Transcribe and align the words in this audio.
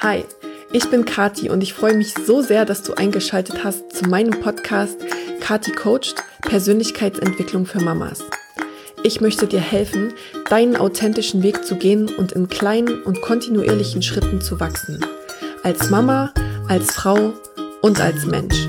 Hi, 0.00 0.24
ich 0.70 0.88
bin 0.90 1.04
Kati 1.04 1.50
und 1.50 1.60
ich 1.60 1.74
freue 1.74 1.96
mich 1.96 2.14
so 2.14 2.40
sehr, 2.40 2.64
dass 2.64 2.84
du 2.84 2.94
eingeschaltet 2.94 3.64
hast 3.64 3.96
zu 3.96 4.08
meinem 4.08 4.38
Podcast 4.38 4.96
Kati 5.40 5.72
Coached 5.72 6.14
Persönlichkeitsentwicklung 6.42 7.66
für 7.66 7.80
Mamas. 7.80 8.22
Ich 9.02 9.20
möchte 9.20 9.48
dir 9.48 9.58
helfen, 9.58 10.12
deinen 10.50 10.76
authentischen 10.76 11.42
Weg 11.42 11.64
zu 11.64 11.74
gehen 11.74 12.08
und 12.14 12.30
in 12.30 12.48
kleinen 12.48 13.02
und 13.02 13.22
kontinuierlichen 13.22 14.02
Schritten 14.02 14.40
zu 14.40 14.60
wachsen. 14.60 15.04
Als 15.64 15.90
Mama, 15.90 16.32
als 16.68 16.92
Frau 16.92 17.32
und 17.82 18.00
als 18.00 18.24
Mensch. 18.24 18.67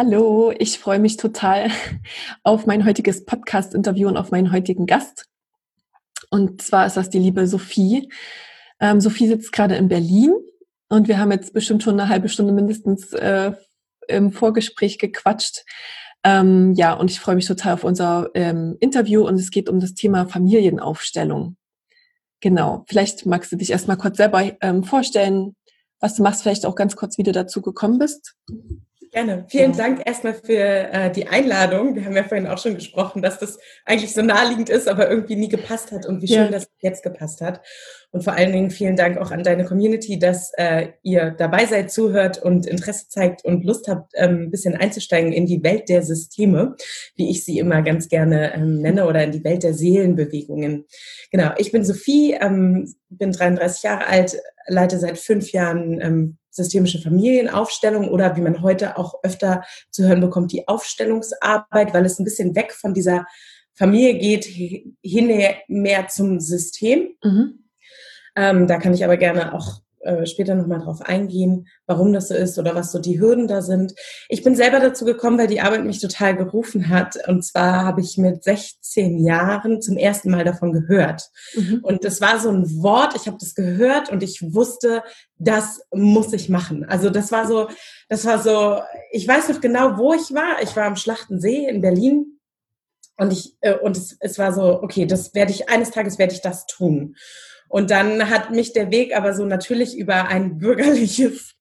Hallo, 0.00 0.52
ich 0.56 0.78
freue 0.78 1.00
mich 1.00 1.16
total 1.16 1.72
auf 2.44 2.66
mein 2.66 2.84
heutiges 2.84 3.24
Podcast-Interview 3.24 4.06
und 4.06 4.16
auf 4.16 4.30
meinen 4.30 4.52
heutigen 4.52 4.86
Gast. 4.86 5.26
Und 6.30 6.62
zwar 6.62 6.86
ist 6.86 6.96
das 6.96 7.10
die 7.10 7.18
liebe 7.18 7.48
Sophie. 7.48 8.08
Ähm, 8.78 9.00
Sophie 9.00 9.26
sitzt 9.26 9.50
gerade 9.50 9.74
in 9.74 9.88
Berlin 9.88 10.34
und 10.88 11.08
wir 11.08 11.18
haben 11.18 11.32
jetzt 11.32 11.52
bestimmt 11.52 11.82
schon 11.82 11.98
eine 11.98 12.08
halbe 12.08 12.28
Stunde 12.28 12.52
mindestens 12.52 13.12
äh, 13.12 13.50
im 14.06 14.30
Vorgespräch 14.30 15.00
gequatscht. 15.00 15.64
Ähm, 16.22 16.74
ja, 16.74 16.92
und 16.92 17.10
ich 17.10 17.18
freue 17.18 17.34
mich 17.34 17.46
total 17.46 17.74
auf 17.74 17.82
unser 17.82 18.30
ähm, 18.34 18.76
Interview 18.78 19.26
und 19.26 19.34
es 19.34 19.50
geht 19.50 19.68
um 19.68 19.80
das 19.80 19.94
Thema 19.94 20.28
Familienaufstellung. 20.28 21.56
Genau, 22.38 22.84
vielleicht 22.88 23.26
magst 23.26 23.50
du 23.50 23.56
dich 23.56 23.70
erstmal 23.70 23.96
kurz 23.96 24.18
selber 24.18 24.48
ähm, 24.60 24.84
vorstellen, 24.84 25.56
was 25.98 26.14
du 26.14 26.22
machst, 26.22 26.42
vielleicht 26.42 26.66
auch 26.66 26.76
ganz 26.76 26.94
kurz, 26.94 27.18
wie 27.18 27.24
du 27.24 27.32
dazu 27.32 27.62
gekommen 27.62 27.98
bist. 27.98 28.36
Gerne. 29.10 29.46
Vielen 29.48 29.72
ja. 29.72 29.76
Dank 29.76 30.02
erstmal 30.04 30.34
für 30.34 30.58
äh, 30.58 31.10
die 31.10 31.28
Einladung. 31.28 31.94
Wir 31.94 32.04
haben 32.04 32.16
ja 32.16 32.24
vorhin 32.24 32.46
auch 32.46 32.58
schon 32.58 32.74
gesprochen, 32.74 33.22
dass 33.22 33.38
das 33.38 33.58
eigentlich 33.84 34.12
so 34.12 34.22
naheliegend 34.22 34.68
ist, 34.68 34.86
aber 34.88 35.08
irgendwie 35.10 35.36
nie 35.36 35.48
gepasst 35.48 35.92
hat 35.92 36.04
und 36.06 36.20
wie 36.20 36.28
schön, 36.28 36.36
ja. 36.36 36.48
dass 36.48 36.64
es 36.64 36.70
jetzt 36.80 37.02
gepasst 37.02 37.40
hat. 37.40 37.62
Und 38.10 38.24
vor 38.24 38.34
allen 38.34 38.52
Dingen 38.52 38.70
vielen 38.70 38.96
Dank 38.96 39.18
auch 39.18 39.30
an 39.30 39.42
deine 39.42 39.64
Community, 39.64 40.18
dass 40.18 40.52
äh, 40.56 40.88
ihr 41.02 41.30
dabei 41.30 41.66
seid, 41.66 41.90
zuhört 41.90 42.42
und 42.42 42.66
Interesse 42.66 43.08
zeigt 43.08 43.44
und 43.44 43.64
Lust 43.64 43.88
habt, 43.88 44.12
ähm, 44.14 44.44
ein 44.44 44.50
bisschen 44.50 44.76
einzusteigen 44.76 45.32
in 45.32 45.46
die 45.46 45.62
Welt 45.62 45.88
der 45.88 46.02
Systeme, 46.02 46.74
wie 47.16 47.30
ich 47.30 47.44
sie 47.44 47.58
immer 47.58 47.82
ganz 47.82 48.08
gerne 48.08 48.54
ähm, 48.54 48.80
nenne, 48.80 49.06
oder 49.06 49.24
in 49.24 49.32
die 49.32 49.44
Welt 49.44 49.62
der 49.62 49.74
Seelenbewegungen. 49.74 50.86
Genau, 51.30 51.52
ich 51.58 51.72
bin 51.72 51.84
Sophie, 51.84 52.36
ähm, 52.40 52.94
bin 53.08 53.32
33 53.32 53.82
Jahre 53.82 54.06
alt, 54.06 54.36
leite 54.66 54.98
seit 54.98 55.18
fünf 55.18 55.52
Jahren 55.52 56.00
ähm, 56.00 56.38
systemische 56.58 57.00
Familienaufstellung 57.00 58.08
oder 58.08 58.36
wie 58.36 58.42
man 58.42 58.62
heute 58.62 58.98
auch 58.98 59.14
öfter 59.22 59.62
zu 59.90 60.06
hören 60.06 60.20
bekommt, 60.20 60.52
die 60.52 60.68
Aufstellungsarbeit, 60.68 61.94
weil 61.94 62.04
es 62.04 62.18
ein 62.18 62.24
bisschen 62.24 62.54
weg 62.54 62.72
von 62.72 62.92
dieser 62.92 63.26
Familie 63.74 64.18
geht, 64.18 64.44
hin 64.44 65.42
mehr 65.68 66.08
zum 66.08 66.40
System. 66.40 67.14
Mhm. 67.22 67.64
Ähm, 68.36 68.66
da 68.66 68.78
kann 68.78 68.92
ich 68.92 69.04
aber 69.04 69.16
gerne 69.16 69.54
auch 69.54 69.80
äh, 70.08 70.26
später 70.26 70.54
nochmal 70.54 70.80
drauf 70.80 71.02
eingehen, 71.02 71.68
warum 71.86 72.14
das 72.14 72.28
so 72.28 72.34
ist 72.34 72.58
oder 72.58 72.74
was 72.74 72.92
so 72.92 72.98
die 72.98 73.20
Hürden 73.20 73.46
da 73.46 73.60
sind. 73.60 73.94
Ich 74.30 74.42
bin 74.42 74.56
selber 74.56 74.80
dazu 74.80 75.04
gekommen, 75.04 75.38
weil 75.38 75.48
die 75.48 75.60
Arbeit 75.60 75.84
mich 75.84 76.00
total 76.00 76.34
gerufen 76.34 76.88
hat. 76.88 77.18
Und 77.28 77.44
zwar 77.44 77.84
habe 77.84 78.00
ich 78.00 78.16
mit 78.16 78.42
16 78.42 79.18
Jahren 79.18 79.82
zum 79.82 79.98
ersten 79.98 80.30
Mal 80.30 80.44
davon 80.44 80.72
gehört. 80.72 81.28
Mhm. 81.54 81.80
Und 81.82 82.04
das 82.04 82.22
war 82.22 82.38
so 82.38 82.50
ein 82.50 82.82
Wort, 82.82 83.14
ich 83.16 83.26
habe 83.26 83.36
das 83.38 83.54
gehört 83.54 84.10
und 84.10 84.22
ich 84.22 84.54
wusste, 84.54 85.02
das 85.36 85.82
muss 85.92 86.32
ich 86.32 86.48
machen. 86.48 86.86
Also 86.86 87.10
das 87.10 87.30
war 87.30 87.46
so, 87.46 87.68
das 88.08 88.24
war 88.24 88.38
so, 88.38 88.80
ich 89.12 89.28
weiß 89.28 89.50
noch 89.50 89.60
genau, 89.60 89.98
wo 89.98 90.14
ich 90.14 90.34
war. 90.34 90.62
Ich 90.62 90.74
war 90.74 90.84
am 90.84 90.96
Schlachtensee 90.96 91.68
in 91.68 91.82
Berlin. 91.82 92.38
Und 93.18 93.32
ich, 93.32 93.56
äh, 93.60 93.74
und 93.74 93.96
es, 93.96 94.16
es 94.20 94.38
war 94.38 94.52
so, 94.52 94.82
okay, 94.82 95.04
das 95.04 95.34
werde 95.34 95.50
ich, 95.50 95.68
eines 95.68 95.90
Tages 95.90 96.18
werde 96.18 96.32
ich 96.32 96.40
das 96.40 96.66
tun. 96.66 97.16
Und 97.68 97.90
dann 97.90 98.30
hat 98.30 98.50
mich 98.50 98.72
der 98.72 98.90
Weg 98.90 99.16
aber 99.16 99.34
so 99.34 99.44
natürlich 99.44 99.96
über 99.96 100.28
ein 100.28 100.58
bürgerliches 100.58 101.54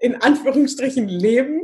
in 0.00 0.20
Anführungsstrichen 0.20 1.08
Leben 1.08 1.62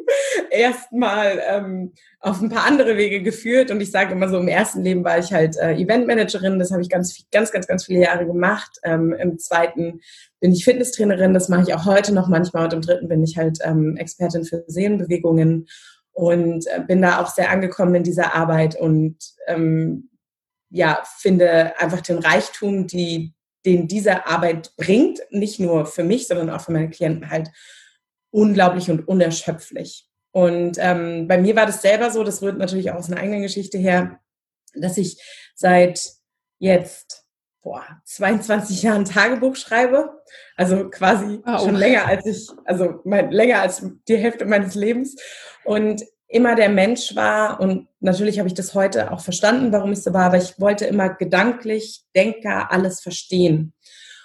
erstmal 0.50 1.42
ähm, 1.46 1.92
auf 2.20 2.40
ein 2.40 2.48
paar 2.48 2.64
andere 2.64 2.96
Wege 2.96 3.22
geführt. 3.22 3.70
Und 3.70 3.80
ich 3.80 3.90
sage 3.90 4.12
immer 4.12 4.28
so, 4.28 4.38
im 4.38 4.48
ersten 4.48 4.82
Leben 4.82 5.04
war 5.04 5.18
ich 5.18 5.32
halt 5.32 5.56
äh, 5.56 5.74
Eventmanagerin, 5.74 6.58
das 6.58 6.70
habe 6.70 6.80
ich 6.80 6.88
ganz, 6.88 7.24
ganz, 7.30 7.52
ganz, 7.52 7.66
ganz 7.66 7.84
viele 7.84 8.00
Jahre 8.00 8.26
gemacht. 8.26 8.78
Ähm, 8.84 9.12
Im 9.12 9.38
zweiten 9.38 10.00
bin 10.40 10.52
ich 10.52 10.64
Fitnesstrainerin, 10.64 11.34
das 11.34 11.48
mache 11.48 11.64
ich 11.68 11.74
auch 11.74 11.84
heute 11.84 12.14
noch 12.14 12.28
manchmal. 12.28 12.64
Und 12.64 12.72
im 12.72 12.80
dritten 12.80 13.08
bin 13.08 13.22
ich 13.22 13.36
halt 13.36 13.58
ähm, 13.62 13.96
Expertin 13.98 14.44
für 14.44 14.64
Seelenbewegungen 14.66 15.68
und 16.12 16.66
äh, 16.68 16.80
bin 16.80 17.02
da 17.02 17.20
auch 17.20 17.28
sehr 17.28 17.50
angekommen 17.50 17.96
in 17.96 18.02
dieser 18.02 18.34
Arbeit 18.34 18.80
und 18.80 19.18
ähm, 19.46 20.08
ja, 20.70 21.02
finde 21.18 21.78
einfach 21.78 22.00
den 22.00 22.18
Reichtum, 22.18 22.86
die 22.86 23.35
den 23.66 23.88
diese 23.88 24.26
Arbeit 24.26 24.72
bringt, 24.76 25.20
nicht 25.30 25.60
nur 25.60 25.86
für 25.86 26.04
mich, 26.04 26.28
sondern 26.28 26.50
auch 26.50 26.60
für 26.60 26.72
meine 26.72 26.90
Klienten 26.90 27.30
halt 27.30 27.50
unglaublich 28.30 28.90
und 28.90 29.06
unerschöpflich. 29.06 30.08
Und 30.32 30.76
ähm, 30.78 31.26
bei 31.28 31.38
mir 31.38 31.56
war 31.56 31.66
das 31.66 31.82
selber 31.82 32.10
so, 32.10 32.22
das 32.22 32.42
rührt 32.42 32.58
natürlich 32.58 32.90
auch 32.90 32.96
aus 32.96 33.10
einer 33.10 33.20
eigenen 33.20 33.42
Geschichte 33.42 33.78
her, 33.78 34.20
dass 34.74 34.98
ich 34.98 35.20
seit 35.54 36.12
jetzt 36.58 37.26
boah, 37.62 37.84
22 38.04 38.82
Jahren 38.82 39.04
Tagebuch 39.04 39.56
schreibe. 39.56 40.22
Also 40.54 40.88
quasi 40.88 41.40
wow. 41.44 41.60
schon 41.60 41.74
länger 41.74 42.06
als 42.06 42.24
ich, 42.24 42.48
also 42.64 43.00
mein, 43.04 43.32
länger 43.32 43.60
als 43.60 43.84
die 44.06 44.16
Hälfte 44.16 44.44
meines 44.44 44.74
Lebens. 44.74 45.16
Und 45.64 46.04
immer 46.28 46.54
der 46.54 46.68
Mensch 46.68 47.14
war. 47.14 47.60
Und 47.60 47.88
natürlich 48.00 48.38
habe 48.38 48.48
ich 48.48 48.54
das 48.54 48.74
heute 48.74 49.12
auch 49.12 49.20
verstanden, 49.20 49.72
warum 49.72 49.92
ich 49.92 50.02
so 50.02 50.12
war, 50.12 50.24
aber 50.24 50.38
ich 50.38 50.58
wollte 50.60 50.86
immer 50.86 51.10
gedanklich, 51.10 52.02
denker, 52.14 52.70
alles 52.72 53.00
verstehen. 53.00 53.72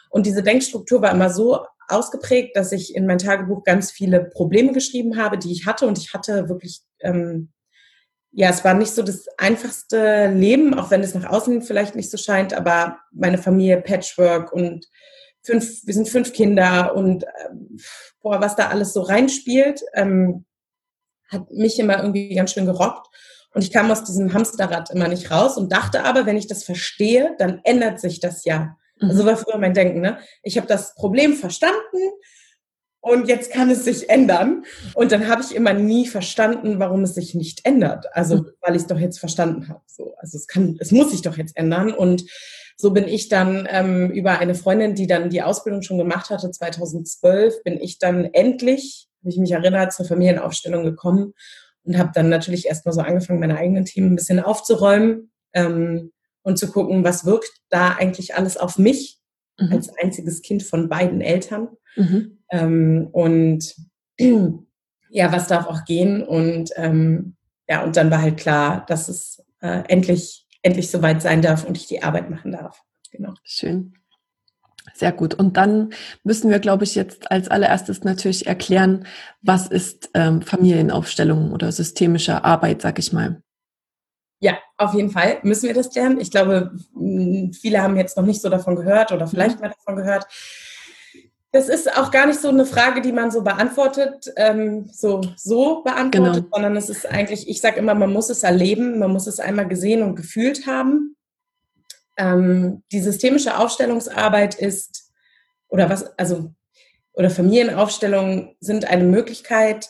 Und 0.10 0.26
diese 0.26 0.44
Denkstruktur 0.44 1.02
war 1.02 1.12
immer 1.12 1.30
so 1.30 1.66
ausgeprägt, 1.88 2.56
dass 2.56 2.72
ich 2.72 2.96
in 2.96 3.06
mein 3.06 3.18
Tagebuch 3.18 3.64
ganz 3.64 3.92
viele 3.92 4.24
Probleme 4.24 4.72
geschrieben 4.72 5.18
habe, 5.18 5.38
die 5.38 5.52
ich 5.52 5.66
hatte. 5.66 5.88
Und 5.88 5.98
ich 5.98 6.14
hatte 6.14 6.50
wirklich, 6.50 6.82
ähm, 7.00 7.50
ja, 8.32 8.50
es 8.50 8.64
war 8.64 8.74
nicht 8.74 8.94
so 8.94 9.04
das 9.04 9.26
einfachste 9.38 10.28
Leben, 10.28 10.74
auch 10.74 10.90
wenn 10.90 11.02
es 11.02 11.14
nach 11.14 11.30
außen 11.30 11.62
vielleicht 11.62 11.96
nicht 11.96 12.10
so 12.10 12.18
scheint, 12.18 12.54
aber 12.54 13.00
meine 13.12 13.38
Familie 13.38 13.82
Patchwork 13.82 14.54
und 14.54 14.88
fünf, 15.44 15.86
wir 15.86 15.94
sind 15.94 16.08
fünf 16.08 16.34
Kinder 16.34 16.96
und 16.96 17.24
äh, 17.24 17.28
boah, 18.22 18.40
was 18.40 18.56
da 18.56 18.70
alles 18.70 18.94
so 18.94 19.02
reinspielt, 19.02 19.82
ähm, 19.94 20.46
hat 21.32 21.52
mich 21.52 21.80
immer 21.80 21.98
irgendwie 21.98 22.36
ganz 22.36 22.54
schön 22.54 22.66
gerockt. 22.66 23.08
Und 23.54 23.64
ich 23.64 23.72
kam 23.72 23.92
aus 23.92 24.04
diesem 24.04 24.34
Hamsterrad 24.34 24.92
immer 24.92 25.08
nicht 25.08 25.30
raus 25.30 25.58
und 25.58 25.72
dachte 25.72 26.04
aber, 26.04 26.26
wenn 26.26 26.38
ich 26.38 26.48
das 26.48 26.64
verstehe, 26.64 27.36
dann 27.38 27.60
ändert 27.64 28.00
sich 28.00 28.20
das 28.20 28.46
ja. 28.46 28.78
Mhm. 29.00 29.10
Also 29.10 29.26
war 29.26 29.38
früher 29.38 29.58
mein 29.58 29.74
Denken, 29.74 30.02
ne? 30.02 30.20
Ich 30.44 30.58
habe 30.58 30.68
das 30.68 30.96
Problem 30.96 31.34
verstanden 31.34 31.98
und 33.02 33.28
jetzt 33.28 33.52
kann 33.52 33.70
es 33.70 33.84
sich 33.84 34.10
ändern. 34.10 34.64
Und 34.94 35.12
dann 35.12 35.28
habe 35.28 35.42
ich 35.42 35.56
immer 35.56 35.74
nie 35.74 36.08
verstanden, 36.08 36.80
warum 36.80 37.04
es 37.04 37.16
sich 37.16 37.34
nicht 37.34 37.66
ändert. 37.66 38.06
Also, 38.14 38.38
mhm. 38.38 38.48
weil 38.62 38.76
ich 38.76 38.84
es 38.84 38.88
doch 38.88 39.00
jetzt 39.00 39.20
verstanden 39.20 39.68
habe. 39.68 39.82
So, 39.88 40.14
also 40.18 40.38
es 40.38 40.48
kann, 40.48 40.78
es 40.80 40.92
muss 40.92 41.12
sich 41.12 41.22
doch 41.22 41.38
jetzt 41.38 41.58
ändern. 41.58 41.92
Und 41.92 42.24
so 42.78 42.92
bin 42.92 43.08
ich 43.08 43.28
dann 43.28 43.68
ähm, 43.70 44.12
über 44.12 44.40
eine 44.40 44.56
Freundin, 44.56 44.96
die 44.96 45.08
dann 45.08 45.30
die 45.30 45.42
Ausbildung 45.42 45.82
schon 45.82 45.98
gemacht 45.98 46.30
hatte, 46.30 46.50
2012, 46.50 47.64
bin 47.64 47.80
ich 47.82 47.98
dann 47.98 48.26
endlich 48.26 49.08
ich 49.30 49.38
mich 49.38 49.52
erinnert, 49.52 49.94
zur 49.94 50.06
Familienaufstellung 50.06 50.84
gekommen 50.84 51.34
und 51.84 51.98
habe 51.98 52.12
dann 52.14 52.30
natürlich 52.30 52.68
erstmal 52.68 52.94
so 52.94 53.02
angefangen, 53.02 53.40
meine 53.40 53.58
eigenen 53.58 53.86
Themen 53.86 54.14
ein 54.14 54.16
bisschen 54.16 54.40
aufzuräumen 54.40 55.32
ähm, 55.54 56.12
und 56.44 56.58
zu 56.58 56.72
gucken, 56.72 57.04
was 57.04 57.26
wirkt 57.26 57.52
da 57.70 57.94
eigentlich 57.94 58.36
alles 58.36 58.58
auf 58.58 58.78
mich 58.78 59.20
mhm. 59.60 59.72
als 59.72 59.90
einziges 59.98 60.42
Kind 60.42 60.64
von 60.64 60.90
beiden 60.90 61.22
Eltern. 61.22 61.70
Mhm. 61.96 62.40
Ähm, 62.50 63.08
und 63.12 63.76
ja, 64.20 65.32
was 65.32 65.48
darf 65.48 65.68
auch 65.68 65.86
gehen? 65.86 66.24
Und 66.24 66.72
ähm, 66.76 67.36
ja, 67.68 67.84
und 67.84 67.96
dann 67.96 68.12
war 68.12 68.22
halt 68.22 68.38
klar, 68.38 68.86
dass 68.88 69.08
es 69.10 69.44
äh, 69.62 69.84
endlich, 69.88 70.48
endlich 70.62 70.90
soweit 70.90 71.22
sein 71.22 71.42
darf 71.42 71.66
und 71.66 71.78
ich 71.78 71.88
die 71.88 72.04
Arbeit 72.04 72.30
machen 72.30 72.52
darf. 72.52 72.82
Genau. 73.12 73.34
Schön. 73.44 73.94
Sehr 74.94 75.12
gut. 75.12 75.34
Und 75.34 75.58
dann 75.58 75.92
müssen 76.24 76.50
wir, 76.50 76.60
glaube 76.60 76.84
ich, 76.84 76.96
jetzt 76.96 77.32
als 77.32 77.50
allererstes 77.50 78.04
natürlich 78.04 78.48
erklären, 78.48 79.06
was 79.42 79.68
ist 79.68 80.10
ähm, 80.14 80.42
Familienaufstellung 80.42 81.52
oder 81.52 81.72
systemische 81.72 82.44
Arbeit, 82.44 82.82
sag 82.82 83.00
ich 83.00 83.14
mal. 83.14 83.42
Ja, 84.40 84.58
auf 84.78 84.96
jeden 84.96 85.12
Fall 85.12 85.38
müssen 85.44 85.68
wir 85.68 85.76
das 85.76 85.94
lernen. 85.94 86.20
Ich 86.20 86.32
glaube, 86.32 86.72
viele 87.54 87.82
haben 87.82 87.96
jetzt 87.96 88.18
noch 88.18 88.26
nicht 88.26 88.42
so 88.42 88.50
davon 88.50 88.76
gehört 88.76 89.12
oder 89.12 89.28
vielleicht 89.28 89.58
mhm. 89.58 89.62
mal 89.62 89.70
davon 89.70 89.96
gehört. 89.96 90.26
Das 91.52 91.68
ist 91.68 91.98
auch 91.98 92.12
gar 92.12 92.26
nicht 92.28 92.40
so 92.40 92.48
eine 92.48 92.66
Frage, 92.66 93.02
die 93.02 93.12
man 93.12 93.30
so 93.30 93.44
beantwortet, 93.44 94.32
ähm, 94.38 94.90
so, 94.92 95.22
so 95.36 95.84
beantwortet, 95.84 96.46
genau. 96.46 96.48
sondern 96.56 96.78
es 96.78 96.90
ist 96.90 97.06
eigentlich, 97.06 97.50
ich 97.50 97.60
sage 97.60 97.78
immer, 97.78 97.94
man 97.94 98.14
muss 98.14 98.30
es 98.30 98.44
erleben, 98.44 99.00
man 99.00 99.12
muss 99.12 99.28
es 99.28 99.40
einmal 99.40 99.68
gesehen 99.68 100.02
und 100.02 100.16
gefühlt 100.16 100.66
haben. 100.66 101.16
Ähm, 102.18 102.84
die 102.92 103.02
systemische 103.02 103.58
Aufstellungsarbeit 103.58 104.56
ist, 104.56 105.12
oder 105.68 105.90
was, 105.90 106.18
also 106.18 106.54
oder 107.14 107.30
Familienaufstellungen 107.30 108.56
sind 108.60 108.86
eine 108.86 109.04
Möglichkeit, 109.04 109.90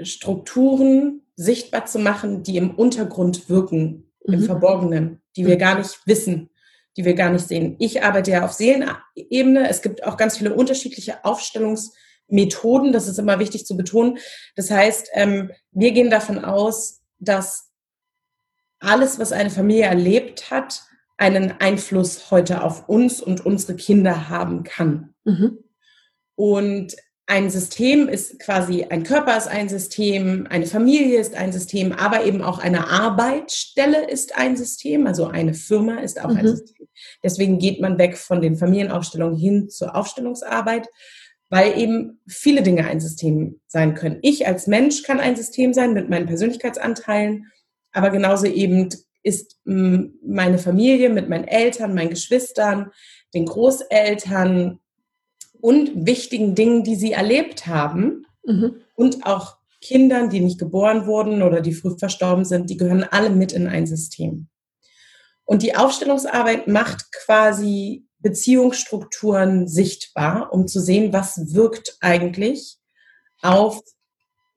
Strukturen 0.00 1.22
sichtbar 1.36 1.86
zu 1.86 1.98
machen, 1.98 2.42
die 2.42 2.56
im 2.56 2.74
Untergrund 2.74 3.48
wirken, 3.48 4.10
mhm. 4.24 4.34
im 4.34 4.42
Verborgenen, 4.44 5.22
die 5.36 5.46
wir 5.46 5.56
gar 5.56 5.78
nicht 5.78 6.00
wissen, 6.06 6.50
die 6.96 7.04
wir 7.04 7.14
gar 7.14 7.30
nicht 7.30 7.46
sehen. 7.46 7.76
Ich 7.78 8.02
arbeite 8.02 8.30
ja 8.30 8.44
auf 8.44 8.52
Seelenebene. 8.52 9.68
Es 9.68 9.82
gibt 9.82 10.04
auch 10.04 10.16
ganz 10.16 10.38
viele 10.38 10.54
unterschiedliche 10.54 11.24
Aufstellungsmethoden. 11.24 12.92
Das 12.92 13.06
ist 13.06 13.18
immer 13.18 13.38
wichtig 13.38 13.66
zu 13.66 13.76
betonen. 13.76 14.18
Das 14.56 14.70
heißt, 14.70 15.10
ähm, 15.12 15.52
wir 15.70 15.92
gehen 15.92 16.10
davon 16.10 16.44
aus, 16.44 17.02
dass 17.18 17.70
alles, 18.80 19.18
was 19.18 19.32
eine 19.32 19.50
Familie 19.50 19.84
erlebt 19.84 20.50
hat, 20.50 20.82
einen 21.18 21.52
Einfluss 21.58 22.30
heute 22.30 22.62
auf 22.62 22.88
uns 22.88 23.20
und 23.20 23.44
unsere 23.44 23.76
Kinder 23.76 24.28
haben 24.30 24.62
kann. 24.62 25.14
Mhm. 25.24 25.58
Und 26.36 26.96
ein 27.26 27.50
System 27.50 28.08
ist 28.08 28.38
quasi, 28.38 28.86
ein 28.88 29.02
Körper 29.02 29.36
ist 29.36 29.48
ein 29.48 29.68
System, 29.68 30.46
eine 30.48 30.66
Familie 30.66 31.20
ist 31.20 31.34
ein 31.34 31.52
System, 31.52 31.92
aber 31.92 32.24
eben 32.24 32.40
auch 32.40 32.58
eine 32.58 32.88
Arbeitsstelle 32.88 34.08
ist 34.08 34.38
ein 34.38 34.56
System, 34.56 35.06
also 35.06 35.26
eine 35.26 35.52
Firma 35.52 35.98
ist 35.98 36.24
auch 36.24 36.30
mhm. 36.30 36.38
ein 36.38 36.48
System. 36.48 36.88
Deswegen 37.22 37.58
geht 37.58 37.80
man 37.80 37.98
weg 37.98 38.16
von 38.16 38.40
den 38.40 38.56
Familienaufstellungen 38.56 39.36
hin 39.36 39.68
zur 39.68 39.94
Aufstellungsarbeit, 39.94 40.88
weil 41.50 41.78
eben 41.78 42.20
viele 42.26 42.62
Dinge 42.62 42.86
ein 42.86 43.00
System 43.00 43.60
sein 43.66 43.94
können. 43.94 44.20
Ich 44.22 44.46
als 44.46 44.66
Mensch 44.66 45.02
kann 45.02 45.20
ein 45.20 45.36
System 45.36 45.74
sein 45.74 45.92
mit 45.92 46.08
meinen 46.08 46.26
Persönlichkeitsanteilen, 46.26 47.50
aber 47.92 48.10
genauso 48.10 48.46
eben 48.46 48.88
ist 49.28 49.60
meine 49.64 50.58
Familie 50.58 51.10
mit 51.10 51.28
meinen 51.28 51.46
Eltern, 51.46 51.94
meinen 51.94 52.10
Geschwistern, 52.10 52.90
den 53.34 53.46
Großeltern, 53.46 54.80
und 55.60 56.06
wichtigen 56.06 56.54
Dingen, 56.54 56.84
die 56.84 56.96
sie 56.96 57.12
erlebt 57.12 57.66
haben 57.66 58.26
mhm. 58.44 58.76
und 58.94 59.26
auch 59.26 59.56
Kindern, 59.80 60.30
die 60.30 60.40
nicht 60.40 60.58
geboren 60.58 61.06
wurden 61.06 61.42
oder 61.42 61.60
die 61.60 61.72
früh 61.72 61.96
verstorben 61.98 62.44
sind, 62.44 62.70
die 62.70 62.76
gehören 62.76 63.04
alle 63.04 63.30
mit 63.30 63.52
in 63.52 63.68
ein 63.68 63.86
System. 63.86 64.48
Und 65.44 65.62
die 65.62 65.76
Aufstellungsarbeit 65.76 66.66
macht 66.66 67.12
quasi 67.12 68.06
Beziehungsstrukturen 68.18 69.68
sichtbar, 69.68 70.52
um 70.52 70.66
zu 70.66 70.80
sehen, 70.80 71.12
was 71.12 71.54
wirkt 71.54 71.96
eigentlich 72.00 72.78
auf 73.40 73.80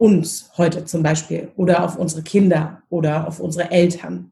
uns 0.02 0.50
heute 0.58 0.84
zum 0.86 1.04
Beispiel 1.04 1.52
oder 1.58 1.86
auf 1.86 1.96
unsere 1.96 2.24
Kinder 2.24 2.82
oder 2.90 3.28
auf 3.28 3.40
unsere 3.40 3.70
Eltern. 3.70 4.32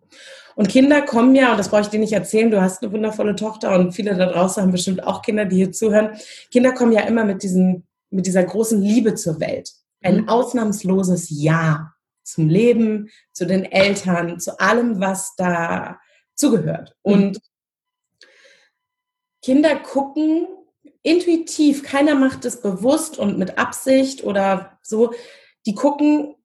Und 0.55 0.67
Kinder 0.67 1.03
kommen 1.03 1.35
ja, 1.35 1.51
und 1.51 1.59
das 1.59 1.69
brauche 1.69 1.81
ich 1.81 1.89
dir 1.89 1.99
nicht 1.99 2.11
erzählen, 2.11 2.49
du 2.49 2.59
hast 2.59 2.81
eine 2.81 2.91
wundervolle 2.91 3.35
Tochter 3.35 3.75
und 3.75 3.91
viele 3.91 4.15
da 4.15 4.25
draußen 4.25 4.63
haben 4.63 4.71
bestimmt 4.71 5.03
auch 5.03 5.21
Kinder, 5.21 5.45
die 5.45 5.57
hier 5.57 5.71
zuhören. 5.71 6.17
Kinder 6.49 6.71
kommen 6.71 6.91
ja 6.91 7.01
immer 7.01 7.23
mit, 7.23 7.43
diesen, 7.43 7.85
mit 8.09 8.25
dieser 8.25 8.43
großen 8.43 8.81
Liebe 8.81 9.13
zur 9.13 9.39
Welt. 9.39 9.71
Ein 10.01 10.21
mhm. 10.21 10.29
ausnahmsloses 10.29 11.27
Ja 11.29 11.93
zum 12.23 12.49
Leben, 12.49 13.11
zu 13.31 13.45
den 13.45 13.63
Eltern, 13.63 14.39
zu 14.39 14.59
allem, 14.59 14.99
was 14.99 15.35
da 15.37 15.99
zugehört. 16.33 16.95
Mhm. 17.03 17.13
Und 17.13 17.39
Kinder 19.43 19.75
gucken 19.75 20.47
intuitiv, 21.03 21.83
keiner 21.83 22.15
macht 22.15 22.43
es 22.45 22.59
bewusst 22.59 23.19
und 23.19 23.37
mit 23.37 23.59
Absicht 23.59 24.23
oder 24.23 24.79
so, 24.81 25.13
die 25.65 25.75
gucken, 25.75 26.35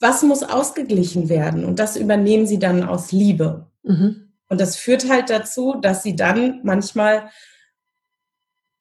was 0.00 0.22
muss 0.22 0.42
ausgeglichen 0.42 1.28
werden? 1.28 1.64
Und 1.64 1.78
das 1.78 1.96
übernehmen 1.96 2.46
sie 2.46 2.58
dann 2.58 2.82
aus 2.82 3.12
Liebe. 3.12 3.70
Mhm. 3.82 4.32
Und 4.48 4.60
das 4.60 4.76
führt 4.76 5.08
halt 5.08 5.30
dazu, 5.30 5.76
dass 5.80 6.02
sie 6.02 6.16
dann 6.16 6.60
manchmal 6.64 7.30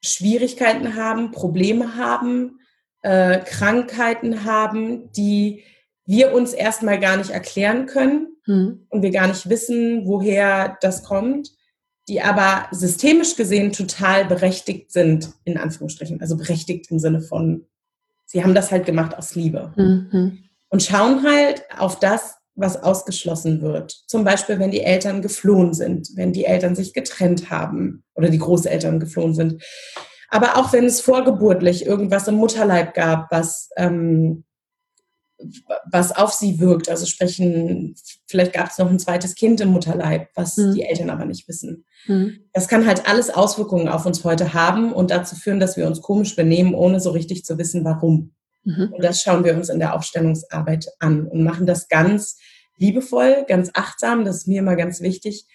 Schwierigkeiten 0.04 0.96
haben, 0.96 1.32
Probleme 1.32 1.96
haben, 1.96 2.60
äh, 3.04 3.40
Krankheiten 3.40 4.46
haben, 4.46 5.12
die 5.14 5.64
wir 6.06 6.34
uns 6.34 6.54
erstmal 6.54 7.00
gar 7.00 7.18
nicht 7.18 7.30
erklären 7.30 7.86
können 7.86 8.36
mhm. 8.46 8.86
und 8.90 9.02
wir 9.02 9.12
gar 9.12 9.28
nicht 9.28 9.48
wissen, 9.50 10.06
woher 10.06 10.78
das 10.82 11.04
kommt, 11.04 11.52
die 12.08 12.22
aber 12.22 12.68
systemisch 12.72 13.36
gesehen 13.36 13.72
total 13.72 14.26
berechtigt 14.26 14.92
sind, 14.92 15.32
in 15.46 15.58
Anführungsstrichen. 15.58 16.20
Also 16.20 16.36
berechtigt 16.36 16.90
im 16.90 17.00
Sinne 17.00 17.22
von, 17.22 17.68
sie 18.32 18.44
haben 18.44 18.56
das 18.56 18.72
halt 18.72 18.86
gemacht 18.86 19.18
aus 19.18 19.36
Liebe. 19.36 19.74
Mhm 19.76 20.40
und 20.72 20.82
schauen 20.82 21.24
halt 21.24 21.64
auf 21.78 22.00
das, 22.00 22.38
was 22.56 22.82
ausgeschlossen 22.82 23.62
wird. 23.62 23.92
Zum 24.08 24.24
Beispiel, 24.24 24.58
wenn 24.58 24.72
die 24.72 24.82
Eltern 24.82 25.22
geflohen 25.22 25.74
sind, 25.74 26.10
wenn 26.16 26.34
die 26.34 26.46
Eltern 26.46 26.76
sich 26.76 26.94
getrennt 26.94 27.50
haben 27.50 28.04
oder 28.16 28.30
die 28.30 28.40
Großeltern 28.40 29.00
geflohen 29.00 29.36
sind. 29.36 29.64
Aber 30.30 30.58
auch 30.58 30.72
wenn 30.74 30.86
es 30.86 31.02
vorgeburtlich 31.02 31.86
irgendwas 31.86 32.28
im 32.28 32.36
Mutterleib 32.36 32.94
gab, 32.94 33.32
was, 33.32 33.70
ähm, 33.78 34.46
was 35.90 36.16
auf 36.16 36.34
sie 36.34 36.60
wirkt. 36.60 36.90
Also 36.90 37.06
sprechen, 37.06 37.96
vielleicht 38.28 38.54
gab 38.54 38.70
es 38.70 38.78
noch 38.78 38.90
ein 38.90 39.00
zweites 39.00 39.36
Kind 39.36 39.62
im 39.62 39.70
Mutterleib, 39.70 40.30
was 40.36 40.58
mhm. 40.58 40.74
die 40.74 40.84
Eltern 40.84 41.10
aber 41.10 41.26
nicht 41.26 41.48
wissen. 41.48 41.86
Mhm. 42.08 42.40
Das 42.54 42.68
kann 42.68 42.86
halt 42.86 43.08
alles 43.08 43.30
Auswirkungen 43.30 43.88
auf 43.88 44.06
uns 44.06 44.24
heute 44.24 44.54
haben 44.54 44.94
und 44.94 45.12
dazu 45.12 45.36
führen, 45.36 45.60
dass 45.60 45.78
wir 45.78 45.88
uns 45.88 46.02
komisch 46.02 46.36
benehmen, 46.36 46.74
ohne 46.74 47.00
so 47.00 47.12
richtig 47.12 47.46
zu 47.46 47.58
wissen, 47.58 47.84
warum. 47.86 48.34
Mhm. 48.64 48.94
Und 48.94 49.04
das 49.04 49.22
schauen 49.22 49.44
wir 49.44 49.56
uns 49.56 49.70
in 49.70 49.80
der 49.80 49.96
Aufstellungsarbeit 49.96 50.88
an 51.00 51.28
und 51.28 51.44
machen 51.44 51.66
das 51.66 51.88
ganz 51.88 52.38
liebevoll, 52.78 53.46
ganz 53.48 53.72
achtsam, 53.74 54.26
das 54.26 54.38
ist 54.38 54.48
mir 54.48 54.60
immer 54.60 54.76
ganz 54.76 55.02
wichtig, 55.02 55.46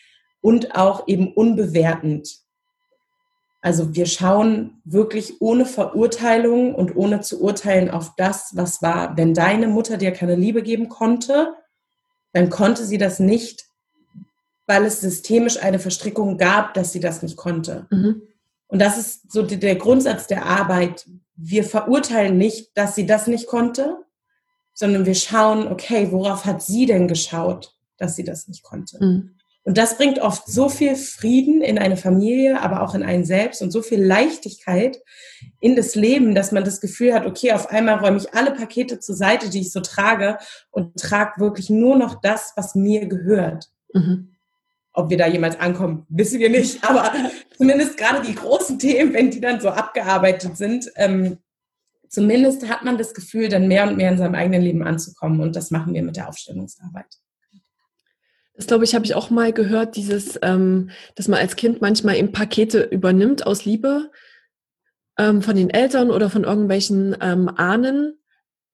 und 0.41 0.77
auch 0.77 1.09
eben 1.09 1.33
unbewertend. 1.33 2.29
Also 3.67 3.97
wir 3.97 4.07
schauen 4.07 4.81
wirklich 4.85 5.41
ohne 5.43 5.67
Verurteilung 5.67 6.73
und 6.73 6.95
ohne 6.95 7.21
zu 7.23 7.43
urteilen 7.43 7.91
auf 7.91 8.15
das, 8.17 8.53
was 8.55 8.81
war. 8.81 9.17
Wenn 9.17 9.35
deine 9.35 9.67
Mutter 9.67 9.97
dir 9.97 10.13
keine 10.13 10.37
Liebe 10.37 10.63
geben 10.63 10.89
konnte, 10.89 11.53
dann 12.33 12.49
konnte 12.49 12.85
sie 12.85 12.97
das 12.97 13.19
nicht, 13.19 13.65
weil 14.69 14.85
es 14.85 15.01
systemisch 15.01 15.61
eine 15.61 15.81
Verstrickung 15.81 16.39
gab, 16.39 16.75
dass 16.75 16.93
sie 16.93 17.01
das 17.01 17.23
nicht 17.23 17.37
konnte. 17.37 17.89
Mhm. 17.91 18.23
Und 18.69 18.79
das 18.81 18.99
ist 18.99 19.33
so 19.33 19.43
der 19.43 19.75
Grundsatz 19.75 20.29
der 20.29 20.47
Arbeit. 20.47 21.05
Wir 21.35 21.65
verurteilen 21.65 22.39
nicht, 22.39 22.71
dass 22.79 22.95
sie 22.95 23.05
das 23.05 23.27
nicht 23.27 23.49
konnte, 23.49 23.97
sondern 24.75 25.07
wir 25.07 25.17
schauen, 25.17 25.67
okay, 25.67 26.13
worauf 26.13 26.45
hat 26.45 26.63
sie 26.63 26.87
denn 26.87 27.09
geschaut, 27.09 27.75
dass 27.97 28.15
sie 28.15 28.23
das 28.23 28.47
nicht 28.47 28.63
konnte? 28.63 29.05
Mhm. 29.05 29.36
Und 29.67 29.77
das 29.77 29.97
bringt 29.97 30.21
oft 30.21 30.47
so 30.47 30.69
viel 30.69 30.95
Frieden 30.95 31.61
in 31.61 31.77
eine 31.77 31.97
Familie, 31.97 32.63
aber 32.63 32.83
auch 32.83 32.95
in 32.95 33.03
einen 33.03 33.25
selbst 33.25 33.63
und 33.63 33.73
so 33.73 33.83
viel 33.83 34.01
Leichtigkeit 34.01 35.03
in 35.61 35.75
das 35.75 35.97
Leben, 35.97 36.37
dass 36.37 36.53
man 36.53 36.63
das 36.63 36.81
Gefühl 36.81 37.13
hat, 37.13 37.27
okay, 37.27 37.51
auf 37.51 37.71
einmal 37.71 37.97
räume 37.97 38.19
ich 38.19 38.33
alle 38.33 38.53
Pakete 38.53 39.01
zur 39.01 39.17
Seite, 39.17 39.51
die 39.51 39.63
ich 39.63 39.73
so 39.73 39.81
trage 39.81 40.39
und 40.71 40.95
trage 40.95 41.41
wirklich 41.41 41.69
nur 41.69 41.97
noch 41.97 42.21
das, 42.21 42.53
was 42.55 42.77
mir 42.77 43.07
gehört. 43.07 43.69
Mhm. 43.93 44.37
Ob 44.93 45.11
wir 45.11 45.19
da 45.19 45.27
jemals 45.27 45.59
ankommen, 45.59 46.07
wissen 46.11 46.39
wir 46.39 46.49
nicht. 46.49 46.89
Aber 46.89 47.13
zumindest 47.57 47.97
gerade 47.97 48.25
die 48.25 48.37
großen 48.37 48.79
Themen, 48.79 49.15
wenn 49.15 49.33
die 49.33 49.41
dann 49.41 49.61
so 49.61 49.71
abgearbeitet 49.71 50.57
sind, 50.57 50.93
ähm, 50.95 51.39
zumindest 52.09 52.69
hat 52.69 52.85
man 52.85 52.99
das 52.99 53.15
Gefühl, 53.15 53.49
dann 53.49 53.67
mehr 53.67 53.89
und 53.89 53.97
mehr 53.97 54.13
in 54.13 54.19
seinem 54.19 54.37
eigenen 54.37 54.63
Leben 54.63 54.85
anzukommen. 54.85 55.41
Und 55.41 55.57
das 55.57 55.73
machen 55.73 55.93
wir 55.93 56.05
mit 56.05 56.15
der 56.15 56.29
Aufstellungsarbeit. 56.29 57.19
Das 58.57 58.67
glaube 58.67 58.85
ich, 58.85 58.95
habe 58.95 59.05
ich 59.05 59.15
auch 59.15 59.31
mal 59.31 59.53
gehört, 59.53 59.97
dieses, 59.97 60.39
ähm, 60.43 60.91
dass 61.15 61.29
man 61.29 61.39
als 61.39 61.57
Kind 61.57 61.81
manchmal 61.81 62.17
eben 62.17 62.33
Pakete 62.33 62.83
übernimmt 62.83 63.47
aus 63.47 63.65
Liebe 63.65 64.11
ähm, 65.19 65.43
von 65.43 65.57
den 65.57 65.71
Eltern 65.71 66.11
oder 66.11 66.31
von 66.31 66.45
irgendwelchen 66.45 67.17
ähm, 67.21 67.49
Ahnen, 67.49 68.19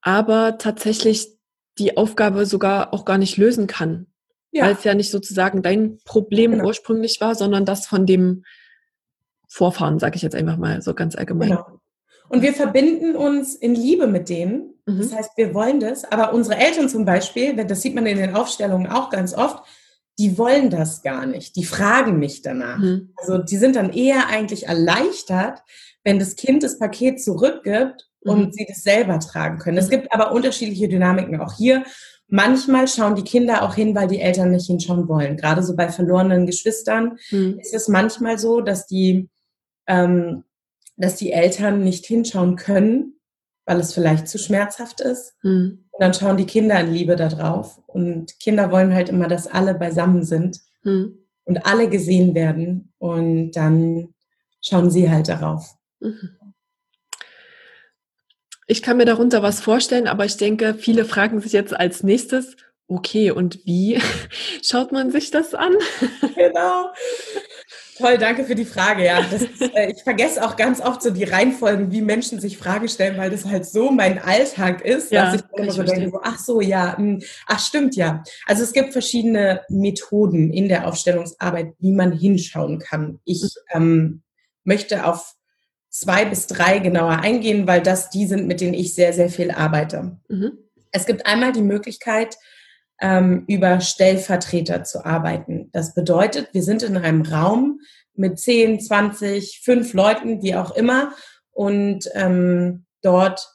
aber 0.01 0.59
tatsächlich 0.59 1.37
die 1.79 1.97
Aufgabe 1.97 2.47
sogar 2.47 2.95
auch 2.95 3.05
gar 3.05 3.19
nicht 3.19 3.37
lösen 3.37 3.67
kann 3.67 4.07
ja. 4.53 4.67
weil 4.67 4.75
es 4.75 4.85
ja 4.85 4.95
nicht 4.95 5.11
sozusagen 5.11 5.63
dein 5.63 5.99
Problem 6.05 6.53
genau. 6.53 6.67
ursprünglich 6.67 7.21
war, 7.21 7.35
sondern 7.35 7.65
das 7.65 7.87
von 7.87 8.07
dem 8.07 8.45
Vorfahren, 9.49 9.99
sage 9.99 10.17
ich 10.17 10.23
jetzt 10.23 10.37
einfach 10.37 10.57
mal 10.57 10.81
so 10.83 10.95
ganz 10.95 11.17
allgemein. 11.17 11.51
Genau. 11.51 11.81
Und 12.29 12.43
wir 12.43 12.55
verbinden 12.55 13.17
uns 13.17 13.55
in 13.55 13.75
Liebe 13.75 14.07
mit 14.07 14.29
denen. 14.29 14.72
Mhm. 14.87 14.99
Das 14.99 15.15
heißt, 15.15 15.31
wir 15.37 15.55
wollen 15.55 15.81
das. 15.81 16.05
Aber 16.05 16.33
unsere 16.33 16.57
Eltern 16.57 16.89
zum 16.89 17.05
Beispiel, 17.05 17.55
das 17.55 17.83
sieht 17.83 17.95
man 17.95 18.07
in 18.07 18.19
den 18.19 18.35
Aufstellungen 18.35 18.89
auch 18.89 19.11
ganz 19.11 19.35
oft, 19.35 19.63
die 20.19 20.37
wollen 20.39 20.71
das 20.71 21.03
gar 21.03 21.27
nicht. 21.27 21.57
Die 21.57 21.65
fragen 21.65 22.19
mich 22.19 22.43
danach. 22.43 22.79
Mhm. 22.79 23.13
Also 23.17 23.39
die 23.39 23.57
sind 23.57 23.77
dann 23.77 23.93
eher 23.93 24.29
eigentlich 24.29 24.67
erleichtert, 24.67 25.63
wenn 26.05 26.19
das 26.19 26.37
Kind 26.37 26.63
das 26.63 26.79
Paket 26.79 27.23
zurückgibt 27.23 28.09
und 28.21 28.47
mhm. 28.47 28.53
sie 28.53 28.67
das 28.69 28.83
selber 28.83 29.19
tragen 29.19 29.59
können. 29.59 29.79
Es 29.79 29.89
gibt 29.89 30.13
aber 30.13 30.33
unterschiedliche 30.33 30.89
Dynamiken 30.89 31.41
auch 31.41 31.57
hier. 31.57 31.85
Manchmal 32.29 32.89
schauen 32.89 33.15
die 33.15 33.25
Kinder 33.25 33.63
auch 33.63 33.75
hin, 33.75 33.95
weil 33.95 34.09
die 34.09 34.21
Eltern 34.21 34.51
nicht 34.51 34.67
hinschauen 34.67 35.09
wollen. 35.09 35.37
Gerade 35.37 35.63
so 35.63 35.77
bei 35.77 35.89
verlorenen 35.89 36.47
Geschwistern 36.47 37.19
mhm. 37.31 37.59
ist 37.61 37.75
es 37.75 37.89
manchmal 37.89 38.39
so, 38.39 38.61
dass 38.61 38.87
die, 38.87 39.29
ähm, 39.87 40.45
dass 40.97 41.17
die 41.17 41.33
Eltern 41.33 41.85
nicht 41.85 42.07
hinschauen 42.07 42.57
können, 42.57 43.19
weil 43.65 43.81
es 43.81 43.95
vielleicht 43.95 44.29
zu 44.29 44.39
schmerzhaft 44.39 45.01
ist. 45.01 45.35
Mhm. 45.43 45.85
Und 45.91 46.01
dann 46.01 46.15
schauen 46.15 46.37
die 46.37 46.47
Kinder 46.47 46.81
in 46.81 46.93
Liebe 46.93 47.17
da 47.17 47.29
drauf. 47.29 47.81
Und 47.87 48.39
Kinder 48.41 48.71
wollen 48.71 48.95
halt 48.95 49.09
immer, 49.09 49.29
dass 49.29 49.47
alle 49.47 49.75
beisammen 49.75 50.25
sind 50.25 50.61
mhm. 50.83 51.19
und 51.45 51.67
alle 51.67 51.89
gesehen 51.89 52.35
werden. 52.35 52.93
Und 52.99 53.53
dann 53.53 54.15
schauen 54.61 54.91
sie 54.91 55.11
halt 55.11 55.29
darauf. 55.29 55.77
Mhm. 56.01 56.37
Ich 58.67 58.83
kann 58.83 58.97
mir 58.97 59.05
darunter 59.05 59.43
was 59.43 59.61
vorstellen, 59.61 60.07
aber 60.07 60.25
ich 60.25 60.37
denke, 60.37 60.75
viele 60.75 61.05
fragen 61.05 61.41
sich 61.41 61.53
jetzt 61.53 61.75
als 61.75 62.03
nächstes, 62.03 62.57
okay, 62.89 63.31
und 63.31 63.65
wie 63.67 64.01
schaut 64.63 64.93
man 64.93 65.11
sich 65.11 65.31
das 65.31 65.55
an? 65.55 65.75
Genau. 66.35 66.91
Toll, 68.03 68.19
danke 68.19 68.45
für 68.45 68.57
die 68.57 68.65
Frage. 68.65 69.05
Ja, 69.05 69.21
ist, 69.21 69.61
äh, 69.61 69.93
ich 69.93 70.03
vergesse 70.03 70.45
auch 70.45 70.57
ganz 70.57 70.81
oft 70.81 71.03
so 71.03 71.11
die 71.11 71.23
Reihenfolgen, 71.23 71.93
wie 71.93 72.03
Menschen 72.03 72.41
sich 72.41 72.59
Fragen 72.59 72.89
stellen, 72.89 73.17
weil 73.17 73.31
das 73.31 73.45
halt 73.45 73.65
so 73.65 73.93
mein 73.93 74.19
Alltag 74.19 74.85
ist, 74.85 75.13
ja, 75.13 75.27
dass 75.27 75.41
ich 75.41 75.43
immer 75.57 75.71
so 75.71 75.85
denke, 75.85 76.19
ach 76.23 76.39
so, 76.39 76.61
ja, 76.61 76.97
mh, 76.97 76.97
hm, 76.99 77.23
ach 77.47 77.61
stimmt, 77.61 77.95
ja. 77.95 78.25
Also 78.47 78.65
es 78.65 78.73
gibt 78.73 78.93
verschiedene 78.93 79.63
Methoden 79.69 80.53
in 80.53 80.69
der 80.69 80.89
Aufstellungsarbeit, 80.89 81.75
wie 81.79 81.93
man 81.93 82.11
hinschauen 82.11 82.81
kann. 82.81 83.21
Ich 83.25 83.43
ähm, 83.73 84.23
möchte 84.65 85.07
auf 85.07 85.35
zwei 85.89 86.25
bis 86.25 86.49
drei 86.49 86.81
genauer 86.81 87.21
eingehen, 87.21 87.69
weil 87.69 87.83
das 87.83 88.11
die 88.11 88.27
sind, 88.27 88.49
mit 88.49 88.61
denen 88.61 88.75
ich 88.75 88.95
sehr, 88.95 89.13
sehr 89.13 89.29
viel 89.29 89.53
arbeite. 89.53 90.17
Mhm. 90.29 90.59
Es 90.91 91.07
gibt 91.07 91.27
einmal 91.27 91.53
die 91.53 91.63
Möglichkeit, 91.63 92.37
ähm, 93.01 93.45
über 93.49 93.81
Stellvertreter 93.81 94.85
zu 94.85 95.05
arbeiten. 95.05 95.71
Das 95.73 95.95
bedeutet, 95.95 96.49
wir 96.53 96.63
sind 96.63 96.83
in 96.83 96.97
einem 96.97 97.23
Raum 97.23 97.81
mit 98.15 98.39
10, 98.39 98.81
20, 98.81 99.61
5 99.65 99.95
Leuten, 99.95 100.43
wie 100.43 100.55
auch 100.55 100.73
immer, 100.73 101.13
und 101.51 102.09
ähm, 102.15 102.87
dort 103.03 103.52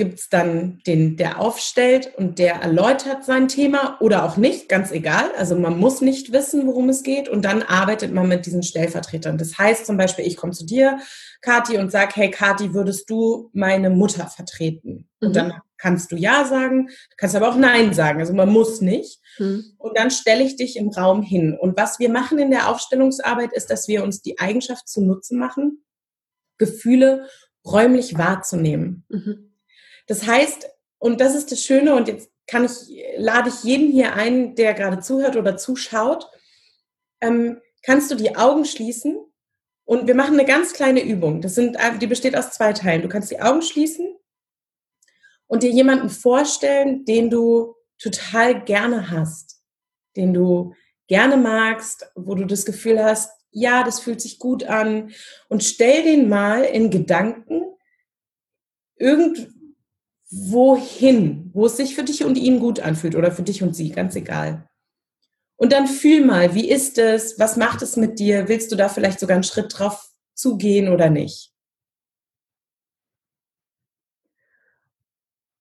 gibt 0.00 0.18
es 0.18 0.30
dann 0.30 0.78
den, 0.86 1.18
der 1.18 1.38
aufstellt 1.38 2.14
und 2.16 2.38
der 2.38 2.54
erläutert 2.54 3.22
sein 3.22 3.48
Thema 3.48 3.98
oder 4.00 4.24
auch 4.24 4.38
nicht, 4.38 4.66
ganz 4.66 4.92
egal. 4.92 5.30
Also 5.36 5.56
man 5.56 5.78
muss 5.78 6.00
nicht 6.00 6.32
wissen, 6.32 6.66
worum 6.66 6.88
es 6.88 7.02
geht 7.02 7.28
und 7.28 7.44
dann 7.44 7.62
arbeitet 7.62 8.10
man 8.10 8.26
mit 8.26 8.46
diesen 8.46 8.62
Stellvertretern. 8.62 9.36
Das 9.36 9.58
heißt 9.58 9.84
zum 9.84 9.98
Beispiel, 9.98 10.26
ich 10.26 10.38
komme 10.38 10.54
zu 10.54 10.64
dir, 10.64 11.00
Kati, 11.42 11.76
und 11.76 11.92
sage, 11.92 12.12
hey 12.14 12.30
Kati, 12.30 12.72
würdest 12.72 13.10
du 13.10 13.50
meine 13.52 13.90
Mutter 13.90 14.26
vertreten? 14.26 15.06
Mhm. 15.20 15.26
Und 15.28 15.36
dann 15.36 15.52
kannst 15.76 16.12
du 16.12 16.16
Ja 16.16 16.46
sagen, 16.46 16.88
kannst 17.18 17.36
aber 17.36 17.50
auch 17.50 17.56
Nein 17.56 17.92
sagen. 17.92 18.20
Also 18.20 18.32
man 18.32 18.48
muss 18.48 18.80
nicht. 18.80 19.20
Mhm. 19.38 19.74
Und 19.76 19.98
dann 19.98 20.10
stelle 20.10 20.44
ich 20.44 20.56
dich 20.56 20.78
im 20.78 20.88
Raum 20.88 21.20
hin. 21.20 21.58
Und 21.60 21.76
was 21.76 21.98
wir 21.98 22.08
machen 22.08 22.38
in 22.38 22.50
der 22.50 22.70
Aufstellungsarbeit 22.70 23.52
ist, 23.52 23.68
dass 23.68 23.86
wir 23.86 24.02
uns 24.02 24.22
die 24.22 24.38
Eigenschaft 24.38 24.88
zunutze 24.88 25.36
machen, 25.36 25.84
Gefühle 26.56 27.26
räumlich 27.66 28.16
wahrzunehmen. 28.16 29.04
Mhm. 29.10 29.49
Das 30.10 30.26
heißt, 30.26 30.68
und 30.98 31.20
das 31.20 31.36
ist 31.36 31.52
das 31.52 31.62
Schöne, 31.62 31.94
und 31.94 32.08
jetzt 32.08 32.32
kann 32.48 32.64
ich, 32.64 32.72
lade 33.16 33.48
ich 33.48 33.62
jeden 33.62 33.92
hier 33.92 34.14
ein, 34.14 34.56
der 34.56 34.74
gerade 34.74 34.98
zuhört 34.98 35.36
oder 35.36 35.56
zuschaut, 35.56 36.28
ähm, 37.20 37.60
kannst 37.84 38.10
du 38.10 38.16
die 38.16 38.34
Augen 38.34 38.64
schließen 38.64 39.20
und 39.84 40.08
wir 40.08 40.16
machen 40.16 40.34
eine 40.34 40.44
ganz 40.44 40.72
kleine 40.72 41.00
Übung. 41.00 41.40
Das 41.40 41.54
sind, 41.54 41.76
die 42.00 42.08
besteht 42.08 42.34
aus 42.34 42.50
zwei 42.50 42.72
Teilen. 42.72 43.02
Du 43.02 43.08
kannst 43.08 43.30
die 43.30 43.40
Augen 43.40 43.62
schließen 43.62 44.16
und 45.46 45.62
dir 45.62 45.70
jemanden 45.70 46.10
vorstellen, 46.10 47.04
den 47.04 47.30
du 47.30 47.76
total 47.96 48.64
gerne 48.64 49.12
hast, 49.12 49.62
den 50.16 50.34
du 50.34 50.74
gerne 51.06 51.36
magst, 51.36 52.10
wo 52.16 52.34
du 52.34 52.46
das 52.46 52.64
Gefühl 52.64 53.00
hast, 53.00 53.30
ja, 53.52 53.84
das 53.84 54.00
fühlt 54.00 54.20
sich 54.20 54.40
gut 54.40 54.64
an 54.64 55.12
und 55.48 55.62
stell 55.62 56.02
den 56.02 56.28
mal 56.28 56.64
in 56.64 56.90
Gedanken 56.90 57.62
irgend, 58.96 59.59
wohin, 60.30 61.50
wo 61.52 61.66
es 61.66 61.76
sich 61.76 61.94
für 61.94 62.04
dich 62.04 62.24
und 62.24 62.36
ihn 62.36 62.60
gut 62.60 62.80
anfühlt 62.80 63.16
oder 63.16 63.32
für 63.32 63.42
dich 63.42 63.62
und 63.62 63.74
sie, 63.74 63.90
ganz 63.90 64.14
egal. 64.14 64.68
Und 65.56 65.72
dann 65.72 65.86
fühl 65.86 66.24
mal, 66.24 66.54
wie 66.54 66.70
ist 66.70 66.98
es, 66.98 67.38
was 67.38 67.56
macht 67.56 67.82
es 67.82 67.96
mit 67.96 68.18
dir, 68.18 68.48
willst 68.48 68.72
du 68.72 68.76
da 68.76 68.88
vielleicht 68.88 69.20
sogar 69.20 69.34
einen 69.34 69.44
Schritt 69.44 69.78
drauf 69.78 70.08
zugehen 70.34 70.88
oder 70.88 71.10
nicht? 71.10 71.52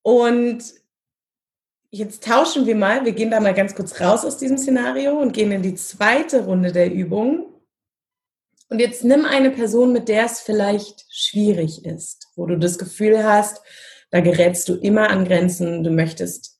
Und 0.01 0.63
jetzt 1.91 2.23
tauschen 2.23 2.65
wir 2.65 2.75
mal, 2.75 3.03
wir 3.03 3.11
gehen 3.11 3.31
da 3.31 3.39
mal 3.39 3.53
ganz 3.53 3.75
kurz 3.75 3.99
raus 3.99 4.23
aus 4.23 4.37
diesem 4.37 4.57
Szenario 4.57 5.19
und 5.19 5.33
gehen 5.33 5.51
in 5.51 5.63
die 5.63 5.75
zweite 5.75 6.45
Runde 6.45 6.71
der 6.71 6.93
Übung. 6.93 7.53
Und 8.69 8.79
jetzt 8.79 9.03
nimm 9.03 9.25
eine 9.25 9.49
Person, 9.49 9.91
mit 9.91 10.07
der 10.07 10.25
es 10.25 10.39
vielleicht 10.39 11.05
schwierig 11.09 11.85
ist, 11.85 12.27
wo 12.35 12.45
du 12.45 12.57
das 12.57 12.77
Gefühl 12.77 13.23
hast, 13.23 13.61
da 14.11 14.21
gerätst 14.21 14.67
du 14.69 14.75
immer 14.75 15.09
an 15.09 15.25
Grenzen, 15.25 15.83
du 15.83 15.91
möchtest 15.91 16.59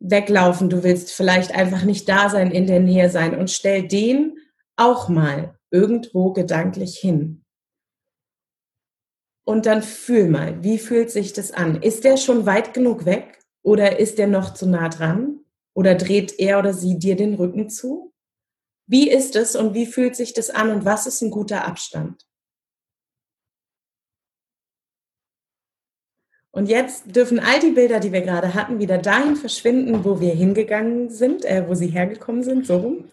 weglaufen, 0.00 0.70
du 0.70 0.82
willst 0.82 1.12
vielleicht 1.12 1.54
einfach 1.54 1.84
nicht 1.84 2.08
da 2.08 2.28
sein, 2.28 2.50
in 2.50 2.66
der 2.66 2.80
Nähe 2.80 3.10
sein 3.10 3.36
und 3.36 3.50
stell 3.50 3.86
den 3.86 4.38
auch 4.76 5.08
mal 5.08 5.58
irgendwo 5.70 6.32
gedanklich 6.32 6.98
hin. 6.98 7.44
Und 9.44 9.66
dann 9.66 9.82
fühl 9.82 10.28
mal, 10.28 10.62
wie 10.62 10.78
fühlt 10.78 11.10
sich 11.10 11.32
das 11.32 11.52
an? 11.52 11.82
Ist 11.82 12.04
der 12.04 12.16
schon 12.16 12.46
weit 12.46 12.74
genug 12.74 13.06
weg 13.06 13.38
oder 13.62 13.98
ist 13.98 14.18
der 14.18 14.26
noch 14.26 14.52
zu 14.52 14.68
nah 14.68 14.88
dran? 14.88 15.40
Oder 15.74 15.94
dreht 15.94 16.38
er 16.38 16.58
oder 16.58 16.74
sie 16.74 16.98
dir 16.98 17.16
den 17.16 17.34
Rücken 17.34 17.70
zu? 17.70 18.12
Wie 18.86 19.10
ist 19.10 19.36
es 19.36 19.56
und 19.56 19.74
wie 19.74 19.86
fühlt 19.86 20.16
sich 20.16 20.34
das 20.34 20.50
an 20.50 20.70
und 20.70 20.84
was 20.84 21.06
ist 21.06 21.22
ein 21.22 21.30
guter 21.30 21.64
Abstand? 21.66 22.27
Und 26.58 26.68
jetzt 26.68 27.14
dürfen 27.14 27.38
all 27.38 27.60
die 27.60 27.70
Bilder, 27.70 28.00
die 28.00 28.12
wir 28.12 28.22
gerade 28.22 28.52
hatten, 28.52 28.80
wieder 28.80 28.98
dahin 28.98 29.36
verschwinden, 29.36 30.04
wo 30.04 30.18
wir 30.18 30.34
hingegangen 30.34 31.08
sind, 31.08 31.44
äh, 31.44 31.62
wo 31.68 31.76
sie 31.76 31.86
hergekommen 31.86 32.42
sind, 32.42 32.66
so 32.66 32.78
rum. 32.78 33.04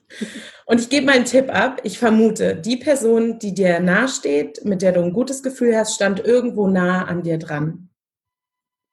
Und 0.66 0.82
ich 0.82 0.90
gebe 0.90 1.06
mal 1.06 1.12
einen 1.12 1.26
Tipp 1.26 1.54
ab. 1.54 1.80
Ich 1.84 2.00
vermute, 2.00 2.56
die 2.56 2.78
Person, 2.78 3.38
die 3.38 3.54
dir 3.54 3.80
nahesteht, 3.82 4.66
mit 4.66 4.82
der 4.82 4.94
du 4.94 5.04
ein 5.04 5.14
gutes 5.14 5.44
Gefühl 5.44 5.78
hast, 5.78 5.94
stand 5.94 6.26
irgendwo 6.26 6.68
nah 6.68 7.04
an 7.06 7.22
dir 7.22 7.38
dran. 7.38 7.90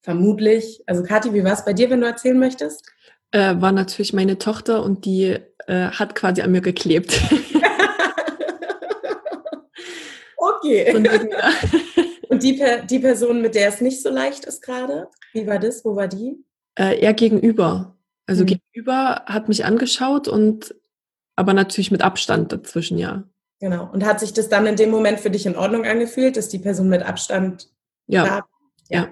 Vermutlich. 0.03 0.83
Also 0.85 1.03
Kathi, 1.03 1.33
wie 1.33 1.45
war 1.45 1.55
es 1.55 1.65
bei 1.65 1.73
dir, 1.73 1.89
wenn 1.89 2.03
du 2.03 2.07
erzählen 2.07 2.39
möchtest? 2.39 2.85
Äh, 3.31 3.55
war 3.59 3.73
natürlich 3.73 4.13
meine 4.13 4.37
Tochter 4.37 4.83
und 4.83 5.07
die 5.07 5.39
äh, 5.67 5.87
hat 5.87 6.15
quasi 6.15 6.43
an 6.43 6.53
mir 6.53 6.61
geklebt. 6.61 7.19
okay. 10.37 10.93
Und, 12.33 12.43
die, 12.43 12.63
die 12.89 12.99
Person, 12.99 13.43
mit 13.43 13.55
der 13.55 13.69
es 13.69 13.81
nicht 13.81 14.03
so 14.03 14.11
leicht 14.11 14.45
ist 14.45 14.63
gerade, 14.63 15.09
wie 15.33 15.47
war 15.47 15.59
das? 15.59 15.85
Wo 15.85 15.97
war 15.97 16.09
die? 16.09 16.45
Äh, 16.79 17.01
er 17.01 17.15
gegenüber. 17.15 17.97
Also 18.27 18.45
mhm. 18.45 18.59
gegenüber 18.73 19.23
hat 19.27 19.49
mich 19.49 19.65
angeschaut 19.65 20.29
und 20.29 20.75
aber 21.37 21.55
natürlich 21.55 21.91
mit 21.91 22.03
Abstand 22.03 22.53
dazwischen, 22.53 22.99
ja. 22.99 23.25
Genau. 23.61 23.89
Und 23.93 24.05
hat 24.05 24.21
sich 24.21 24.33
das 24.33 24.49
dann 24.49 24.67
in 24.67 24.77
dem 24.77 24.91
Moment 24.91 25.21
für 25.21 25.31
dich 25.31 25.47
in 25.47 25.57
Ordnung 25.57 25.85
angefühlt, 25.85 26.37
dass 26.37 26.49
die 26.49 26.59
Person 26.59 26.89
mit 26.89 27.03
Abstand 27.03 27.69
ja. 28.07 28.25
Da, 28.25 28.43
ja. 28.89 29.09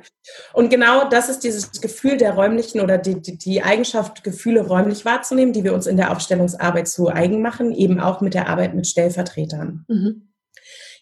Und 0.53 0.69
genau 0.69 1.09
das 1.09 1.29
ist 1.29 1.41
dieses 1.41 1.81
Gefühl 1.81 2.17
der 2.17 2.35
räumlichen 2.35 2.81
oder 2.81 2.99
die, 2.99 3.21
die, 3.21 3.39
die, 3.39 3.63
Eigenschaft, 3.63 4.23
Gefühle 4.25 4.67
räumlich 4.67 5.05
wahrzunehmen, 5.05 5.53
die 5.53 5.65
wir 5.65 5.73
uns 5.73 5.87
in 5.87 5.97
der 5.97 6.11
Aufstellungsarbeit 6.11 6.89
zu 6.89 7.09
eigen 7.09 7.41
machen, 7.41 7.73
eben 7.73 7.99
auch 7.99 8.21
mit 8.21 8.35
der 8.35 8.49
Arbeit 8.49 8.75
mit 8.75 8.87
Stellvertretern. 8.87 9.85
Mhm. 9.89 10.30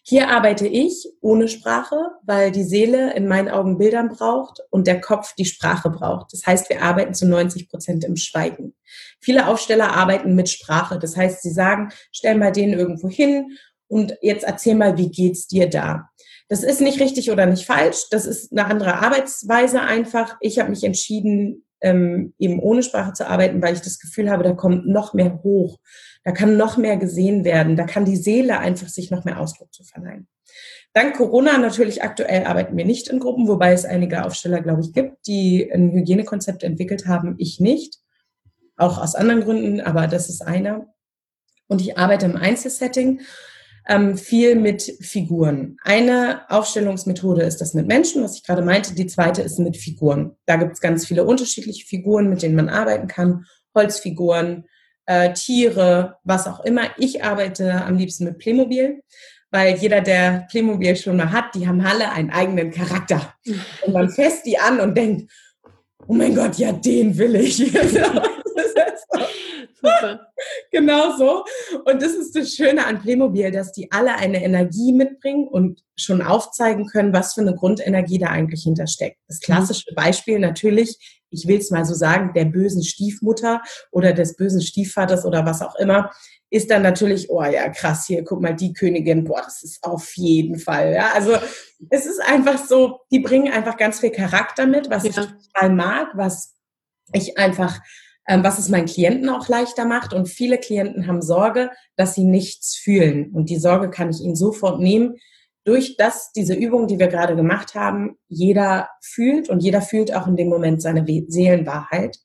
Hier 0.03 0.29
arbeite 0.29 0.67
ich 0.67 1.07
ohne 1.21 1.47
Sprache, 1.47 1.95
weil 2.23 2.51
die 2.51 2.63
Seele 2.63 3.13
in 3.13 3.27
meinen 3.27 3.49
Augen 3.49 3.77
Bildern 3.77 4.09
braucht 4.09 4.61
und 4.69 4.87
der 4.87 5.01
Kopf 5.01 5.35
die 5.35 5.45
Sprache 5.45 5.89
braucht. 5.89 6.33
Das 6.33 6.45
heißt, 6.45 6.69
wir 6.69 6.81
arbeiten 6.81 7.13
zu 7.13 7.27
90 7.27 7.69
Prozent 7.69 8.03
im 8.03 8.15
Schweigen. 8.15 8.73
Viele 9.19 9.47
Aufsteller 9.47 9.93
arbeiten 9.93 10.35
mit 10.35 10.49
Sprache. 10.49 10.99
Das 10.99 11.15
heißt, 11.15 11.41
sie 11.41 11.51
sagen, 11.51 11.89
stell 12.11 12.35
mal 12.35 12.51
den 12.51 12.73
irgendwo 12.73 13.09
hin 13.09 13.57
und 13.87 14.17
jetzt 14.21 14.43
erzähl 14.43 14.75
mal, 14.75 14.97
wie 14.97 15.09
geht's 15.09 15.47
dir 15.47 15.69
da? 15.69 16.09
Das 16.47 16.63
ist 16.63 16.81
nicht 16.81 16.99
richtig 16.99 17.29
oder 17.31 17.45
nicht 17.45 17.65
falsch. 17.65 18.05
Das 18.09 18.25
ist 18.25 18.51
eine 18.51 18.65
andere 18.65 18.95
Arbeitsweise 18.95 19.81
einfach. 19.81 20.37
Ich 20.41 20.57
habe 20.57 20.71
mich 20.71 20.83
entschieden, 20.83 21.65
ähm, 21.81 22.33
eben 22.37 22.59
ohne 22.59 22.83
Sprache 22.83 23.13
zu 23.13 23.27
arbeiten, 23.27 23.61
weil 23.61 23.73
ich 23.73 23.81
das 23.81 23.99
Gefühl 23.99 24.29
habe, 24.29 24.43
da 24.43 24.53
kommt 24.53 24.87
noch 24.87 25.13
mehr 25.13 25.41
hoch. 25.43 25.79
Da 26.23 26.31
kann 26.31 26.57
noch 26.57 26.77
mehr 26.77 26.97
gesehen 26.97 27.43
werden. 27.43 27.75
Da 27.75 27.85
kann 27.85 28.05
die 28.05 28.17
Seele 28.17 28.59
einfach 28.59 28.89
sich 28.89 29.11
noch 29.11 29.25
mehr 29.25 29.39
Ausdruck 29.39 29.73
zu 29.73 29.83
verleihen. 29.83 30.27
Dank 30.93 31.15
Corona 31.15 31.57
natürlich 31.57 32.03
aktuell 32.03 32.45
arbeiten 32.45 32.75
wir 32.75 32.85
nicht 32.85 33.07
in 33.09 33.19
Gruppen, 33.19 33.47
wobei 33.47 33.73
es 33.73 33.85
einige 33.85 34.25
Aufsteller, 34.25 34.61
glaube 34.61 34.81
ich, 34.81 34.91
gibt, 34.91 35.27
die 35.27 35.69
ein 35.71 35.91
Hygienekonzept 35.91 36.63
entwickelt 36.63 37.05
haben. 37.05 37.35
Ich 37.37 37.59
nicht. 37.59 37.97
Auch 38.75 38.97
aus 38.97 39.15
anderen 39.15 39.41
Gründen, 39.41 39.81
aber 39.81 40.07
das 40.07 40.29
ist 40.29 40.41
einer. 40.41 40.87
Und 41.67 41.81
ich 41.81 41.97
arbeite 41.97 42.25
im 42.25 42.35
Einzelsetting 42.35 43.21
ähm, 43.89 44.17
viel 44.17 44.55
mit 44.55 44.83
Figuren. 45.01 45.77
Eine 45.83 46.49
Aufstellungsmethode 46.49 47.41
ist 47.41 47.59
das 47.59 47.73
mit 47.73 47.87
Menschen, 47.87 48.23
was 48.23 48.35
ich 48.35 48.43
gerade 48.43 48.61
meinte. 48.61 48.93
Die 48.93 49.07
zweite 49.07 49.41
ist 49.41 49.57
mit 49.57 49.77
Figuren. 49.77 50.37
Da 50.45 50.57
gibt 50.57 50.73
es 50.73 50.79
ganz 50.79 51.07
viele 51.07 51.23
unterschiedliche 51.23 51.87
Figuren, 51.87 52.29
mit 52.29 52.43
denen 52.43 52.55
man 52.55 52.69
arbeiten 52.69 53.07
kann. 53.07 53.45
Holzfiguren, 53.75 54.65
äh, 55.07 55.33
Tiere, 55.33 56.17
was 56.23 56.45
auch 56.45 56.59
immer. 56.59 56.83
Ich 56.97 57.23
arbeite 57.23 57.83
am 57.83 57.97
liebsten 57.97 58.25
mit 58.25 58.37
Playmobil, 58.37 59.01
weil 59.49 59.75
jeder, 59.77 60.01
der 60.01 60.45
Playmobil 60.51 60.95
schon 60.95 61.17
mal 61.17 61.31
hat, 61.31 61.55
die 61.55 61.67
haben 61.67 61.81
alle 61.81 62.11
einen 62.11 62.29
eigenen 62.29 62.69
Charakter. 62.69 63.33
Und 63.81 63.93
man 63.93 64.09
fässt 64.11 64.45
die 64.45 64.59
an 64.59 64.79
und 64.79 64.95
denkt, 64.95 65.31
oh 66.05 66.13
mein 66.13 66.35
Gott, 66.35 66.59
ja, 66.59 66.71
den 66.71 67.17
will 67.17 67.35
ich. 67.35 67.59
Super. 69.81 70.27
genau 70.71 71.15
so. 71.17 71.45
Und 71.85 72.01
das 72.01 72.13
ist 72.13 72.35
das 72.35 72.53
Schöne 72.53 72.85
an 72.85 73.01
Playmobil, 73.01 73.51
dass 73.51 73.71
die 73.71 73.91
alle 73.91 74.15
eine 74.15 74.43
Energie 74.43 74.93
mitbringen 74.93 75.47
und 75.47 75.83
schon 75.97 76.21
aufzeigen 76.21 76.87
können, 76.87 77.13
was 77.13 77.33
für 77.33 77.41
eine 77.41 77.55
Grundenergie 77.55 78.19
da 78.19 78.27
eigentlich 78.27 78.63
hintersteckt. 78.63 79.17
Das 79.27 79.39
klassische 79.39 79.93
Beispiel 79.95 80.39
natürlich, 80.39 81.19
ich 81.29 81.47
will 81.47 81.59
es 81.59 81.71
mal 81.71 81.85
so 81.85 81.93
sagen, 81.93 82.31
der 82.33 82.45
bösen 82.45 82.83
Stiefmutter 82.83 83.61
oder 83.91 84.13
des 84.13 84.35
bösen 84.35 84.61
Stiefvaters 84.61 85.25
oder 85.25 85.45
was 85.45 85.61
auch 85.61 85.75
immer, 85.75 86.11
ist 86.49 86.71
dann 86.71 86.81
natürlich, 86.81 87.29
oh 87.29 87.43
ja, 87.43 87.69
krass, 87.69 88.07
hier, 88.07 88.23
guck 88.23 88.41
mal, 88.41 88.55
die 88.55 88.73
Königin, 88.73 89.23
boah, 89.23 89.41
das 89.43 89.61
ist 89.61 89.83
auf 89.83 90.13
jeden 90.15 90.57
Fall, 90.57 90.93
ja. 90.93 91.11
Also 91.13 91.37
es 91.89 92.05
ist 92.05 92.19
einfach 92.21 92.57
so, 92.65 93.01
die 93.11 93.19
bringen 93.19 93.53
einfach 93.53 93.77
ganz 93.77 93.99
viel 93.99 94.11
Charakter 94.11 94.65
mit, 94.65 94.89
was 94.89 95.03
ja. 95.03 95.09
ich 95.09 95.15
total 95.15 95.69
mag, 95.69 96.07
was 96.15 96.55
ich 97.13 97.37
einfach 97.37 97.79
was 98.37 98.59
es 98.59 98.69
meinen 98.69 98.85
Klienten 98.85 99.29
auch 99.29 99.47
leichter 99.47 99.85
macht. 99.85 100.13
Und 100.13 100.29
viele 100.29 100.57
Klienten 100.57 101.07
haben 101.07 101.21
Sorge, 101.21 101.71
dass 101.95 102.13
sie 102.15 102.25
nichts 102.25 102.75
fühlen. 102.75 103.31
Und 103.31 103.49
die 103.49 103.57
Sorge 103.57 103.89
kann 103.89 104.11
ich 104.11 104.21
ihnen 104.21 104.35
sofort 104.35 104.79
nehmen. 104.79 105.15
Durch 105.63 105.97
das, 105.97 106.31
diese 106.31 106.53
Übung, 106.53 106.87
die 106.87 106.99
wir 106.99 107.07
gerade 107.07 107.35
gemacht 107.35 107.75
haben, 107.75 108.17
jeder 108.27 108.89
fühlt 109.01 109.49
und 109.49 109.61
jeder 109.61 109.81
fühlt 109.81 110.13
auch 110.15 110.27
in 110.27 110.35
dem 110.35 110.47
Moment 110.47 110.81
seine 110.81 111.05
Seelenwahrheit. 111.05 112.17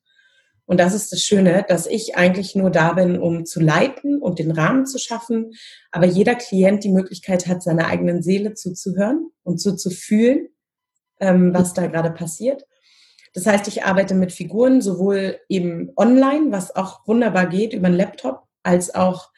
Und 0.66 0.80
das 0.80 0.94
ist 0.94 1.12
das 1.12 1.20
Schöne, 1.20 1.64
dass 1.68 1.86
ich 1.86 2.16
eigentlich 2.16 2.54
nur 2.54 2.70
da 2.70 2.92
bin, 2.92 3.18
um 3.18 3.44
zu 3.44 3.60
leiten 3.60 4.20
und 4.20 4.38
den 4.38 4.50
Rahmen 4.50 4.86
zu 4.86 4.98
schaffen. 4.98 5.52
Aber 5.90 6.06
jeder 6.06 6.34
Klient 6.34 6.84
die 6.84 6.92
Möglichkeit 6.92 7.46
hat, 7.46 7.62
seiner 7.62 7.86
eigenen 7.86 8.22
Seele 8.22 8.54
zuzuhören 8.54 9.30
und 9.42 9.58
zuzufühlen, 9.58 10.48
ähm, 11.20 11.52
was 11.52 11.74
da 11.74 11.86
gerade 11.86 12.10
passiert. 12.10 12.64
Das 13.34 13.46
heißt, 13.46 13.68
ich 13.68 13.84
arbeite 13.84 14.14
mit 14.14 14.32
Figuren 14.32 14.80
sowohl 14.80 15.38
eben 15.48 15.90
online, 15.96 16.52
was 16.52 16.74
auch 16.74 17.06
wunderbar 17.06 17.46
geht 17.48 17.74
über 17.74 17.88
einen 17.88 17.96
Laptop, 17.96 18.44
als 18.62 18.94
auch 18.94 19.30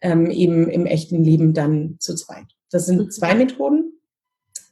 ähm, 0.00 0.30
eben 0.30 0.68
im 0.68 0.86
echten 0.86 1.22
Leben 1.24 1.54
dann 1.54 1.96
zu 2.00 2.14
zweit. 2.14 2.46
Das 2.70 2.86
sind 2.86 2.98
mhm. 2.98 3.10
zwei 3.10 3.34
Methoden. 3.34 3.92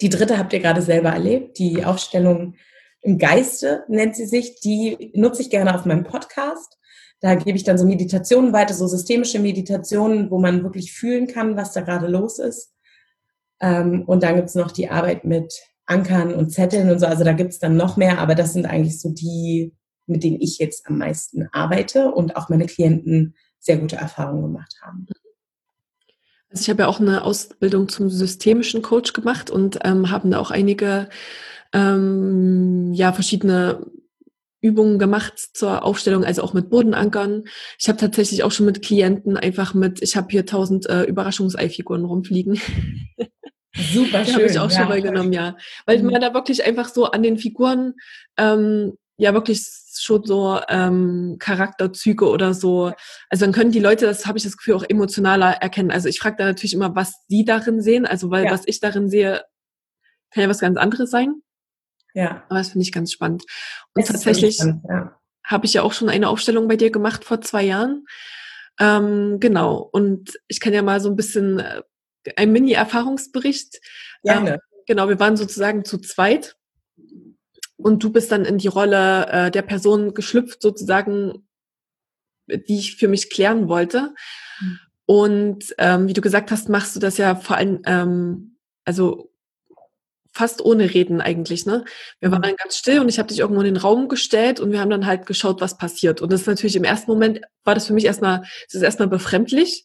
Die 0.01 0.09
dritte 0.09 0.37
habt 0.37 0.53
ihr 0.53 0.59
gerade 0.59 0.83
selber 0.83 1.11
erlebt, 1.11 1.59
die 1.59 1.85
Aufstellung 1.85 2.57
im 3.03 3.19
Geiste 3.19 3.85
nennt 3.89 4.17
sie 4.17 4.27
sich. 4.27 4.61
Die 4.61 5.12
nutze 5.15 5.43
ich 5.43 5.51
gerne 5.51 5.75
auf 5.75 5.85
meinem 5.85 6.05
Podcast. 6.05 6.79
Da 7.21 7.37
gebe 7.37 7.57
ich 7.57 7.65
dann 7.65 7.79
so 7.79 7.87
Meditationen 7.87 8.53
weiter, 8.53 8.75
so 8.75 8.89
systemische 8.89 9.39
Meditationen, 9.39 10.31
wo 10.31 10.39
man 10.39 10.65
wirklich 10.65 10.93
fühlen 10.93 11.29
kann, 11.29 11.57
was 11.57 11.73
da 11.73 11.83
gerade 11.83 12.09
los 12.09 12.41
ist. 12.41 12.75
Ähm, 13.61 14.03
und 14.07 14.25
dann 14.25 14.37
gibt's 14.37 14.57
noch 14.57 14.73
die 14.73 14.89
Arbeit 14.89 15.25
mit 15.25 15.53
Ankern 15.93 16.35
und 16.35 16.51
Zetteln 16.51 16.91
und 16.91 16.99
so. 16.99 17.07
Also 17.07 17.25
da 17.25 17.33
gibt 17.33 17.53
es 17.53 17.59
dann 17.59 17.77
noch 17.77 17.97
mehr, 17.97 18.19
aber 18.19 18.35
das 18.35 18.53
sind 18.53 18.67
eigentlich 18.67 19.01
so 19.01 19.11
die, 19.11 19.73
mit 20.07 20.25
denen 20.25 20.41
ich 20.41 20.59
jetzt 20.59 20.87
am 20.87 20.99
meisten 20.99 21.49
arbeite 21.53 22.11
und 22.13 22.37
auch 22.37 22.49
meine 22.49 22.67
Klienten 22.67 23.35
sehr 23.59 23.77
gute 23.77 23.97
Erfahrungen 23.97 24.43
gemacht 24.43 24.75
haben. 24.83 25.07
Also 26.51 26.63
ich 26.63 26.71
habe 26.71 26.83
ja 26.83 26.89
auch 26.89 27.01
eine 27.01 27.25
Ausbildung 27.25 27.89
zum 27.89 28.11
systemischen 28.11 28.83
Coach 28.83 29.13
gemacht 29.13 29.51
und 29.51 29.79
ähm, 29.85 30.11
haben 30.11 30.31
da 30.31 30.39
auch 30.39 30.51
einige 30.51 31.09
ähm, 31.73 32.93
ja 32.93 33.13
verschiedene 33.13 33.87
Übungen 34.61 34.99
gemacht 34.99 35.39
zur 35.39 35.85
Aufstellung, 35.85 36.25
also 36.25 36.43
auch 36.43 36.55
mit 36.55 36.71
Bodenankern. 36.71 37.45
Ich 37.79 37.89
habe 37.89 37.99
tatsächlich 37.99 38.45
auch 38.45 38.53
schon 38.53 38.67
mit 38.67 38.83
Klienten 38.83 39.37
einfach 39.37 39.75
mit, 39.75 40.01
ich 40.03 40.17
habe 40.17 40.29
hier 40.31 40.47
tausend 40.47 40.89
äh, 40.89 41.03
Überraschungseifiguren 41.03 42.05
rumfliegen. 42.05 42.61
Super 43.75 44.25
schön. 44.25 44.35
habe 44.35 44.47
ich 44.47 44.59
auch 44.59 44.71
ja, 44.71 44.79
schon 44.79 44.88
mal 44.88 45.02
genommen, 45.02 45.33
ja. 45.33 45.57
Weil 45.87 46.02
mhm. 46.02 46.11
man 46.11 46.21
da 46.21 46.35
wirklich 46.35 46.64
einfach 46.64 46.88
so 46.88 47.07
an 47.07 47.23
den 47.23 47.38
Figuren 47.38 47.95
ähm, 48.37 48.99
ja 49.17 49.33
wirklich 49.35 49.67
schon 49.99 50.25
so 50.25 50.61
ähm, 50.69 51.37
Charakterzüge 51.38 52.29
oder 52.29 52.55
so. 52.55 52.93
Also 53.29 53.45
dann 53.45 53.52
können 53.52 53.73
die 53.73 53.81
Leute, 53.81 54.07
das 54.07 54.26
habe 54.26 54.38
ich 54.38 54.45
das 54.45 54.57
Gefühl, 54.57 54.75
auch 54.75 54.85
emotionaler 54.88 55.52
erkennen. 55.62 55.91
Also 55.91 56.09
ich 56.09 56.19
frage 56.19 56.37
da 56.38 56.45
natürlich 56.47 56.75
immer, 56.75 56.95
was 56.95 57.25
sie 57.29 57.45
darin 57.45 57.81
sehen. 57.81 58.07
Also 58.07 58.31
weil 58.31 58.45
ja. 58.45 58.50
was 58.50 58.62
ich 58.67 58.81
darin 58.81 59.09
sehe, 59.09 59.43
kann 60.33 60.42
ja 60.42 60.49
was 60.49 60.61
ganz 60.61 60.79
anderes 60.79 61.11
sein. 61.11 61.42
Ja. 62.14 62.44
Aber 62.49 62.59
das 62.59 62.70
finde 62.70 62.83
ich 62.83 62.92
ganz 62.92 63.12
spannend. 63.12 63.44
Und 63.94 64.03
das 64.03 64.09
tatsächlich 64.09 64.59
ja. 64.59 65.18
habe 65.44 65.66
ich 65.66 65.75
ja 65.75 65.83
auch 65.83 65.92
schon 65.92 66.09
eine 66.09 66.29
Aufstellung 66.29 66.68
bei 66.68 66.77
dir 66.77 66.90
gemacht 66.90 67.25
vor 67.25 67.40
zwei 67.40 67.62
Jahren. 67.62 68.05
Ähm, 68.81 69.38
genau. 69.40 69.88
Und 69.92 70.38
ich 70.49 70.61
kann 70.61 70.73
ja 70.73 70.83
mal 70.83 71.01
so 71.01 71.09
ein 71.09 71.16
bisschen 71.16 71.59
äh, 71.59 71.83
ein 72.37 72.53
Mini-Erfahrungsbericht. 72.53 73.81
Gerne. 74.23 74.55
Ähm, 74.55 74.61
genau, 74.87 75.09
wir 75.09 75.21
waren 75.21 75.37
sozusagen 75.37 75.85
zu 75.85 75.99
zweit 75.99 76.57
und 77.77 78.03
du 78.03 78.11
bist 78.11 78.33
dann 78.33 78.45
in 78.45 78.59
die 78.59 78.69
Rolle 78.69 79.27
äh, 79.29 79.51
der 79.51 79.63
Person 79.63 80.15
geschlüpft, 80.15 80.63
sozusagen, 80.63 81.47
die 82.49 82.79
ich 82.79 82.97
für 82.97 83.09
mich 83.09 83.31
klären 83.31 83.69
wollte. 83.69 84.15
Mhm. 84.61 84.79
Und 85.05 85.75
ähm, 85.79 86.09
wie 86.09 86.13
du 86.13 86.21
gesagt 86.21 86.51
hast, 86.51 86.69
machst 86.69 86.95
du 86.97 87.01
das 87.01 87.19
ja 87.19 87.35
vor 87.35 87.57
allem, 87.57 87.83
ähm, 87.87 88.57
also 88.85 89.33
fast 90.33 90.65
ohne 90.65 90.95
Reden 90.95 91.21
eigentlich, 91.21 91.67
ne? 91.67 91.85
Wir 92.21 92.31
waren 92.31 92.39
mhm. 92.39 92.47
dann 92.47 92.57
ganz 92.57 92.77
still 92.77 93.01
und 93.01 93.09
ich 93.09 93.19
habe 93.19 93.29
dich 93.29 93.41
irgendwo 93.41 93.61
in 93.61 93.67
den 93.67 93.77
Raum 93.77 94.09
gestellt 94.09 94.61
und 94.61 94.73
wir 94.73 94.81
haben 94.81 94.91
dann 94.91 95.07
halt 95.07 95.27
geschaut, 95.27 95.61
was 95.61 95.77
passiert. 95.77 96.23
Und 96.23 96.33
das 96.33 96.43
ist 96.43 96.47
natürlich 96.47 96.77
im 96.77 96.85
ersten 96.85 97.11
Moment 97.11 97.41
war 97.65 97.75
das 97.75 97.87
für 97.87 97.93
mich 97.93 98.07
erstmal, 98.07 98.43
es 98.67 98.75
ist 98.75 98.83
erstmal 98.83 99.09
befremdlich. 99.09 99.85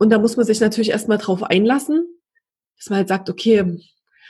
Und 0.00 0.08
da 0.08 0.18
muss 0.18 0.38
man 0.38 0.46
sich 0.46 0.60
natürlich 0.60 0.90
erstmal 0.90 1.18
drauf 1.18 1.42
einlassen, 1.42 2.06
dass 2.78 2.88
man 2.88 3.00
halt 3.00 3.08
sagt, 3.08 3.28
okay, 3.28 3.78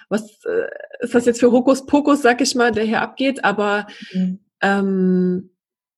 was 0.08 0.44
äh, 0.44 0.66
ist 0.98 1.14
das 1.14 1.26
jetzt 1.26 1.38
für 1.38 1.52
Hokuspokus, 1.52 2.22
sag 2.22 2.40
ich 2.40 2.56
mal, 2.56 2.72
der 2.72 2.82
hier 2.82 3.00
abgeht, 3.00 3.44
aber 3.44 3.86
mhm. 4.12 4.40
ähm, 4.60 5.50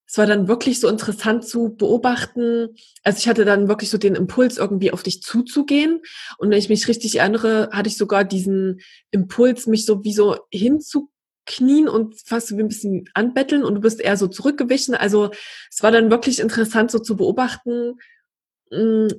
es 0.06 0.18
war 0.18 0.26
dann 0.26 0.46
wirklich 0.46 0.78
so 0.78 0.88
interessant 0.88 1.48
zu 1.48 1.74
beobachten. 1.74 2.76
Also 3.02 3.18
ich 3.18 3.28
hatte 3.28 3.46
dann 3.46 3.66
wirklich 3.66 3.88
so 3.88 3.96
den 3.96 4.14
Impuls, 4.14 4.58
irgendwie 4.58 4.92
auf 4.92 5.02
dich 5.02 5.22
zuzugehen. 5.22 6.02
Und 6.37 6.50
wenn 6.50 6.58
ich 6.58 6.68
mich 6.68 6.87
richtig 6.87 7.18
erinnere, 7.18 7.70
hatte 7.72 7.88
ich 7.88 7.96
sogar 7.96 8.24
diesen 8.24 8.82
Impuls, 9.11 9.66
mich 9.66 9.87
so 9.87 10.04
wie 10.04 10.12
so 10.12 10.37
hinzuknien 10.50 11.88
und 11.88 12.20
fast 12.26 12.54
wie 12.54 12.61
ein 12.61 12.68
bisschen 12.68 13.08
anbetteln 13.14 13.64
und 13.64 13.76
du 13.76 13.80
bist 13.80 14.02
eher 14.02 14.18
so 14.18 14.26
zurückgewichen. 14.28 14.94
Also 14.94 15.30
es 15.70 15.82
war 15.82 15.92
dann 15.92 16.11
wirklich 16.11 16.40
interessant 16.40 16.90
so 16.90 16.98
zu 16.98 17.16
beobachten, 17.16 17.94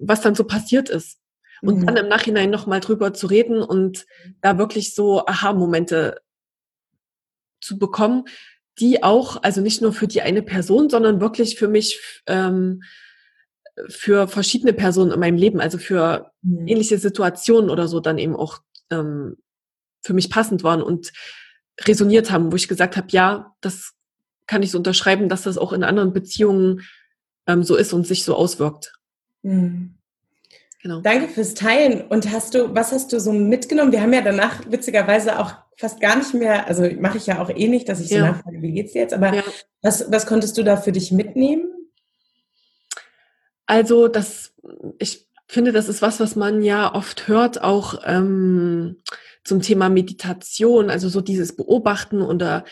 was 0.02 0.22
dann 0.22 0.36
so 0.36 0.44
passiert 0.44 0.90
ist. 0.90 1.20
Und 1.62 1.80
mhm. 1.80 1.86
dann 1.86 1.98
im 1.98 2.08
Nachhinein 2.10 2.50
nochmal 2.50 2.82
drüber 2.82 3.14
zu 3.14 3.28
reden 3.28 3.62
und 3.62 4.06
da 4.42 4.58
wirklich 4.58 4.94
so 4.96 5.26
Aha-Momente 5.26 6.20
zu 7.62 7.78
bekommen, 7.78 8.26
die 8.80 9.04
auch, 9.04 9.42
also 9.44 9.62
nicht 9.62 9.82
nur 9.82 9.94
für 9.94 10.08
die 10.08 10.22
eine 10.22 10.42
Person, 10.42 10.90
sondern 10.90 11.22
wirklich 11.22 11.58
für 11.58 11.68
mich, 11.68 12.02
ähm, 12.28 12.84
für 13.88 14.28
verschiedene 14.28 14.74
Personen 14.74 15.12
in 15.12 15.20
meinem 15.20 15.38
Leben, 15.38 15.62
also 15.62 15.78
für 15.78 16.32
mhm. 16.42 16.68
ähnliche 16.68 16.98
Situationen 16.98 17.70
oder 17.70 17.88
so, 17.88 18.00
dann 18.00 18.18
eben 18.18 18.36
auch 18.36 18.60
ähm, 18.92 19.38
für 20.02 20.14
mich 20.14 20.30
passend 20.30 20.64
waren 20.64 20.82
und 20.82 21.14
resoniert 21.82 22.30
haben, 22.30 22.52
wo 22.52 22.56
ich 22.56 22.68
gesagt 22.68 22.98
habe, 22.98 23.08
ja, 23.12 23.56
das 23.62 23.94
kann 24.48 24.64
ich 24.64 24.72
so 24.72 24.78
unterschreiben, 24.78 25.30
dass 25.30 25.44
das 25.44 25.58
auch 25.58 25.72
in 25.72 25.84
anderen 25.84 26.14
Beziehungen 26.14 26.82
ähm, 27.48 27.64
so 27.64 27.76
ist 27.76 27.94
und 27.94 28.06
sich 28.06 28.26
so 28.26 28.36
auswirkt. 28.36 28.94
Mhm. 29.44 29.94
Genau. 30.82 31.00
Danke 31.00 31.30
fürs 31.30 31.54
Teilen. 31.54 32.02
Und 32.02 32.30
hast 32.30 32.56
du, 32.56 32.76
was 32.76 32.92
hast 32.92 33.14
du 33.14 33.20
so 33.20 33.32
mitgenommen? 33.32 33.94
Wir 33.94 34.02
haben 34.02 34.12
ja 34.12 34.22
danach 34.22 34.70
witzigerweise 34.70 35.40
auch 35.40 35.54
fast 35.78 36.02
gar 36.02 36.18
nicht 36.18 36.34
mehr, 36.34 36.68
also 36.68 36.84
mache 37.00 37.18
ich 37.18 37.26
ja 37.26 37.42
auch 37.42 37.50
eh 37.50 37.68
nicht, 37.70 37.88
dass 37.88 38.02
ich 38.02 38.10
so 38.10 38.16
ja. 38.16 38.32
nachfrage, 38.32 38.62
wie 38.62 38.74
geht's 38.74 38.92
dir 38.92 39.02
jetzt? 39.02 39.14
Aber 39.14 39.34
ja. 39.34 39.44
was, 39.82 40.12
was 40.12 40.26
konntest 40.26 40.58
du 40.58 40.64
da 40.64 40.76
für 40.76 40.92
dich 40.92 41.12
mitnehmen? 41.12 41.70
Also, 43.66 44.10
das, 44.10 44.54
ich 45.00 45.30
finde, 45.48 45.72
das 45.72 45.88
ist 45.88 46.02
was, 46.02 46.20
was 46.20 46.36
man 46.36 46.62
ja 46.62 46.94
oft 46.94 47.30
hört, 47.30 47.64
auch 47.64 48.02
ähm, 48.06 48.98
zum 49.44 49.62
Thema 49.62 49.90
Meditation, 49.90 50.90
also 50.90 51.10
so 51.10 51.22
dieses 51.22 51.56
Beobachten 51.56 52.22
oder 52.22 52.64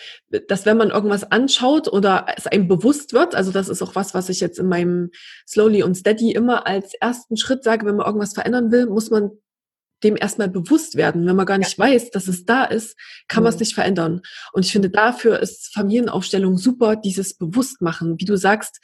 dass 0.48 0.66
wenn 0.66 0.78
man 0.78 0.90
irgendwas 0.90 1.30
anschaut 1.30 1.88
oder 1.88 2.28
es 2.38 2.48
einem 2.48 2.68
bewusst 2.68 3.14
wird, 3.14 3.36
also 3.36 3.52
das 3.52 3.68
ist 3.68 3.82
auch 3.82 3.96
was, 3.96 4.14
was 4.14 4.30
ich 4.30 4.40
jetzt 4.40 4.58
in 4.58 4.68
meinem 4.68 5.10
Slowly 5.48 5.84
und 5.84 5.96
Steady 5.96 6.32
immer 6.32 6.68
als 6.68 6.94
ersten 6.94 7.36
Schritt 7.36 7.64
sage, 7.64 7.86
wenn 7.86 7.98
man 7.98 8.06
irgendwas 8.06 8.34
verändern 8.34 8.72
will, 8.72 8.86
muss 8.86 9.10
man 9.10 9.32
dem 10.04 10.16
erstmal 10.16 10.50
bewusst 10.50 10.96
werden. 10.96 11.28
Wenn 11.28 11.36
man 11.36 11.46
gar 11.46 11.58
nicht 11.58 11.78
ja. 11.78 11.84
weiß, 11.84 12.12
dass 12.12 12.28
es 12.28 12.46
da 12.46 12.64
ist, 12.64 12.98
kann 13.28 13.44
mhm. 13.44 13.46
man 13.46 13.54
es 13.54 13.60
nicht 13.60 13.76
verändern. 13.76 14.22
Und 14.54 14.66
ich 14.66 14.72
finde, 14.72 14.90
dafür 14.90 15.40
ist 15.40 15.74
Familienaufstellung 15.74 16.58
super, 16.58 16.96
dieses 16.96 17.38
Bewusstmachen. 17.38 18.20
Wie 18.20 18.26
du 18.26 18.36
sagst, 18.36 18.80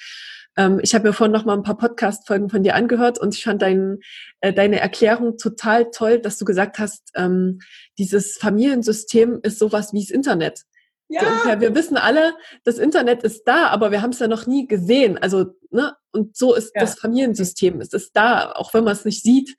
ähm, 0.58 0.80
ich 0.82 0.94
habe 0.96 1.08
mir 1.08 1.14
vorhin 1.14 1.32
noch 1.32 1.46
mal 1.46 1.56
ein 1.56 1.64
paar 1.64 1.78
Podcast-Folgen 1.78 2.50
von 2.50 2.64
dir 2.64 2.76
angehört 2.76 3.20
und 3.20 3.36
ich 3.36 3.44
fand 3.44 3.62
dein, 3.62 4.00
äh, 4.42 4.52
deine 4.52 4.80
Erklärung 4.80 5.38
total 5.38 5.92
toll, 5.92 6.20
dass 6.20 6.38
du 6.38 6.46
gesagt 6.46 6.80
hast, 6.80 7.12
ähm, 7.16 7.60
dieses 7.98 8.38
Familiensystem 8.38 9.40
ist 9.44 9.60
sowas 9.60 9.94
wie 9.94 10.02
das 10.02 10.10
Internet. 10.10 10.64
Ja. 11.10 11.22
So 11.22 11.28
ungefähr, 11.28 11.62
wir 11.62 11.76
wissen 11.76 11.96
alle, 11.96 12.34
das 12.64 12.80
Internet 12.80 13.24
ist 13.24 13.44
da, 13.46 13.68
aber 13.68 13.92
wir 13.92 14.02
haben 14.02 14.10
es 14.10 14.20
ja 14.20 14.28
noch 14.28 14.48
nie 14.48 14.68
gesehen. 14.68 15.18
Also, 15.18 15.54
ne? 15.70 15.96
Und 16.12 16.36
so 16.36 16.54
ist 16.54 16.72
ja. 16.76 16.82
das 16.82 17.00
Familiensystem. 17.00 17.80
Es 17.80 17.94
ist 17.94 18.12
da, 18.14 18.52
auch 18.52 18.74
wenn 18.74 18.84
man 18.84 18.94
es 18.94 19.06
nicht 19.06 19.24
sieht. 19.24 19.56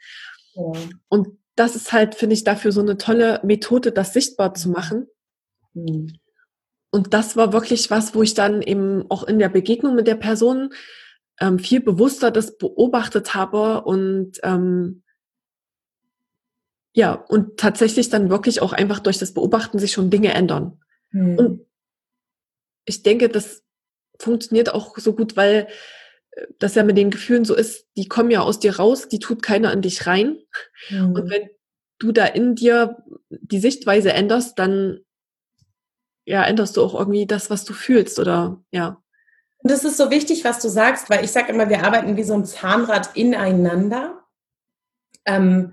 Ja. 0.55 0.73
Und 1.09 1.39
das 1.55 1.75
ist 1.75 1.93
halt, 1.93 2.15
finde 2.15 2.35
ich, 2.35 2.45
dafür 2.45 2.73
so 2.73 2.81
eine 2.81 2.99
tolle 2.99 3.41
Methode, 3.45 3.93
das 3.93 4.13
sichtbar 4.13 4.55
zu 4.55 4.69
machen. 4.69 5.07
Mhm. 5.75 6.19
Und 6.91 7.13
das 7.13 7.37
war 7.37 7.53
wirklich 7.53 7.91
was, 7.91 8.15
wo 8.15 8.23
ich 8.23 8.35
dann 8.35 8.63
eben 8.63 9.05
auch 9.11 9.25
in 9.25 9.39
der 9.39 9.49
Begegnung 9.49 9.95
mit 9.95 10.07
der 10.07 10.15
Person 10.15 10.71
ähm, 11.41 11.59
viel 11.59 11.81
bewusster 11.81 12.31
das 12.31 12.57
beobachtet 12.57 13.35
habe 13.35 13.83
und 13.83 14.39
ähm, 14.43 15.03
ja, 16.95 17.13
und 17.13 17.59
tatsächlich 17.59 18.09
dann 18.09 18.31
wirklich 18.31 18.61
auch 18.61 18.73
einfach 18.73 18.99
durch 18.99 19.19
das 19.19 19.35
Beobachten 19.35 19.79
sich 19.79 19.93
schon 19.93 20.11
Dinge 20.11 20.35
ändern. 20.35 20.81
Mhm. 21.11 21.39
Und 21.39 21.67
ich 22.87 23.03
denke, 23.03 23.29
das 23.29 23.63
funktioniert 24.19 24.75
auch 24.75 24.97
so 24.99 25.15
gut, 25.15 25.37
weil 25.37 25.69
äh, 26.33 26.47
das 26.59 26.75
ja 26.75 26.83
mit 26.83 26.97
den 26.97 27.11
Gefühlen 27.11 27.45
so 27.45 27.55
ist, 27.55 27.87
die 27.97 28.09
kommen 28.09 28.31
ja 28.31 28.41
aus 28.41 28.59
dir 28.59 28.77
raus, 28.77 29.09
die 29.09 29.21
tut 29.21 29.43
keiner 29.43 29.73
in 29.73 29.83
dich 29.83 30.07
rein. 30.07 30.39
Mhm. 30.91 31.13
Und 31.13 31.31
wenn 31.31 31.51
du 31.99 32.11
da 32.11 32.25
in 32.25 32.55
dir 32.55 32.97
die 33.31 33.61
Sichtweise 33.61 34.13
änderst, 34.13 34.59
dann 34.59 35.01
ja, 36.29 36.45
änderst 36.45 36.77
du 36.77 36.83
auch 36.83 36.95
irgendwie 36.95 37.27
das, 37.27 37.49
was 37.49 37.65
du 37.65 37.73
fühlst 37.73 38.19
oder 38.19 38.61
ja. 38.71 39.03
Und 39.61 39.71
das 39.71 39.83
ist 39.85 39.97
so 39.97 40.11
wichtig, 40.11 40.45
was 40.45 40.61
du 40.61 40.69
sagst, 40.69 41.09
weil 41.09 41.25
ich 41.25 41.33
sage 41.33 41.53
immer, 41.53 41.71
wir 41.71 41.85
arbeiten 41.85 42.17
wie 42.17 42.23
so 42.23 42.35
ein 42.35 42.45
Zahnrad 42.45 43.17
ineinander. 43.17 44.25
Ähm, 45.25 45.73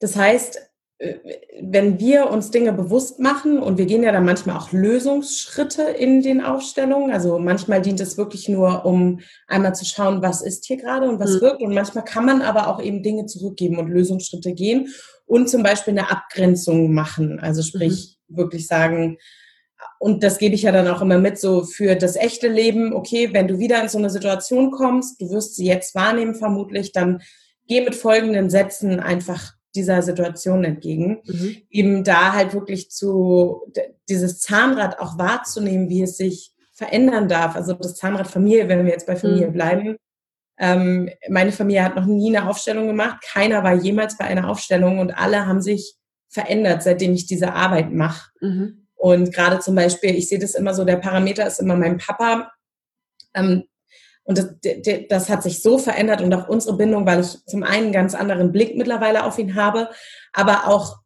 das 0.00 0.16
heißt, 0.16 0.58
äh, 0.98 1.14
wenn 1.62 2.00
wir 2.00 2.28
uns 2.28 2.50
Dinge 2.50 2.72
bewusst 2.72 3.20
machen 3.20 3.60
und 3.60 3.78
wir 3.78 3.86
gehen 3.86 4.02
ja 4.02 4.10
dann 4.10 4.24
manchmal 4.24 4.56
auch 4.56 4.72
Lösungsschritte 4.72 5.82
in 5.82 6.22
den 6.22 6.42
Aufstellungen, 6.42 7.12
also 7.12 7.38
manchmal 7.38 7.80
dient 7.80 8.00
es 8.00 8.18
wirklich 8.18 8.48
nur, 8.48 8.84
um 8.84 9.20
einmal 9.46 9.76
zu 9.76 9.84
schauen, 9.84 10.22
was 10.22 10.42
ist 10.42 10.66
hier 10.66 10.76
gerade 10.76 11.08
und 11.08 11.20
was 11.20 11.36
mhm. 11.36 11.40
wirkt 11.40 11.62
und 11.62 11.72
manchmal 11.72 12.04
kann 12.04 12.26
man 12.26 12.42
aber 12.42 12.66
auch 12.66 12.82
eben 12.82 13.04
Dinge 13.04 13.26
zurückgeben 13.26 13.78
und 13.78 13.88
Lösungsschritte 13.88 14.54
gehen 14.54 14.88
und 15.24 15.48
zum 15.48 15.62
Beispiel 15.62 15.92
eine 15.92 16.10
Abgrenzung 16.10 16.92
machen, 16.92 17.38
also 17.38 17.62
sprich 17.62 18.18
mhm. 18.26 18.36
wirklich 18.36 18.66
sagen, 18.66 19.18
und 19.98 20.22
das 20.22 20.38
gebe 20.38 20.54
ich 20.54 20.62
ja 20.62 20.72
dann 20.72 20.88
auch 20.88 21.00
immer 21.00 21.18
mit, 21.18 21.38
so 21.38 21.64
für 21.64 21.96
das 21.96 22.16
echte 22.16 22.48
Leben, 22.48 22.92
okay, 22.92 23.30
wenn 23.32 23.48
du 23.48 23.58
wieder 23.58 23.82
in 23.82 23.88
so 23.88 23.98
eine 23.98 24.10
Situation 24.10 24.70
kommst, 24.70 25.20
du 25.20 25.30
wirst 25.30 25.56
sie 25.56 25.66
jetzt 25.66 25.94
wahrnehmen 25.94 26.34
vermutlich, 26.34 26.92
dann 26.92 27.22
geh 27.66 27.80
mit 27.80 27.94
folgenden 27.94 28.50
Sätzen 28.50 29.00
einfach 29.00 29.54
dieser 29.74 30.02
Situation 30.02 30.64
entgegen. 30.64 31.22
Mhm. 31.24 31.56
Eben 31.70 32.04
da 32.04 32.32
halt 32.32 32.54
wirklich 32.54 32.90
zu, 32.90 33.72
dieses 34.08 34.40
Zahnrad 34.40 34.98
auch 35.00 35.18
wahrzunehmen, 35.18 35.88
wie 35.88 36.02
es 36.02 36.16
sich 36.16 36.52
verändern 36.72 37.28
darf. 37.28 37.56
Also 37.56 37.74
das 37.74 37.96
Zahnrad 37.96 38.26
Familie, 38.26 38.68
wenn 38.68 38.84
wir 38.84 38.92
jetzt 38.92 39.06
bei 39.06 39.16
Familie 39.16 39.48
mhm. 39.48 39.52
bleiben. 39.52 39.96
Ähm, 40.58 41.10
meine 41.28 41.52
Familie 41.52 41.84
hat 41.84 41.96
noch 41.96 42.06
nie 42.06 42.36
eine 42.36 42.48
Aufstellung 42.48 42.86
gemacht. 42.86 43.24
Keiner 43.24 43.64
war 43.64 43.74
jemals 43.74 44.16
bei 44.16 44.24
einer 44.24 44.48
Aufstellung 44.48 44.98
und 44.98 45.16
alle 45.16 45.46
haben 45.46 45.62
sich 45.62 45.96
verändert, 46.28 46.82
seitdem 46.82 47.12
ich 47.12 47.26
diese 47.26 47.52
Arbeit 47.52 47.92
mache. 47.92 48.30
Mhm. 48.40 48.83
Und 49.04 49.34
gerade 49.34 49.58
zum 49.58 49.74
Beispiel, 49.74 50.14
ich 50.14 50.30
sehe 50.30 50.38
das 50.38 50.54
immer 50.54 50.72
so, 50.72 50.82
der 50.82 50.96
Parameter 50.96 51.46
ist 51.46 51.60
immer 51.60 51.76
mein 51.76 51.98
Papa. 51.98 52.50
Ähm, 53.34 53.64
und 54.22 54.38
das, 54.38 54.54
das, 55.10 55.28
hat 55.28 55.42
sich 55.42 55.60
so 55.60 55.76
verändert 55.76 56.22
und 56.22 56.32
auch 56.32 56.48
unsere 56.48 56.78
Bindung, 56.78 57.04
weil 57.04 57.20
ich 57.20 57.44
zum 57.44 57.64
einen 57.64 57.84
einen 57.84 57.92
ganz 57.92 58.14
anderen 58.14 58.50
Blick 58.50 58.78
mittlerweile 58.78 59.24
auf 59.24 59.38
ihn 59.38 59.56
habe, 59.56 59.90
aber 60.32 60.68
auch 60.68 61.00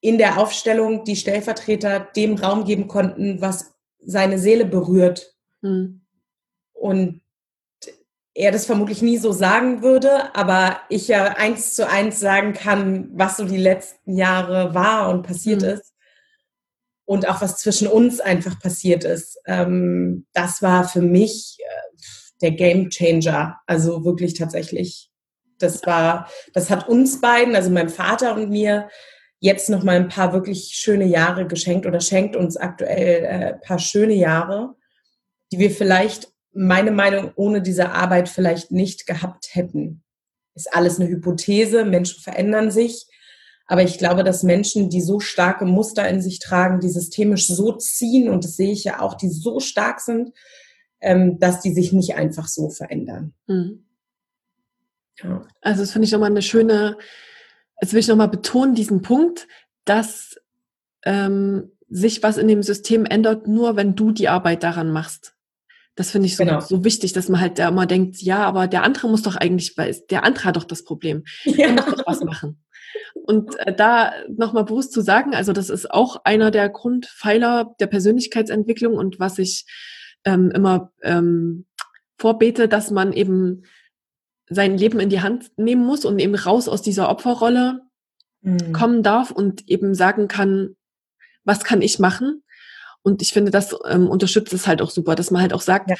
in 0.00 0.18
der 0.18 0.38
Aufstellung 0.38 1.02
die 1.02 1.16
Stellvertreter 1.16 1.98
dem 1.98 2.36
Raum 2.36 2.64
geben 2.64 2.86
konnten, 2.86 3.40
was 3.40 3.74
seine 3.98 4.38
Seele 4.38 4.64
berührt. 4.64 5.34
Mhm. 5.62 6.02
Und 6.74 7.22
er 8.34 8.52
das 8.52 8.66
vermutlich 8.66 9.02
nie 9.02 9.18
so 9.18 9.32
sagen 9.32 9.82
würde, 9.82 10.32
aber 10.36 10.78
ich 10.90 11.08
ja 11.08 11.24
eins 11.24 11.74
zu 11.74 11.88
eins 11.88 12.20
sagen 12.20 12.52
kann, 12.52 13.10
was 13.14 13.36
so 13.36 13.46
die 13.46 13.56
letzten 13.56 14.14
Jahre 14.16 14.74
war 14.76 15.10
und 15.10 15.24
passiert 15.24 15.62
mhm. 15.62 15.68
ist 15.70 15.91
und 17.04 17.28
auch 17.28 17.40
was 17.42 17.58
zwischen 17.58 17.88
uns 17.88 18.20
einfach 18.20 18.58
passiert 18.60 19.04
ist. 19.04 19.38
Ähm, 19.46 20.26
das 20.32 20.62
war 20.62 20.88
für 20.88 21.02
mich 21.02 21.58
äh, 21.60 22.02
der 22.40 22.52
Game 22.52 22.90
Changer. 22.90 23.58
Also 23.66 24.04
wirklich 24.04 24.34
tatsächlich. 24.34 25.10
Das 25.58 25.84
war, 25.86 26.28
das 26.54 26.70
hat 26.70 26.88
uns 26.88 27.20
beiden, 27.20 27.54
also 27.54 27.70
meinem 27.70 27.88
Vater 27.88 28.34
und 28.34 28.50
mir, 28.50 28.88
jetzt 29.42 29.68
noch 29.68 29.82
mal 29.82 29.96
ein 29.96 30.08
paar 30.08 30.32
wirklich 30.32 30.70
schöne 30.72 31.04
Jahre 31.04 31.48
geschenkt 31.48 31.84
oder 31.84 32.00
schenkt 32.00 32.36
uns 32.36 32.56
aktuell 32.56 33.24
äh, 33.24 33.54
ein 33.54 33.60
paar 33.60 33.80
schöne 33.80 34.14
Jahre, 34.14 34.76
die 35.50 35.58
wir 35.58 35.72
vielleicht, 35.72 36.32
meine 36.52 36.92
Meinung, 36.92 37.32
ohne 37.34 37.60
diese 37.60 37.90
Arbeit 37.90 38.28
vielleicht 38.28 38.70
nicht 38.70 39.04
gehabt 39.04 39.48
hätten. 39.54 40.04
Ist 40.54 40.72
alles 40.72 41.00
eine 41.00 41.08
Hypothese, 41.08 41.84
Menschen 41.84 42.22
verändern 42.22 42.70
sich. 42.70 43.06
Aber 43.66 43.82
ich 43.82 43.98
glaube, 43.98 44.24
dass 44.24 44.42
Menschen, 44.42 44.90
die 44.90 45.00
so 45.00 45.20
starke 45.20 45.64
Muster 45.64 46.08
in 46.08 46.20
sich 46.20 46.40
tragen, 46.40 46.80
die 46.80 46.88
systemisch 46.88 47.46
so 47.46 47.72
ziehen, 47.72 48.28
und 48.28 48.44
das 48.44 48.56
sehe 48.56 48.72
ich 48.72 48.84
ja 48.84 49.00
auch, 49.00 49.14
die 49.14 49.30
so 49.30 49.60
stark 49.60 50.00
sind, 50.00 50.32
ähm, 51.00 51.38
dass 51.38 51.60
die 51.60 51.72
sich 51.72 51.92
nicht 51.92 52.14
einfach 52.14 52.48
so 52.48 52.68
verändern. 52.70 53.34
Mhm. 53.46 53.84
Ja. 55.22 55.46
Also 55.60 55.82
das 55.82 55.92
finde 55.92 56.06
ich 56.06 56.12
nochmal 56.12 56.30
eine 56.30 56.42
schöne, 56.42 56.96
jetzt 57.80 57.92
will 57.92 58.00
ich 58.00 58.08
nochmal 58.08 58.28
betonen, 58.28 58.74
diesen 58.74 59.02
Punkt, 59.02 59.46
dass 59.84 60.36
ähm, 61.04 61.72
sich 61.88 62.22
was 62.22 62.38
in 62.38 62.48
dem 62.48 62.62
System 62.62 63.04
ändert, 63.04 63.46
nur 63.46 63.76
wenn 63.76 63.94
du 63.94 64.12
die 64.12 64.28
Arbeit 64.28 64.62
daran 64.62 64.90
machst. 64.90 65.34
Das 65.94 66.10
finde 66.10 66.26
ich 66.26 66.36
so, 66.36 66.44
genau. 66.44 66.60
so 66.60 66.84
wichtig, 66.84 67.12
dass 67.12 67.28
man 67.28 67.40
halt 67.40 67.58
da 67.58 67.68
immer 67.68 67.84
denkt, 67.84 68.16
ja, 68.22 68.44
aber 68.44 68.66
der 68.66 68.82
andere 68.82 69.08
muss 69.08 69.22
doch 69.22 69.36
eigentlich, 69.36 69.76
weil 69.76 69.94
der 70.08 70.24
andere 70.24 70.44
hat 70.44 70.56
doch 70.56 70.64
das 70.64 70.84
Problem. 70.84 71.24
Ja. 71.44 71.66
Er 71.66 71.72
muss 71.72 71.84
doch 71.84 72.06
was 72.06 72.24
machen. 72.24 72.62
Und 73.14 73.58
äh, 73.60 73.74
da 73.74 74.12
nochmal 74.28 74.64
bewusst 74.64 74.92
zu 74.92 75.00
sagen, 75.00 75.34
also 75.34 75.52
das 75.52 75.70
ist 75.70 75.90
auch 75.90 76.24
einer 76.24 76.50
der 76.50 76.68
Grundpfeiler 76.68 77.74
der 77.80 77.86
Persönlichkeitsentwicklung 77.86 78.94
und 78.94 79.20
was 79.20 79.38
ich 79.38 79.66
ähm, 80.24 80.50
immer 80.50 80.92
ähm, 81.02 81.66
vorbete, 82.18 82.68
dass 82.68 82.90
man 82.90 83.12
eben 83.12 83.64
sein 84.48 84.76
Leben 84.76 85.00
in 85.00 85.08
die 85.08 85.20
Hand 85.20 85.50
nehmen 85.56 85.84
muss 85.84 86.04
und 86.04 86.18
eben 86.18 86.34
raus 86.34 86.68
aus 86.68 86.82
dieser 86.82 87.08
Opferrolle 87.08 87.82
mhm. 88.42 88.72
kommen 88.72 89.02
darf 89.02 89.30
und 89.30 89.68
eben 89.68 89.94
sagen 89.94 90.28
kann, 90.28 90.76
was 91.44 91.64
kann 91.64 91.82
ich 91.82 91.98
machen? 91.98 92.42
Und 93.02 93.22
ich 93.22 93.32
finde, 93.32 93.50
das 93.50 93.74
ähm, 93.88 94.08
unterstützt 94.08 94.52
es 94.52 94.66
halt 94.66 94.80
auch 94.80 94.90
super, 94.90 95.14
dass 95.14 95.30
man 95.30 95.42
halt 95.42 95.52
auch 95.52 95.60
sagt, 95.60 95.90
ja. 95.90 95.96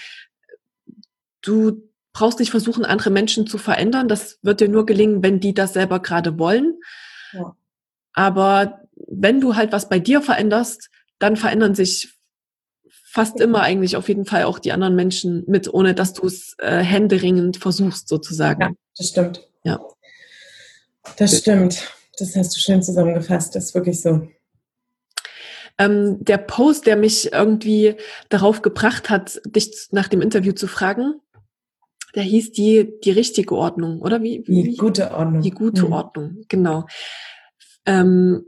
du 1.41 1.92
brauchst 2.13 2.39
nicht 2.39 2.51
versuchen, 2.51 2.85
andere 2.85 3.11
Menschen 3.11 3.47
zu 3.47 3.59
verändern. 3.59 4.09
Das 4.09 4.39
wird 4.43 4.61
dir 4.61 4.69
nur 4.69 4.87
gelingen, 4.87 5.23
wenn 5.23 5.41
die 5.41 5.55
das 5.55 5.73
selber 5.73 6.01
gerade 6.01 6.39
wollen. 6.39 6.79
Ja. 7.33 7.57
Aber 8.13 8.81
wenn 9.09 9.41
du 9.41 9.57
halt 9.57 9.73
was 9.73 9.89
bei 9.89 9.99
dir 9.99 10.23
veränderst, 10.23 10.91
dann 11.19 11.37
verändern 11.37 11.75
sich 11.75 12.19
fast 13.13 13.41
immer 13.41 13.61
eigentlich 13.61 13.97
auf 13.97 14.09
jeden 14.09 14.25
Fall 14.25 14.45
auch 14.45 14.59
die 14.59 14.73
anderen 14.73 14.97
Menschen 14.97 15.45
mit, 15.47 15.73
ohne 15.73 15.95
dass 15.95 16.15
du 16.15 16.27
es 16.27 16.57
äh, 16.59 16.79
händeringend 16.79 17.59
versuchst, 17.59 18.09
sozusagen. 18.09 18.63
Ja, 18.63 18.71
das 18.97 19.09
stimmt. 19.09 19.49
Ja. 19.65 19.81
Das 21.19 21.39
stimmt. 21.39 21.91
Das 22.19 22.37
hast 22.37 22.57
du 22.57 22.61
schön 22.61 22.83
zusammengefasst. 22.83 23.55
Das 23.55 23.65
ist 23.65 23.75
wirklich 23.75 24.01
so. 24.01 24.29
Ähm, 25.79 26.25
der 26.25 26.39
Post, 26.39 26.87
der 26.87 26.97
mich 26.97 27.33
irgendwie 27.33 27.97
darauf 28.29 28.63
gebracht 28.63 29.11
hat, 29.11 29.41
dich 29.45 29.89
nach 29.91 30.09
dem 30.09 30.21
Interview 30.21 30.53
zu 30.53 30.67
fragen, 30.67 31.15
der 32.15 32.23
hieß 32.23 32.53
die, 32.53 33.01
die 33.05 33.11
richtige 33.11 33.55
Ordnung, 33.55 34.01
oder 34.01 34.23
wie? 34.23 34.43
wie 34.47 34.63
die 34.63 34.77
gute 34.77 35.13
Ordnung. 35.13 35.43
Die 35.43 35.51
gute 35.51 35.87
mhm. 35.87 35.93
Ordnung, 35.93 36.45
genau. 36.49 36.87
Ähm, 37.87 38.45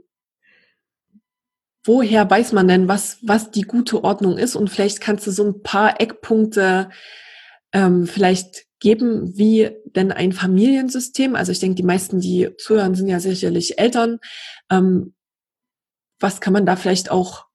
woher 1.84 2.28
weiß 2.28 2.52
man 2.52 2.68
denn, 2.68 2.88
was, 2.88 3.18
was 3.22 3.50
die 3.50 3.62
gute 3.62 4.04
Ordnung 4.04 4.38
ist? 4.38 4.56
Und 4.56 4.70
vielleicht 4.70 5.00
kannst 5.00 5.26
du 5.26 5.30
so 5.30 5.44
ein 5.44 5.62
paar 5.62 6.00
Eckpunkte 6.00 6.90
ähm, 7.72 8.06
vielleicht 8.06 8.66
geben, 8.80 9.36
wie 9.36 9.70
denn 9.84 10.12
ein 10.12 10.32
Familiensystem, 10.32 11.36
also 11.36 11.52
ich 11.52 11.58
denke, 11.58 11.76
die 11.76 11.82
meisten, 11.82 12.20
die 12.20 12.50
zuhören, 12.58 12.94
sind 12.94 13.08
ja 13.08 13.18
sicherlich 13.18 13.78
Eltern. 13.78 14.18
Ähm, 14.70 15.14
was 16.20 16.40
kann 16.40 16.52
man 16.52 16.66
da 16.66 16.76
vielleicht 16.76 17.10
auch 17.10 17.46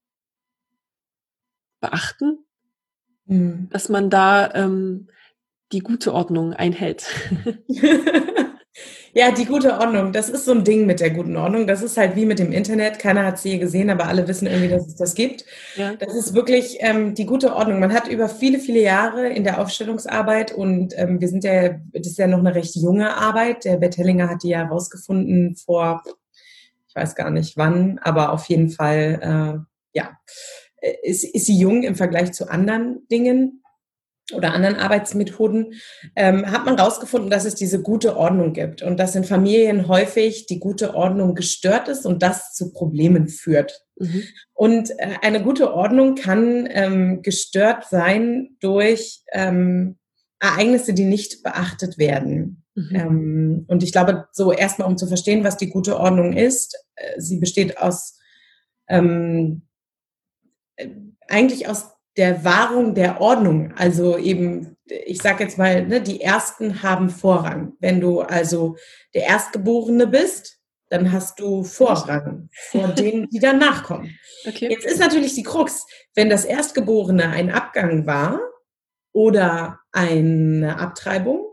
beachten, 1.79 2.45
mhm. 3.25 3.69
dass 3.71 3.89
man 3.89 4.09
da 4.09 4.53
ähm, 4.53 5.09
die 5.71 5.79
gute 5.79 6.13
Ordnung 6.13 6.53
einhält. 6.53 7.05
ja, 9.13 9.31
die 9.31 9.45
gute 9.45 9.73
Ordnung, 9.73 10.11
das 10.13 10.29
ist 10.29 10.45
so 10.45 10.51
ein 10.51 10.63
Ding 10.63 10.85
mit 10.85 10.99
der 10.99 11.11
guten 11.11 11.35
Ordnung. 11.35 11.67
Das 11.67 11.81
ist 11.81 11.97
halt 11.97 12.15
wie 12.15 12.25
mit 12.25 12.39
dem 12.39 12.51
Internet. 12.51 12.99
Keiner 12.99 13.25
hat 13.25 13.39
sie 13.39 13.51
je 13.51 13.57
gesehen, 13.57 13.89
aber 13.89 14.07
alle 14.07 14.27
wissen 14.27 14.47
irgendwie, 14.47 14.69
dass 14.69 14.87
es 14.87 14.95
das 14.95 15.15
gibt. 15.15 15.45
Ja. 15.75 15.95
Das 15.95 16.15
ist 16.15 16.33
wirklich 16.33 16.77
ähm, 16.79 17.13
die 17.15 17.25
gute 17.25 17.55
Ordnung. 17.55 17.79
Man 17.79 17.93
hat 17.93 18.07
über 18.07 18.29
viele, 18.29 18.59
viele 18.59 18.81
Jahre 18.81 19.27
in 19.27 19.43
der 19.43 19.59
Aufstellungsarbeit 19.61 20.51
und 20.51 20.93
ähm, 20.97 21.21
wir 21.21 21.27
sind 21.27 21.43
ja, 21.43 21.69
das 21.93 22.07
ist 22.07 22.17
ja 22.17 22.27
noch 22.27 22.39
eine 22.39 22.55
recht 22.55 22.75
junge 22.75 23.15
Arbeit. 23.15 23.65
Der 23.65 23.77
Bert 23.77 23.97
Hellinger 23.97 24.29
hat 24.29 24.43
die 24.43 24.49
ja 24.49 24.59
herausgefunden 24.59 25.55
vor, 25.55 26.03
ich 26.87 26.95
weiß 26.95 27.15
gar 27.15 27.29
nicht 27.29 27.57
wann, 27.57 27.99
aber 28.01 28.33
auf 28.33 28.45
jeden 28.45 28.69
Fall, 28.69 29.19
äh, 29.21 29.97
ja, 29.97 30.17
äh, 30.81 30.93
ist, 31.03 31.23
ist 31.23 31.45
sie 31.45 31.57
jung 31.57 31.83
im 31.83 31.95
Vergleich 31.95 32.31
zu 32.33 32.49
anderen 32.49 33.07
Dingen 33.11 33.58
oder 34.33 34.53
anderen 34.53 34.75
Arbeitsmethoden, 34.75 35.73
ähm, 36.15 36.51
hat 36.51 36.65
man 36.65 36.77
herausgefunden, 36.77 37.29
dass 37.29 37.45
es 37.45 37.55
diese 37.55 37.81
gute 37.81 38.17
Ordnung 38.17 38.53
gibt 38.53 38.81
und 38.81 38.97
dass 38.97 39.15
in 39.15 39.23
Familien 39.23 39.87
häufig 39.87 40.45
die 40.45 40.59
gute 40.59 40.95
Ordnung 40.95 41.35
gestört 41.35 41.87
ist 41.87 42.05
und 42.05 42.21
das 42.21 42.53
zu 42.53 42.71
Problemen 42.71 43.27
führt. 43.27 43.85
Mhm. 43.97 44.23
Und 44.53 44.91
äh, 44.99 45.15
eine 45.21 45.43
gute 45.43 45.73
Ordnung 45.73 46.15
kann 46.15 46.67
ähm, 46.71 47.21
gestört 47.21 47.85
sein 47.89 48.49
durch 48.59 49.21
ähm, 49.31 49.97
Ereignisse, 50.39 50.93
die 50.93 51.05
nicht 51.05 51.43
beachtet 51.43 51.97
werden. 51.97 52.63
Mhm. 52.75 52.95
Ähm, 52.95 53.65
und 53.67 53.83
ich 53.83 53.91
glaube, 53.91 54.27
so 54.31 54.51
erstmal, 54.51 54.87
um 54.87 54.97
zu 54.97 55.07
verstehen, 55.07 55.43
was 55.43 55.57
die 55.57 55.69
gute 55.69 55.99
Ordnung 55.99 56.33
ist, 56.33 56.75
äh, 56.95 57.19
sie 57.19 57.39
besteht 57.39 57.77
aus 57.77 58.17
ähm, 58.87 59.63
äh, 60.77 60.89
eigentlich 61.27 61.67
aus 61.67 61.91
der 62.19 62.43
Wahrung 62.43 62.93
der 62.95 63.21
Ordnung. 63.21 63.73
Also 63.77 64.17
eben, 64.17 64.75
ich 64.85 65.21
sage 65.21 65.45
jetzt 65.45 65.57
mal, 65.57 65.87
ne, 65.87 66.01
die 66.01 66.19
Ersten 66.21 66.83
haben 66.83 67.09
Vorrang. 67.09 67.73
Wenn 67.79 68.01
du 68.01 68.19
also 68.19 68.75
der 69.13 69.23
Erstgeborene 69.23 70.05
bist, 70.05 70.57
dann 70.89 71.13
hast 71.13 71.39
du 71.39 71.63
Vorrang 71.63 72.49
vor 72.51 72.87
denen, 72.97 73.29
die 73.29 73.39
danach 73.39 73.83
kommen. 73.83 74.17
Okay. 74.45 74.67
Jetzt 74.69 74.85
ist 74.85 74.99
natürlich 74.99 75.33
die 75.33 75.43
Krux, 75.43 75.85
wenn 76.13 76.29
das 76.29 76.43
Erstgeborene 76.43 77.29
ein 77.29 77.51
Abgang 77.51 78.05
war 78.05 78.41
oder 79.13 79.79
eine 79.93 80.77
Abtreibung, 80.77 81.45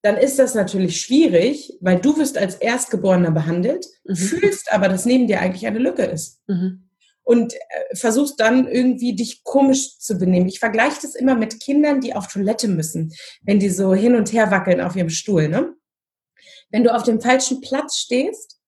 dann 0.00 0.16
ist 0.16 0.38
das 0.38 0.54
natürlich 0.54 1.00
schwierig, 1.00 1.76
weil 1.80 2.00
du 2.00 2.16
wirst 2.16 2.38
als 2.38 2.54
Erstgeborener 2.54 3.32
behandelt, 3.32 3.84
mhm. 4.04 4.16
fühlst 4.16 4.72
aber, 4.72 4.88
dass 4.88 5.04
neben 5.04 5.26
dir 5.26 5.40
eigentlich 5.40 5.66
eine 5.66 5.78
Lücke 5.78 6.04
ist. 6.04 6.40
Mhm. 6.46 6.85
Und 7.26 7.54
äh, 7.54 7.96
versuchst 7.96 8.38
dann 8.38 8.68
irgendwie 8.68 9.16
dich 9.16 9.42
komisch 9.42 9.98
zu 9.98 10.16
benehmen. 10.16 10.46
Ich 10.46 10.60
vergleiche 10.60 11.00
das 11.02 11.16
immer 11.16 11.34
mit 11.34 11.58
Kindern, 11.58 12.00
die 12.00 12.14
auf 12.14 12.28
Toilette 12.28 12.68
müssen, 12.68 13.12
wenn 13.42 13.58
die 13.58 13.68
so 13.68 13.94
hin 13.94 14.14
und 14.14 14.32
her 14.32 14.52
wackeln 14.52 14.80
auf 14.80 14.94
ihrem 14.94 15.10
Stuhl. 15.10 15.48
Ne? 15.48 15.74
Wenn 16.70 16.84
du 16.84 16.94
auf 16.94 17.02
dem 17.02 17.20
falschen 17.20 17.60
Platz 17.60 17.96
stehst, 17.96 18.60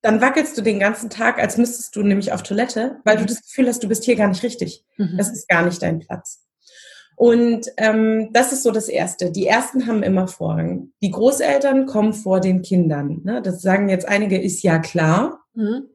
dann 0.00 0.22
wackelst 0.22 0.56
du 0.56 0.62
den 0.62 0.80
ganzen 0.80 1.10
Tag, 1.10 1.38
als 1.38 1.58
müsstest 1.58 1.94
du 1.94 2.02
nämlich 2.02 2.32
auf 2.32 2.42
Toilette, 2.42 3.00
weil 3.04 3.16
du 3.16 3.24
mhm. 3.24 3.26
das 3.26 3.42
Gefühl 3.42 3.68
hast, 3.68 3.82
du 3.82 3.88
bist 3.88 4.04
hier 4.04 4.16
gar 4.16 4.28
nicht 4.28 4.42
richtig. 4.42 4.82
Mhm. 4.96 5.18
Das 5.18 5.30
ist 5.30 5.46
gar 5.46 5.62
nicht 5.62 5.82
dein 5.82 5.98
Platz. 5.98 6.46
Und 7.16 7.66
ähm, 7.76 8.30
das 8.32 8.50
ist 8.54 8.62
so 8.62 8.70
das 8.70 8.88
Erste. 8.88 9.30
Die 9.30 9.46
Ersten 9.46 9.86
haben 9.86 10.02
immer 10.02 10.26
Vorrang. 10.26 10.92
Die 11.02 11.10
Großeltern 11.10 11.84
kommen 11.84 12.14
vor 12.14 12.40
den 12.40 12.62
Kindern. 12.62 13.20
Ne? 13.24 13.42
Das 13.42 13.60
sagen 13.60 13.90
jetzt 13.90 14.08
einige, 14.08 14.40
ist 14.40 14.62
ja 14.62 14.78
klar. 14.78 15.44
Mhm. 15.52 15.90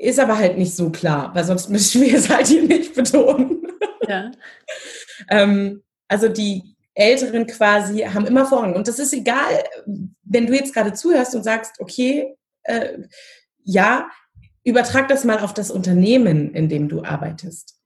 Ist 0.00 0.18
aber 0.18 0.38
halt 0.38 0.56
nicht 0.56 0.74
so 0.74 0.88
klar, 0.88 1.30
weil 1.34 1.44
sonst 1.44 1.68
müssen 1.68 2.00
wir 2.00 2.16
es 2.16 2.30
halt 2.30 2.46
hier 2.46 2.62
nicht 2.62 2.94
betonen. 2.94 3.66
Ja. 4.08 4.30
ähm, 5.30 5.82
also 6.08 6.28
die 6.28 6.74
Älteren 6.94 7.46
quasi 7.46 7.98
haben 7.98 8.26
immer 8.26 8.46
Vorrang. 8.46 8.74
Und 8.74 8.88
das 8.88 8.98
ist 8.98 9.12
egal, 9.12 9.62
wenn 10.22 10.46
du 10.46 10.54
jetzt 10.54 10.72
gerade 10.72 10.94
zuhörst 10.94 11.34
und 11.34 11.42
sagst, 11.42 11.80
okay, 11.80 12.34
äh, 12.62 12.98
ja, 13.62 14.08
übertrag 14.64 15.08
das 15.08 15.24
mal 15.24 15.40
auf 15.40 15.52
das 15.52 15.70
Unternehmen, 15.70 16.54
in 16.54 16.70
dem 16.70 16.88
du 16.88 17.04
arbeitest. 17.04 17.76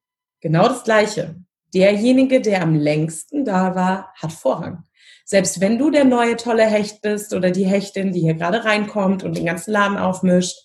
Genau 0.41 0.69
das 0.69 0.85
Gleiche 0.85 1.35
derjenige, 1.75 2.41
der 2.41 2.63
am 2.63 2.77
längsten 2.77 3.45
da 3.45 3.75
war, 3.75 4.15
hat 4.15 4.33
Vorrang. 4.33 4.85
Selbst 5.25 5.61
wenn 5.61 5.79
du 5.79 5.91
der 5.91 6.05
neue 6.05 6.37
tolle 6.37 6.65
Hecht 6.65 7.03
bist 7.03 7.35
oder 7.35 7.51
die 7.51 7.67
Hechtin, 7.67 8.13
die 8.13 8.21
hier 8.21 8.35
gerade 8.35 8.65
reinkommt 8.65 9.25
und 9.25 9.37
den 9.37 9.47
ganzen 9.47 9.73
Laden 9.73 9.99
aufmischt, 9.99 10.57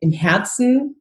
im 0.00 0.12
Herzen 0.12 1.00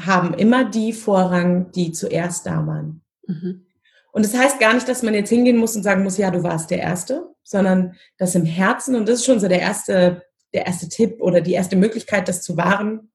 haben 0.00 0.34
immer 0.34 0.64
die 0.64 0.92
Vorrang, 0.92 1.70
die 1.72 1.92
zuerst 1.92 2.46
da 2.46 2.66
waren. 2.66 3.02
Mhm. 3.26 3.66
Und 4.12 4.24
das 4.24 4.36
heißt 4.36 4.60
gar 4.60 4.74
nicht, 4.74 4.88
dass 4.88 5.02
man 5.02 5.14
jetzt 5.14 5.30
hingehen 5.30 5.56
muss 5.56 5.74
und 5.74 5.82
sagen 5.82 6.04
muss, 6.04 6.18
ja, 6.18 6.30
du 6.30 6.42
warst 6.42 6.70
der 6.70 6.78
Erste, 6.78 7.34
sondern 7.42 7.96
dass 8.16 8.34
im 8.34 8.44
Herzen, 8.44 8.94
und 8.94 9.08
das 9.08 9.20
ist 9.20 9.26
schon 9.26 9.40
so 9.40 9.48
der 9.48 9.60
erste, 9.60 10.22
der 10.52 10.66
erste 10.66 10.88
Tipp 10.88 11.20
oder 11.20 11.40
die 11.40 11.52
erste 11.52 11.76
Möglichkeit, 11.76 12.28
das 12.28 12.42
zu 12.42 12.56
wahren, 12.56 13.10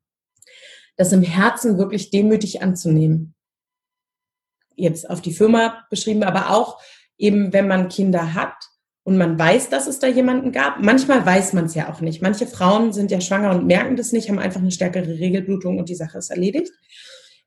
das 0.98 1.14
im 1.14 1.22
Herzen 1.22 1.78
wirklich 1.78 2.10
demütig 2.12 2.62
anzunehmen 2.62 3.36
jetzt 4.80 5.10
auf 5.10 5.22
die 5.22 5.34
Firma 5.34 5.86
beschrieben, 5.90 6.24
aber 6.24 6.50
auch 6.50 6.82
eben, 7.18 7.54
wenn 7.54 7.68
man 7.68 7.90
Kinder 7.90 8.34
hat 8.34 8.56
und 9.10 9.18
man 9.18 9.40
weiß, 9.40 9.70
dass 9.70 9.88
es 9.88 9.98
da 9.98 10.06
jemanden 10.06 10.52
gab. 10.52 10.84
Manchmal 10.84 11.26
weiß 11.26 11.54
man 11.54 11.66
es 11.66 11.74
ja 11.74 11.92
auch 11.92 12.00
nicht. 12.00 12.22
Manche 12.22 12.46
Frauen 12.46 12.94
sind 12.94 13.10
ja 13.10 13.20
schwanger 13.20 13.50
und 13.50 13.66
merken 13.66 13.96
das 13.96 14.12
nicht, 14.12 14.30
haben 14.30 14.38
einfach 14.38 14.62
eine 14.62 14.70
stärkere 14.70 15.08
Regelblutung 15.08 15.80
und 15.80 15.90
die 15.90 15.96
Sache 15.96 16.20
ist 16.20 16.30
erledigt. 16.30 16.72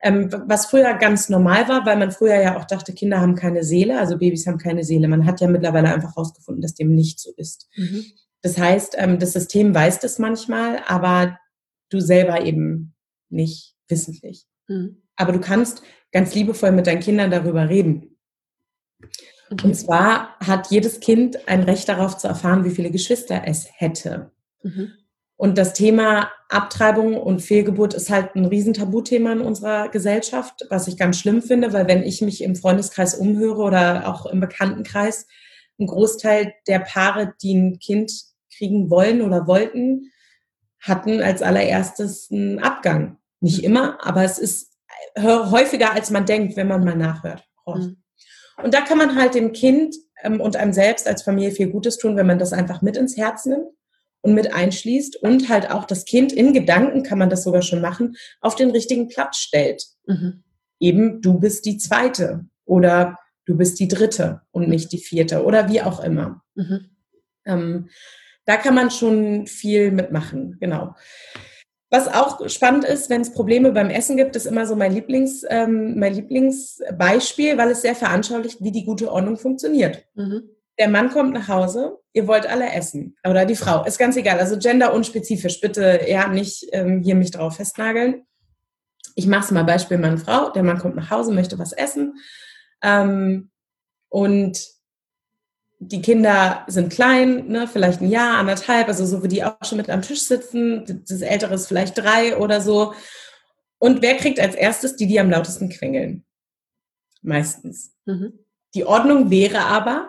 Ähm, 0.03 0.29
was 0.49 0.67
früher 0.67 0.93
ganz 0.95 1.29
normal 1.29 1.69
war, 1.69 1.87
weil 1.87 1.97
man 1.97 2.11
früher 2.11 2.35
ja 2.35 2.59
auch 2.59 2.65
dachte, 2.65 2.93
Kinder 2.93 3.21
haben 3.21 3.37
keine 3.37 3.63
Seele, 3.63 4.01
also 4.01 4.19
Babys 4.19 4.49
haben 4.49 4.59
keine 4.59 4.83
Seele. 4.83 5.07
Man 5.07 5.25
hat 5.25 5.41
ja 5.41 5.47
mittlerweile 5.47 5.95
einfach 5.95 6.17
herausgefunden, 6.17 6.63
dass 6.63 6.75
dem 6.75 6.97
nicht 6.97 7.21
so 7.21 7.31
ist. 7.37 7.69
Mhm. 7.77 8.07
Das 8.41 8.59
heißt, 8.59 8.97
ähm, 8.99 9.21
das 9.21 9.33
System 9.33 9.73
weiß 9.73 10.01
das 10.01 10.19
manchmal, 10.19 10.81
aber 10.89 11.39
du 11.91 12.01
selber 12.01 12.45
eben 12.45 12.97
nicht 13.29 13.77
wissentlich. 13.87 14.47
Mhm. 14.67 15.01
Aber 15.15 15.31
du 15.31 15.39
kannst 15.39 15.83
ganz 16.11 16.35
liebevoll 16.35 16.73
mit 16.73 16.89
deinen 16.89 17.01
Kindern 17.01 17.31
darüber 17.31 17.69
reden. 17.69 18.19
Okay. 19.53 19.67
Und 19.67 19.75
zwar 19.75 20.39
hat 20.41 20.71
jedes 20.71 21.01
Kind 21.01 21.47
ein 21.47 21.63
Recht 21.63 21.89
darauf 21.89 22.17
zu 22.17 22.27
erfahren, 22.27 22.65
wie 22.65 22.71
viele 22.71 22.91
Geschwister 22.91 23.43
es 23.45 23.69
hätte. 23.75 24.31
Mhm. 24.63 24.93
Und 25.37 25.59
das 25.59 25.75
Thema 25.75 26.31
Abtreibung 26.49 27.17
und 27.17 27.43
Fehlgeburt 27.43 27.95
ist 27.95 28.11
halt 28.11 28.35
ein 28.37 28.45
Riesentabuthema 28.45 29.33
in 29.33 29.41
unserer 29.41 29.89
Gesellschaft, 29.89 30.67
was 30.71 30.87
ich 30.87 30.97
ganz 30.97 31.19
schlimm 31.19 31.43
finde, 31.43 31.73
weil 31.73 31.89
wenn 31.89 32.03
ich 32.03 32.23
mich 32.23 32.43
im 32.43 32.55
Freundeskreis 32.55 33.15
umhöre 33.15 33.61
oder 33.61 34.09
auch 34.09 34.27
im 34.27 34.41
Bekanntenkreis, 34.41 35.27
ein 35.81 35.87
Großteil 35.87 36.55
der 36.69 36.79
Paare, 36.79 37.35
die 37.43 37.55
ein 37.55 37.79
Kind 37.79 38.13
kriegen 38.57 38.89
wollen 38.89 39.21
oder 39.21 39.47
wollten, 39.47 40.13
hatten 40.81 41.21
als 41.21 41.43
allererstes 41.43 42.31
einen 42.31 42.61
Abgang. 42.61 43.19
Nicht 43.41 43.59
mhm. 43.59 43.65
immer, 43.65 44.07
aber 44.07 44.23
es 44.25 44.39
ist 44.39 44.73
häufiger, 45.19 45.93
als 45.93 46.11
man 46.11 46.25
denkt, 46.25 46.57
wenn 46.57 46.69
man 46.69 46.85
mal 46.85 46.97
nachhört. 46.97 47.45
Mhm. 47.67 48.02
Und 48.63 48.75
da 48.75 48.81
kann 48.81 48.99
man 48.99 49.17
halt 49.17 49.35
dem 49.35 49.53
Kind 49.53 49.97
ähm, 50.23 50.41
und 50.41 50.57
einem 50.57 50.73
selbst 50.73 51.07
als 51.07 51.23
Familie 51.23 51.51
viel 51.51 51.69
Gutes 51.69 51.99
tun, 51.99 52.17
wenn 52.17 52.27
man 52.27 52.39
das 52.39 52.53
einfach 52.53 52.83
mit 52.83 52.97
ins 52.97 53.17
Herz 53.17 53.47
nimmt 53.47 53.67
und 54.23 54.35
mit 54.35 54.55
einschließt 54.55 55.17
und 55.23 55.49
halt 55.49 55.71
auch 55.71 55.85
das 55.85 56.05
Kind 56.05 56.33
in 56.33 56.53
Gedanken, 56.53 57.03
kann 57.03 57.19
man 57.19 57.31
das 57.31 57.43
sogar 57.43 57.63
schon 57.63 57.81
machen, 57.81 58.17
auf 58.41 58.55
den 58.55 58.71
richtigen 58.71 59.09
Platz 59.09 59.39
stellt. 59.39 59.85
Mhm. 60.07 60.45
Eben, 60.81 61.21
du 61.21 61.39
bist 61.39 61.65
die 61.67 61.79
zweite 61.79 62.47
oder 62.65 63.19
du 63.45 63.57
bist 63.57 63.81
die 63.81 63.89
dritte 63.89 64.43
und 64.53 64.69
nicht 64.69 64.93
die 64.93 64.99
vierte 64.99 65.45
oder 65.45 65.69
wie 65.69 65.83
auch 65.83 66.03
immer. 66.03 66.43
Mhm. 66.55 66.91
Ähm, 67.45 67.89
da 68.45 68.57
kann 68.57 68.75
man 68.75 68.91
schon 68.91 69.47
viel 69.47 69.91
mitmachen, 69.91 70.57
genau. 70.61 70.95
Was 71.93 72.09
auch 72.09 72.49
spannend 72.49 72.87
ist, 72.87 73.11
wenn 73.11 73.21
es 73.21 73.35
Probleme 73.35 73.71
beim 73.71 73.91
Essen 73.91 74.17
gibt, 74.17 74.35
ist 74.35 74.47
immer 74.47 74.65
so 74.67 74.75
mein, 74.75 74.95
Lieblings, 74.95 75.45
ähm, 75.51 75.99
mein 75.99 76.15
Lieblingsbeispiel, 76.15 77.59
weil 77.59 77.71
es 77.71 77.83
sehr 77.83 77.95
veranschaulicht, 77.95 78.65
wie 78.65 78.73
die 78.73 78.87
gute 78.87 79.13
Ordnung 79.13 79.37
funktioniert. 79.37 80.03
Mhm. 80.15 80.45
Der 80.79 80.89
Mann 80.89 81.11
kommt 81.11 81.35
nach 81.35 81.49
Hause, 81.49 81.99
ihr 82.15 82.27
wollt 82.27 82.47
alle 82.47 82.73
essen. 82.73 83.15
Oder 83.29 83.45
die 83.45 83.57
Frau, 83.57 83.85
ist 83.85 83.99
ganz 83.99 84.17
egal. 84.17 84.39
Also 84.39 84.59
genderunspezifisch, 84.59 85.61
bitte 85.61 86.01
ja 86.09 86.29
nicht 86.29 86.67
ähm, 86.73 87.03
hier 87.03 87.15
mich 87.15 87.31
drauf 87.31 87.57
festnageln. 87.57 88.23
Ich 89.15 89.27
mache 89.27 89.45
es 89.45 89.51
mal 89.51 89.65
Beispiel 89.65 89.99
Mann-Frau. 89.99 90.49
Der 90.49 90.63
Mann 90.63 90.79
kommt 90.79 90.97
nach 90.97 91.11
Hause, 91.11 91.31
möchte 91.31 91.59
was 91.59 91.75
essen. 91.75 92.15
Ähm, 92.83 93.51
und 94.09 94.67
die 95.89 96.03
Kinder 96.03 96.65
sind 96.69 96.93
klein, 96.93 97.49
ne, 97.49 97.67
vielleicht 97.67 98.01
ein 98.01 98.09
Jahr, 98.09 98.39
anderthalb, 98.39 98.89
also 98.89 99.05
so 99.05 99.23
wie 99.23 99.29
die 99.29 99.43
auch 99.43 99.57
schon 99.65 99.79
mit 99.79 99.91
am 99.91 100.03
Tisch 100.03 100.23
sitzen. 100.23 101.05
Das 101.09 101.21
Ältere 101.23 101.55
ist 101.55 101.67
vielleicht 101.67 101.99
drei 101.99 102.37
oder 102.37 102.61
so. 102.61 102.95
Und 103.79 104.01
wer 104.01 104.17
kriegt 104.17 104.39
als 104.39 104.55
erstes 104.55 104.97
die, 104.97 105.07
die 105.07 105.19
am 105.19 105.31
lautesten 105.31 105.69
quengeln? 105.69 106.25
Meistens. 107.21 107.93
Mhm. 108.05 108.39
Die 108.75 108.85
Ordnung 108.85 109.31
wäre 109.31 109.65
aber, 109.65 110.09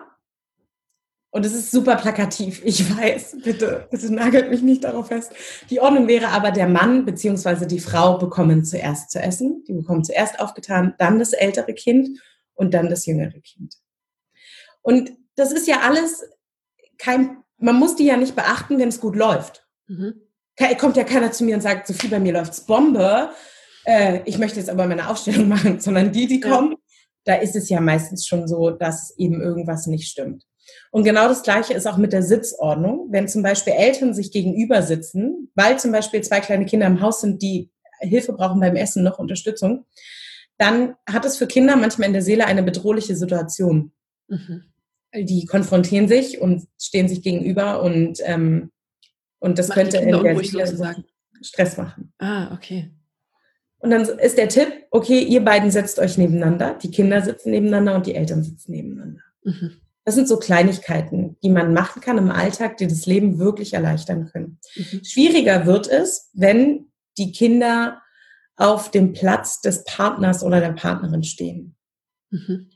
und 1.30 1.44
es 1.44 1.52
ist 1.52 1.72
super 1.72 1.96
plakativ, 1.96 2.62
ich 2.64 2.96
weiß, 2.96 3.38
bitte, 3.42 3.88
bitte 3.90 4.14
nagelt 4.14 4.50
mich 4.50 4.62
nicht 4.62 4.84
darauf 4.84 5.08
fest. 5.08 5.32
Die 5.70 5.80
Ordnung 5.80 6.06
wäre 6.06 6.28
aber, 6.28 6.52
der 6.52 6.68
Mann 6.68 7.04
bzw. 7.04 7.66
die 7.66 7.80
Frau 7.80 8.18
bekommen 8.18 8.64
zuerst 8.64 9.10
zu 9.10 9.20
essen, 9.20 9.64
die 9.66 9.72
bekommen 9.72 10.04
zuerst 10.04 10.38
aufgetan, 10.38 10.94
dann 10.98 11.18
das 11.18 11.32
ältere 11.32 11.74
Kind 11.74 12.20
und 12.54 12.72
dann 12.72 12.88
das 12.88 13.06
jüngere 13.06 13.40
Kind. 13.40 13.74
Und 14.82 15.12
das 15.36 15.52
ist 15.52 15.66
ja 15.66 15.80
alles 15.80 16.24
kein, 16.98 17.38
man 17.58 17.76
muss 17.76 17.96
die 17.96 18.06
ja 18.06 18.16
nicht 18.16 18.36
beachten, 18.36 18.78
wenn 18.78 18.88
es 18.88 19.00
gut 19.00 19.16
läuft. 19.16 19.66
Mhm. 19.86 20.14
Kommt 20.78 20.96
ja 20.96 21.04
keiner 21.04 21.32
zu 21.32 21.44
mir 21.44 21.56
und 21.56 21.62
sagt, 21.62 21.86
Sophie, 21.86 22.08
bei 22.08 22.20
mir 22.20 22.32
läuft's 22.32 22.60
Bombe, 22.60 23.30
äh, 23.84 24.20
ich 24.24 24.38
möchte 24.38 24.60
jetzt 24.60 24.70
aber 24.70 24.86
meine 24.86 25.08
Aufstellung 25.08 25.48
machen, 25.48 25.80
sondern 25.80 26.12
die, 26.12 26.26
die 26.26 26.40
kommen, 26.40 26.72
ja. 26.72 26.78
da 27.24 27.34
ist 27.34 27.56
es 27.56 27.68
ja 27.68 27.80
meistens 27.80 28.26
schon 28.26 28.46
so, 28.46 28.70
dass 28.70 29.14
eben 29.18 29.40
irgendwas 29.40 29.86
nicht 29.86 30.08
stimmt. 30.08 30.44
Und 30.90 31.04
genau 31.04 31.28
das 31.28 31.42
Gleiche 31.42 31.74
ist 31.74 31.86
auch 31.86 31.98
mit 31.98 32.12
der 32.12 32.22
Sitzordnung. 32.22 33.08
Wenn 33.10 33.28
zum 33.28 33.42
Beispiel 33.42 33.74
Eltern 33.74 34.14
sich 34.14 34.32
gegenüber 34.32 34.82
sitzen, 34.82 35.50
weil 35.54 35.78
zum 35.78 35.92
Beispiel 35.92 36.22
zwei 36.22 36.40
kleine 36.40 36.64
Kinder 36.64 36.86
im 36.86 37.00
Haus 37.00 37.20
sind, 37.20 37.42
die 37.42 37.70
Hilfe 38.00 38.32
brauchen 38.32 38.60
beim 38.60 38.76
Essen, 38.76 39.02
noch 39.02 39.18
Unterstützung, 39.18 39.84
dann 40.56 40.94
hat 41.06 41.24
es 41.24 41.36
für 41.36 41.46
Kinder 41.46 41.76
manchmal 41.76 42.06
in 42.06 42.14
der 42.14 42.22
Seele 42.22 42.46
eine 42.46 42.62
bedrohliche 42.62 43.14
Situation. 43.14 43.92
Mhm 44.28 44.73
die 45.14 45.46
konfrontieren 45.46 46.08
sich 46.08 46.40
und 46.40 46.66
stehen 46.80 47.08
sich 47.08 47.22
gegenüber 47.22 47.82
und, 47.82 48.18
ähm, 48.24 48.70
und 49.38 49.58
das 49.58 49.68
Mach 49.68 49.76
könnte 49.76 49.98
in 49.98 50.08
der 50.08 50.44
Seele 50.44 51.04
Stress 51.42 51.76
machen. 51.76 52.12
Ah, 52.18 52.54
okay. 52.54 52.90
Und 53.78 53.90
dann 53.90 54.02
ist 54.02 54.38
der 54.38 54.48
Tipp, 54.48 54.86
okay, 54.90 55.20
ihr 55.20 55.44
beiden 55.44 55.70
setzt 55.70 55.98
euch 55.98 56.16
nebeneinander, 56.16 56.78
die 56.82 56.90
Kinder 56.90 57.20
sitzen 57.20 57.50
nebeneinander 57.50 57.94
und 57.94 58.06
die 58.06 58.14
Eltern 58.14 58.42
sitzen 58.42 58.72
nebeneinander. 58.72 59.20
Mhm. 59.42 59.72
Das 60.06 60.14
sind 60.14 60.28
so 60.28 60.38
Kleinigkeiten, 60.38 61.36
die 61.42 61.50
man 61.50 61.74
machen 61.74 62.00
kann 62.00 62.18
im 62.18 62.30
Alltag, 62.30 62.78
die 62.78 62.86
das 62.86 63.06
Leben 63.06 63.38
wirklich 63.38 63.74
erleichtern 63.74 64.30
können. 64.30 64.58
Mhm. 64.74 65.04
Schwieriger 65.04 65.66
wird 65.66 65.86
es, 65.88 66.30
wenn 66.32 66.86
die 67.18 67.32
Kinder 67.32 68.00
auf 68.56 68.90
dem 68.90 69.12
Platz 69.12 69.60
des 69.60 69.84
Partners 69.84 70.42
oder 70.42 70.60
der 70.60 70.72
Partnerin 70.72 71.22
stehen. 71.22 71.76
Mhm. 72.30 72.70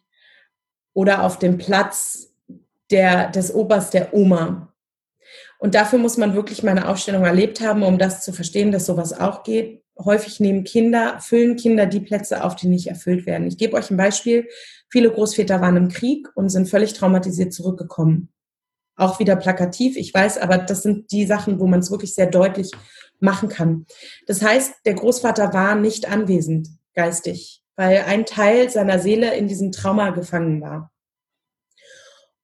Oder 0.92 1.22
auf 1.22 1.38
dem 1.38 1.59
Platz 1.59 2.27
der, 2.90 3.31
des 3.31 3.55
Opas, 3.55 3.90
der 3.90 4.14
Oma. 4.14 4.72
Und 5.59 5.74
dafür 5.74 5.98
muss 5.98 6.16
man 6.16 6.35
wirklich 6.35 6.62
mal 6.62 6.70
eine 6.70 6.88
Aufstellung 6.88 7.24
erlebt 7.24 7.61
haben, 7.61 7.83
um 7.83 7.98
das 7.98 8.22
zu 8.22 8.33
verstehen, 8.33 8.72
dass 8.72 8.87
sowas 8.87 9.12
auch 9.12 9.42
geht. 9.42 9.83
Häufig 9.98 10.38
nehmen 10.38 10.62
Kinder, 10.62 11.18
füllen 11.20 11.57
Kinder 11.57 11.87
die 11.87 12.01
Plätze 12.01 12.44
auf, 12.44 12.55
die 12.55 12.68
nicht 12.68 12.87
erfüllt 12.87 13.27
werden. 13.27 13.48
Ich 13.48 13.59
gebe 13.59 13.77
euch 13.77 13.90
ein 13.90 13.96
Beispiel. 13.96 14.46
Viele 14.88 15.11
Großväter 15.11 15.61
waren 15.61 15.77
im 15.77 15.88
Krieg 15.88 16.29
und 16.37 16.51
sind 16.51 16.68
völlig 16.68 16.92
traumatisiert 16.92 17.53
zurückgekommen. 17.53 18.29
Auch 18.94 19.18
wieder 19.18 19.37
plakativ, 19.37 19.96
ich 19.96 20.14
weiß, 20.14 20.38
aber 20.38 20.59
das 20.59 20.83
sind 20.83 21.11
die 21.12 21.27
Sachen, 21.27 21.61
wo 21.61 21.66
man 21.66 21.81
es 21.81 21.90
wirklich 21.90 22.14
sehr 22.14 22.27
deutlich 22.27 22.70
machen 23.20 23.48
kann. 23.48 23.87
Das 24.27 24.42
heißt, 24.42 24.74
der 24.87 24.94
Großvater 24.94 25.53
war 25.53 25.74
nicht 25.74 26.09
anwesend 26.11 26.68
geistig, 26.94 27.62
weil 27.77 28.03
ein 28.07 28.27
Teil 28.27 28.70
seiner 28.70 28.98
Seele 28.98 29.35
in 29.37 29.46
diesem 29.46 29.72
Trauma 29.72 30.11
gefangen 30.11 30.61
war. 30.61 30.92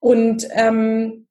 Und, 0.05 0.47
ähm, 0.51 1.27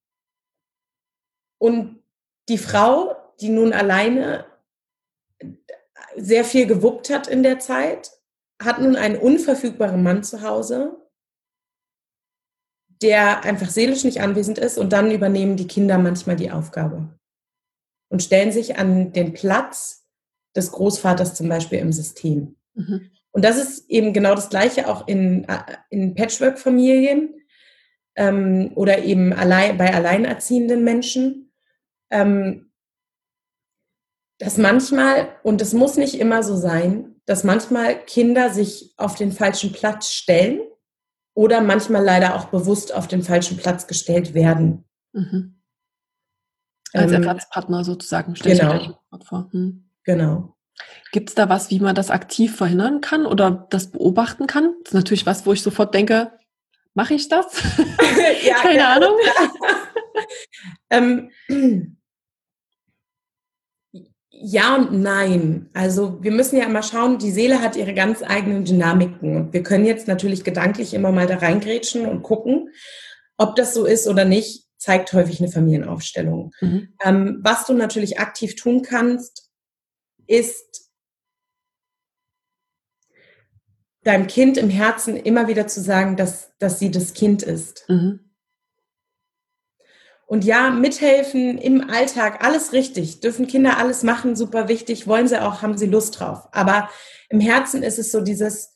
und 1.60 2.02
die 2.50 2.58
Frau, 2.58 3.16
die 3.40 3.50
nun 3.50 3.72
alleine 3.72 4.48
sehr 6.16 6.44
viel 6.44 6.66
gewuppt 6.66 7.12
hat 7.12 7.28
in 7.28 7.44
der 7.44 7.60
Zeit, 7.60 8.20
hat 8.60 8.82
nun 8.82 8.96
einen 8.96 9.18
unverfügbaren 9.18 10.02
Mann 10.02 10.24
zu 10.24 10.42
Hause, 10.42 10.98
der 13.04 13.44
einfach 13.44 13.70
seelisch 13.70 14.06
nicht 14.06 14.22
anwesend 14.22 14.58
ist 14.58 14.80
und 14.80 14.92
dann 14.92 15.12
übernehmen 15.12 15.56
die 15.56 15.68
Kinder 15.68 16.00
manchmal 16.00 16.36
die 16.36 16.50
Aufgabe 16.50 17.20
und 18.10 18.24
stellen 18.24 18.52
sich 18.52 18.78
an 18.78 19.14
den 19.14 19.34
Platz 19.34 20.08
des 20.56 20.72
Großvaters 20.72 21.36
zum 21.36 21.48
Beispiel 21.48 21.78
im 21.78 21.94
System. 21.94 22.56
Mhm. 22.74 23.12
Und 23.30 23.46
das 23.46 23.58
ist 23.58 23.88
eben 23.92 24.14
genau 24.14 24.34
das 24.34 24.50
Gleiche 24.50 24.88
auch 24.88 25.08
in, 25.08 25.46
in 25.92 26.16
Patchwork-Familien 26.16 27.36
ähm, 28.16 28.72
oder 28.76 29.04
eben 29.04 29.34
allein, 29.34 29.78
bei 29.78 29.94
alleinerziehenden 29.94 30.84
Menschen. 30.84 31.52
Ähm, 32.10 32.72
dass 34.40 34.58
manchmal, 34.58 35.30
und 35.44 35.62
es 35.62 35.74
muss 35.74 35.96
nicht 35.98 36.20
immer 36.20 36.44
so 36.44 36.56
sein, 36.56 37.16
dass 37.26 37.44
manchmal 37.44 38.04
Kinder 38.06 38.50
sich 38.50 38.94
auf 38.98 39.16
den 39.16 39.32
falschen 39.32 39.72
Platz 39.72 40.12
stellen 40.12 40.60
oder 41.34 41.62
manchmal 41.62 42.04
leider 42.04 42.36
auch 42.36 42.46
bewusst 42.46 42.94
auf 42.94 43.08
den 43.08 43.24
falschen 43.24 43.58
Platz 43.58 43.88
gestellt 43.88 44.34
werden. 44.34 44.86
Mhm. 45.14 45.62
Als 46.94 47.12
ähm, 47.12 47.24
Ersatzpartner 47.24 47.84
sozusagen, 47.84 48.36
stelle 48.36 48.60
genau. 48.60 48.76
ich 48.76 48.88
mir 48.88 49.26
vor. 49.26 49.50
Hm. 49.52 49.90
Genau. 50.04 50.56
Gibt 51.12 51.30
es 51.30 51.36
da 51.36 51.50
was, 51.50 51.70
wie 51.70 51.80
man 51.80 51.96
das 51.96 52.12
aktiv 52.12 52.56
verhindern 52.56 53.02
kann 53.02 53.26
oder 53.26 53.68
das 53.70 53.92
beobachten 53.92 54.48
kann? 54.48 54.74
Das 54.84 54.92
ist 54.92 54.96
natürlich 54.96 55.26
was, 55.26 55.46
wo 55.46 55.54
ich 55.54 55.62
sofort 55.62 55.94
denke, 55.94 56.32
mache 56.94 57.14
ich 57.16 57.28
das? 57.28 57.46
ja, 58.44 58.56
Keine 58.56 58.74
genau. 58.74 58.86
Ahnung. 58.90 59.18
ähm, 61.50 61.98
ja 64.30 64.76
und 64.76 64.92
nein. 64.92 65.70
Also 65.74 66.22
wir 66.24 66.32
müssen 66.32 66.58
ja 66.58 66.66
immer 66.66 66.84
schauen, 66.84 67.18
die 67.18 67.32
Seele 67.32 67.62
hat 67.62 67.76
ihre 67.76 67.94
ganz 67.94 68.22
eigenen 68.24 68.66
Dynamiken. 68.66 69.38
Und 69.38 69.54
wir 69.54 69.64
können 69.64 69.86
jetzt 69.86 70.08
natürlich 70.08 70.44
gedanklich 70.44 70.94
immer 70.94 71.12
mal 71.12 71.28
da 71.28 71.38
reingrätschen 71.38 72.06
und 72.06 72.24
gucken, 72.24 72.70
ob 73.38 73.56
das 73.56 73.74
so 73.74 73.86
ist 73.86 74.08
oder 74.08 74.26
nicht, 74.26 74.66
zeigt 74.78 75.14
häufig 75.14 75.40
eine 75.40 75.50
Familienaufstellung. 75.50 76.52
Mhm. 76.60 76.90
Ähm, 77.04 77.40
was 77.42 77.66
du 77.66 77.74
natürlich 77.74 78.20
aktiv 78.20 78.56
tun 78.56 78.82
kannst, 78.82 79.50
ist 80.28 80.83
deinem 84.04 84.28
Kind 84.28 84.58
im 84.58 84.70
Herzen 84.70 85.16
immer 85.16 85.48
wieder 85.48 85.68
zu 85.68 85.82
sagen, 85.82 86.16
dass, 86.16 86.52
dass 86.60 86.80
sie 86.80 86.92
das 86.92 87.14
Kind 87.14 87.44
ist. 87.44 87.86
Mhm. 87.88 88.20
Und 90.26 90.46
ja, 90.46 90.72
mithelfen 90.72 91.58
im 91.58 91.90
Alltag, 91.90 92.44
alles 92.44 92.74
richtig. 92.74 93.20
Dürfen 93.20 93.48
Kinder 93.48 93.78
alles 93.78 94.04
machen, 94.04 94.36
super 94.36 94.68
wichtig. 94.68 95.08
Wollen 95.08 95.28
sie 95.28 95.42
auch, 95.42 95.62
haben 95.62 95.78
sie 95.78 95.86
Lust 95.86 96.20
drauf. 96.20 96.48
Aber 96.52 96.90
im 97.30 97.40
Herzen 97.40 97.84
ist 97.84 98.00
es 98.00 98.12
so 98.12 98.22
dieses, 98.22 98.76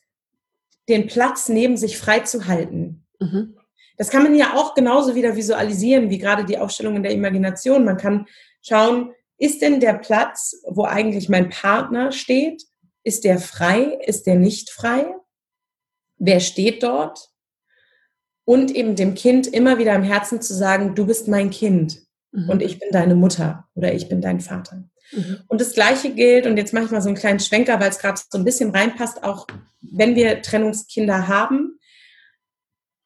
den 0.88 1.06
Platz 1.06 1.48
neben 1.48 1.76
sich 1.76 1.98
freizuhalten. 1.98 3.06
Mhm. 3.18 3.56
Das 3.96 4.10
kann 4.10 4.22
man 4.22 4.36
ja 4.36 4.54
auch 4.54 4.74
genauso 4.74 5.16
wieder 5.16 5.34
visualisieren, 5.34 6.10
wie 6.10 6.18
gerade 6.18 6.44
die 6.44 6.58
Aufstellung 6.58 6.96
in 6.96 7.02
der 7.02 7.12
Imagination. 7.12 7.84
Man 7.84 7.96
kann 7.96 8.26
schauen, 8.62 9.12
ist 9.38 9.60
denn 9.60 9.80
der 9.80 9.94
Platz, 9.94 10.62
wo 10.68 10.84
eigentlich 10.84 11.28
mein 11.28 11.48
Partner 11.48 12.12
steht, 12.12 12.62
ist 13.08 13.24
der 13.24 13.40
frei? 13.40 13.98
Ist 14.06 14.26
der 14.26 14.36
nicht 14.36 14.70
frei? 14.70 15.06
Wer 16.18 16.38
steht 16.38 16.84
dort? 16.84 17.32
und 18.48 18.74
eben 18.74 18.96
dem 18.96 19.14
Kind 19.14 19.46
immer 19.46 19.76
wieder 19.76 19.94
im 19.94 20.02
Herzen 20.02 20.40
zu 20.40 20.54
sagen, 20.54 20.94
du 20.94 21.04
bist 21.04 21.28
mein 21.28 21.50
Kind 21.50 21.98
mhm. 22.32 22.48
und 22.48 22.62
ich 22.62 22.78
bin 22.78 22.88
deine 22.92 23.14
Mutter 23.14 23.68
oder 23.74 23.92
ich 23.92 24.08
bin 24.08 24.22
dein 24.22 24.40
Vater. 24.40 24.84
Mhm. 25.12 25.40
Und 25.48 25.60
das 25.60 25.74
Gleiche 25.74 26.14
gilt, 26.14 26.46
und 26.46 26.56
jetzt 26.56 26.72
mache 26.72 26.86
ich 26.86 26.90
mal 26.90 27.02
so 27.02 27.10
einen 27.10 27.18
kleinen 27.18 27.40
Schwenker, 27.40 27.78
weil 27.78 27.90
es 27.90 27.98
gerade 27.98 28.18
so 28.30 28.38
ein 28.38 28.46
bisschen 28.46 28.70
reinpasst, 28.70 29.22
auch 29.22 29.46
wenn 29.82 30.14
wir 30.14 30.40
Trennungskinder 30.40 31.28
haben, 31.28 31.78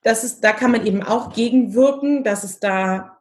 das 0.04 0.22
ist, 0.22 0.44
da 0.44 0.52
kann 0.52 0.70
man 0.70 0.86
eben 0.86 1.02
auch 1.02 1.32
gegenwirken, 1.32 2.22
dass 2.22 2.44
es 2.44 2.60
da, 2.60 3.18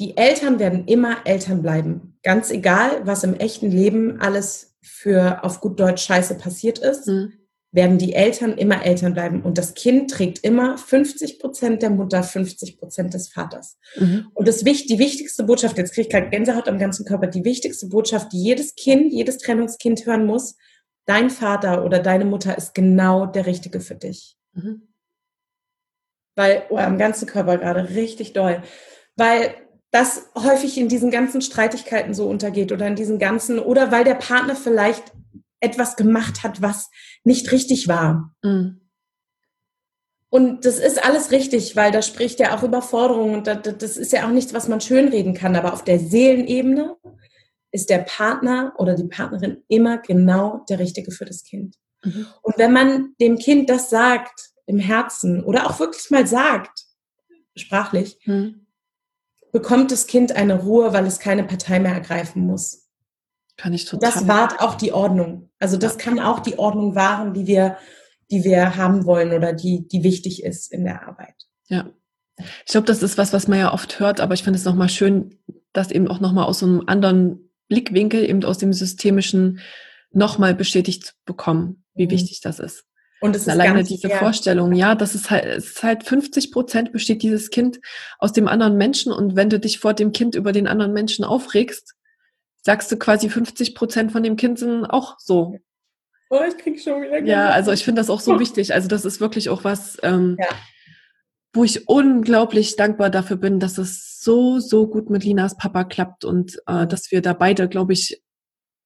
die 0.00 0.16
Eltern 0.16 0.58
werden 0.58 0.88
immer 0.88 1.24
Eltern 1.28 1.62
bleiben. 1.62 2.18
Ganz 2.24 2.50
egal, 2.50 3.06
was 3.06 3.22
im 3.22 3.34
echten 3.34 3.70
Leben 3.70 4.20
alles 4.20 4.73
für 4.84 5.42
auf 5.44 5.60
gut 5.60 5.80
Deutsch 5.80 6.04
Scheiße 6.04 6.36
passiert 6.36 6.78
ist. 6.78 7.08
Mhm 7.08 7.32
werden 7.74 7.98
die 7.98 8.14
Eltern 8.14 8.56
immer 8.56 8.86
Eltern 8.86 9.14
bleiben 9.14 9.42
und 9.42 9.58
das 9.58 9.74
Kind 9.74 10.08
trägt 10.08 10.38
immer 10.44 10.78
50 10.78 11.40
Prozent 11.40 11.82
der 11.82 11.90
Mutter, 11.90 12.22
50 12.22 12.78
Prozent 12.78 13.14
des 13.14 13.28
Vaters. 13.28 13.78
Mhm. 13.96 14.28
Und 14.32 14.46
das, 14.46 14.58
die 14.58 14.98
wichtigste 15.00 15.42
Botschaft, 15.42 15.76
jetzt 15.76 15.92
kriege 15.92 16.06
ich 16.06 16.12
gerade 16.12 16.30
Gänsehaut 16.30 16.68
am 16.68 16.78
ganzen 16.78 17.04
Körper, 17.04 17.26
die 17.26 17.44
wichtigste 17.44 17.88
Botschaft, 17.88 18.32
die 18.32 18.40
jedes 18.40 18.76
Kind, 18.76 19.12
jedes 19.12 19.38
Trennungskind 19.38 20.06
hören 20.06 20.24
muss, 20.24 20.54
dein 21.04 21.30
Vater 21.30 21.84
oder 21.84 21.98
deine 21.98 22.24
Mutter 22.24 22.56
ist 22.56 22.74
genau 22.74 23.26
der 23.26 23.46
Richtige 23.46 23.80
für 23.80 23.96
dich. 23.96 24.36
Mhm. 24.52 24.82
Weil, 26.36 26.66
oh, 26.70 26.76
am 26.76 26.96
ganzen 26.96 27.26
Körper 27.26 27.58
gerade 27.58 27.90
richtig 27.90 28.34
doll. 28.34 28.62
Weil 29.16 29.52
das 29.94 30.28
häufig 30.34 30.76
in 30.76 30.88
diesen 30.88 31.12
ganzen 31.12 31.40
Streitigkeiten 31.40 32.14
so 32.14 32.28
untergeht 32.28 32.72
oder 32.72 32.84
in 32.88 32.96
diesen 32.96 33.20
ganzen, 33.20 33.60
oder 33.60 33.92
weil 33.92 34.02
der 34.02 34.16
Partner 34.16 34.56
vielleicht 34.56 35.12
etwas 35.60 35.94
gemacht 35.94 36.42
hat, 36.42 36.60
was 36.60 36.90
nicht 37.22 37.52
richtig 37.52 37.86
war. 37.86 38.34
Mhm. 38.42 38.80
Und 40.30 40.64
das 40.64 40.80
ist 40.80 41.04
alles 41.04 41.30
richtig, 41.30 41.76
weil 41.76 41.92
da 41.92 42.02
spricht 42.02 42.40
ja 42.40 42.56
auch 42.56 42.64
Überforderung 42.64 43.34
und 43.34 43.46
das 43.46 43.96
ist 43.96 44.10
ja 44.10 44.26
auch 44.26 44.32
nichts, 44.32 44.52
was 44.52 44.66
man 44.66 44.80
schönreden 44.80 45.32
kann. 45.32 45.54
Aber 45.54 45.72
auf 45.72 45.84
der 45.84 46.00
Seelenebene 46.00 46.96
ist 47.70 47.88
der 47.88 47.98
Partner 47.98 48.74
oder 48.78 48.96
die 48.96 49.06
Partnerin 49.06 49.62
immer 49.68 49.98
genau 49.98 50.64
der 50.68 50.80
Richtige 50.80 51.12
für 51.12 51.24
das 51.24 51.44
Kind. 51.44 51.76
Mhm. 52.02 52.26
Und 52.42 52.58
wenn 52.58 52.72
man 52.72 53.14
dem 53.20 53.38
Kind 53.38 53.70
das 53.70 53.90
sagt 53.90 54.50
im 54.66 54.80
Herzen 54.80 55.44
oder 55.44 55.70
auch 55.70 55.78
wirklich 55.78 56.10
mal 56.10 56.26
sagt, 56.26 56.84
sprachlich, 57.54 58.18
mhm. 58.24 58.63
Bekommt 59.54 59.92
das 59.92 60.08
Kind 60.08 60.32
eine 60.32 60.62
Ruhe, 60.62 60.92
weil 60.92 61.06
es 61.06 61.20
keine 61.20 61.44
Partei 61.44 61.78
mehr 61.78 61.92
ergreifen 61.92 62.44
muss. 62.44 62.88
Kann 63.56 63.72
ich 63.72 63.84
total. 63.84 64.10
Das 64.10 64.26
wahrt 64.26 64.60
auch 64.60 64.74
die 64.74 64.92
Ordnung. 64.92 65.48
Also 65.60 65.76
das 65.76 65.96
kann 65.96 66.18
auch 66.18 66.40
die 66.40 66.58
Ordnung 66.58 66.96
wahren, 66.96 67.34
die 67.34 67.46
wir, 67.46 67.78
die 68.32 68.42
wir 68.42 68.76
haben 68.76 69.06
wollen 69.06 69.32
oder 69.32 69.52
die, 69.52 69.86
die 69.86 70.02
wichtig 70.02 70.42
ist 70.42 70.72
in 70.72 70.82
der 70.82 71.06
Arbeit. 71.06 71.36
Ja. 71.68 71.88
Ich 72.66 72.72
glaube, 72.72 72.88
das 72.88 73.00
ist 73.00 73.16
was, 73.16 73.32
was 73.32 73.46
man 73.46 73.60
ja 73.60 73.72
oft 73.72 74.00
hört, 74.00 74.18
aber 74.18 74.34
ich 74.34 74.42
finde 74.42 74.58
es 74.58 74.64
nochmal 74.64 74.88
schön, 74.88 75.38
das 75.72 75.92
eben 75.92 76.08
auch 76.08 76.18
nochmal 76.18 76.46
aus 76.46 76.58
so 76.58 76.66
einem 76.66 76.82
anderen 76.86 77.52
Blickwinkel, 77.68 78.28
eben 78.28 78.42
aus 78.44 78.58
dem 78.58 78.72
Systemischen, 78.72 79.60
nochmal 80.10 80.56
bestätigt 80.56 81.04
zu 81.04 81.12
bekommen, 81.26 81.84
wie 81.94 82.06
mhm. 82.06 82.10
wichtig 82.10 82.40
das 82.40 82.58
ist. 82.58 82.86
Und 83.20 83.34
es 83.34 83.42
ist 83.42 83.48
alleine 83.48 83.84
diese. 83.84 84.10
Vorstellung, 84.10 84.72
ja, 84.72 84.94
das 84.94 85.14
ist 85.14 85.30
halt, 85.30 85.46
es 85.46 85.70
ist 85.70 85.82
halt 85.82 86.04
50 86.04 86.52
Prozent 86.52 86.92
besteht 86.92 87.22
dieses 87.22 87.50
Kind 87.50 87.80
aus 88.18 88.32
dem 88.32 88.48
anderen 88.48 88.76
Menschen 88.76 89.12
und 89.12 89.34
wenn 89.34 89.48
du 89.50 89.58
dich 89.58 89.78
vor 89.78 89.94
dem 89.94 90.12
Kind 90.12 90.34
über 90.34 90.52
den 90.52 90.66
anderen 90.66 90.92
Menschen 90.92 91.24
aufregst, 91.24 91.94
sagst 92.62 92.90
du 92.90 92.96
quasi 92.96 93.28
50 93.28 93.74
Prozent 93.74 94.12
von 94.12 94.22
dem 94.22 94.36
Kind 94.36 94.58
sind 94.58 94.84
auch 94.84 95.18
so. 95.18 95.58
Oh, 96.30 96.40
ich 96.48 96.56
krieg 96.58 96.80
schon 96.80 97.02
wieder. 97.02 97.22
Ja, 97.22 97.50
also 97.50 97.72
ich 97.72 97.84
finde 97.84 98.00
das 98.00 98.10
auch 98.10 98.20
so 98.20 98.38
wichtig. 98.40 98.74
Also 98.74 98.88
das 98.88 99.04
ist 99.04 99.20
wirklich 99.20 99.48
auch 99.50 99.64
was, 99.64 99.98
ähm, 100.02 100.36
ja. 100.38 100.48
wo 101.52 101.64
ich 101.64 101.88
unglaublich 101.88 102.76
dankbar 102.76 103.10
dafür 103.10 103.36
bin, 103.36 103.60
dass 103.60 103.78
es 103.78 104.20
so, 104.20 104.58
so 104.58 104.86
gut 104.86 105.10
mit 105.10 105.24
Linas 105.24 105.56
Papa 105.56 105.84
klappt 105.84 106.24
und 106.24 106.60
äh, 106.66 106.86
dass 106.86 107.10
wir 107.10 107.20
da 107.22 107.34
beide, 107.34 107.68
glaube 107.68 107.92
ich, 107.92 108.22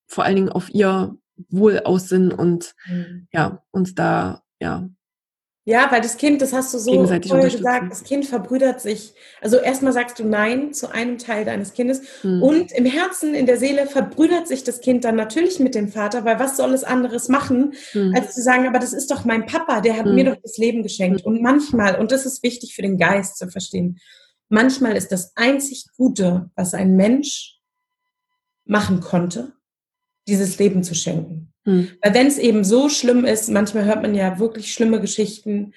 vor 0.06 0.24
allen 0.24 0.36
Dingen 0.36 0.48
auf 0.48 0.70
ihr 0.70 1.16
Wohl 1.48 1.80
aus 1.80 2.08
sind 2.08 2.32
und 2.32 2.74
mhm. 2.86 3.28
ja, 3.32 3.62
uns 3.70 3.94
da, 3.94 4.42
ja, 4.60 4.88
Ja, 5.68 5.92
weil 5.92 6.00
das 6.00 6.16
Kind, 6.16 6.40
das 6.40 6.54
hast 6.54 6.72
du 6.72 6.78
so 6.78 7.06
vorher 7.06 7.20
gesagt, 7.20 7.92
das 7.92 8.02
Kind 8.02 8.24
verbrüdert 8.24 8.80
sich. 8.80 9.12
Also 9.42 9.58
erstmal 9.58 9.92
sagst 9.92 10.18
du 10.18 10.24
Nein 10.24 10.72
zu 10.72 10.90
einem 10.90 11.18
Teil 11.18 11.44
deines 11.44 11.74
Kindes 11.74 12.00
hm. 12.22 12.42
und 12.42 12.72
im 12.72 12.86
Herzen, 12.86 13.34
in 13.34 13.44
der 13.44 13.58
Seele 13.58 13.86
verbrüdert 13.86 14.48
sich 14.48 14.64
das 14.64 14.80
Kind 14.80 15.04
dann 15.04 15.16
natürlich 15.16 15.60
mit 15.60 15.74
dem 15.74 15.88
Vater, 15.88 16.24
weil 16.24 16.38
was 16.38 16.56
soll 16.56 16.72
es 16.72 16.84
anderes 16.84 17.28
machen, 17.28 17.74
hm. 17.92 18.14
als 18.16 18.34
zu 18.34 18.40
sagen, 18.40 18.66
aber 18.66 18.78
das 18.78 18.94
ist 18.94 19.10
doch 19.10 19.26
mein 19.26 19.44
Papa, 19.44 19.82
der 19.82 19.98
hat 19.98 20.06
hm. 20.06 20.14
mir 20.14 20.24
doch 20.24 20.40
das 20.42 20.56
Leben 20.56 20.82
geschenkt. 20.82 21.20
Hm. 21.20 21.26
Und 21.26 21.42
manchmal, 21.42 22.00
und 22.00 22.12
das 22.12 22.24
ist 22.24 22.42
wichtig 22.42 22.74
für 22.74 22.82
den 22.82 22.96
Geist 22.96 23.36
zu 23.36 23.50
verstehen, 23.50 23.98
manchmal 24.48 24.96
ist 24.96 25.12
das 25.12 25.32
einzig 25.36 25.84
Gute, 25.98 26.48
was 26.56 26.72
ein 26.72 26.96
Mensch 26.96 27.58
machen 28.64 29.00
konnte, 29.00 29.52
dieses 30.28 30.58
Leben 30.58 30.84
zu 30.84 30.94
schenken. 30.94 31.52
Hm. 31.64 31.88
Weil 32.02 32.14
wenn 32.14 32.26
es 32.26 32.38
eben 32.38 32.64
so 32.64 32.88
schlimm 32.88 33.24
ist, 33.24 33.48
manchmal 33.48 33.84
hört 33.84 34.02
man 34.02 34.14
ja 34.14 34.38
wirklich 34.38 34.72
schlimme 34.72 35.00
Geschichten 35.00 35.74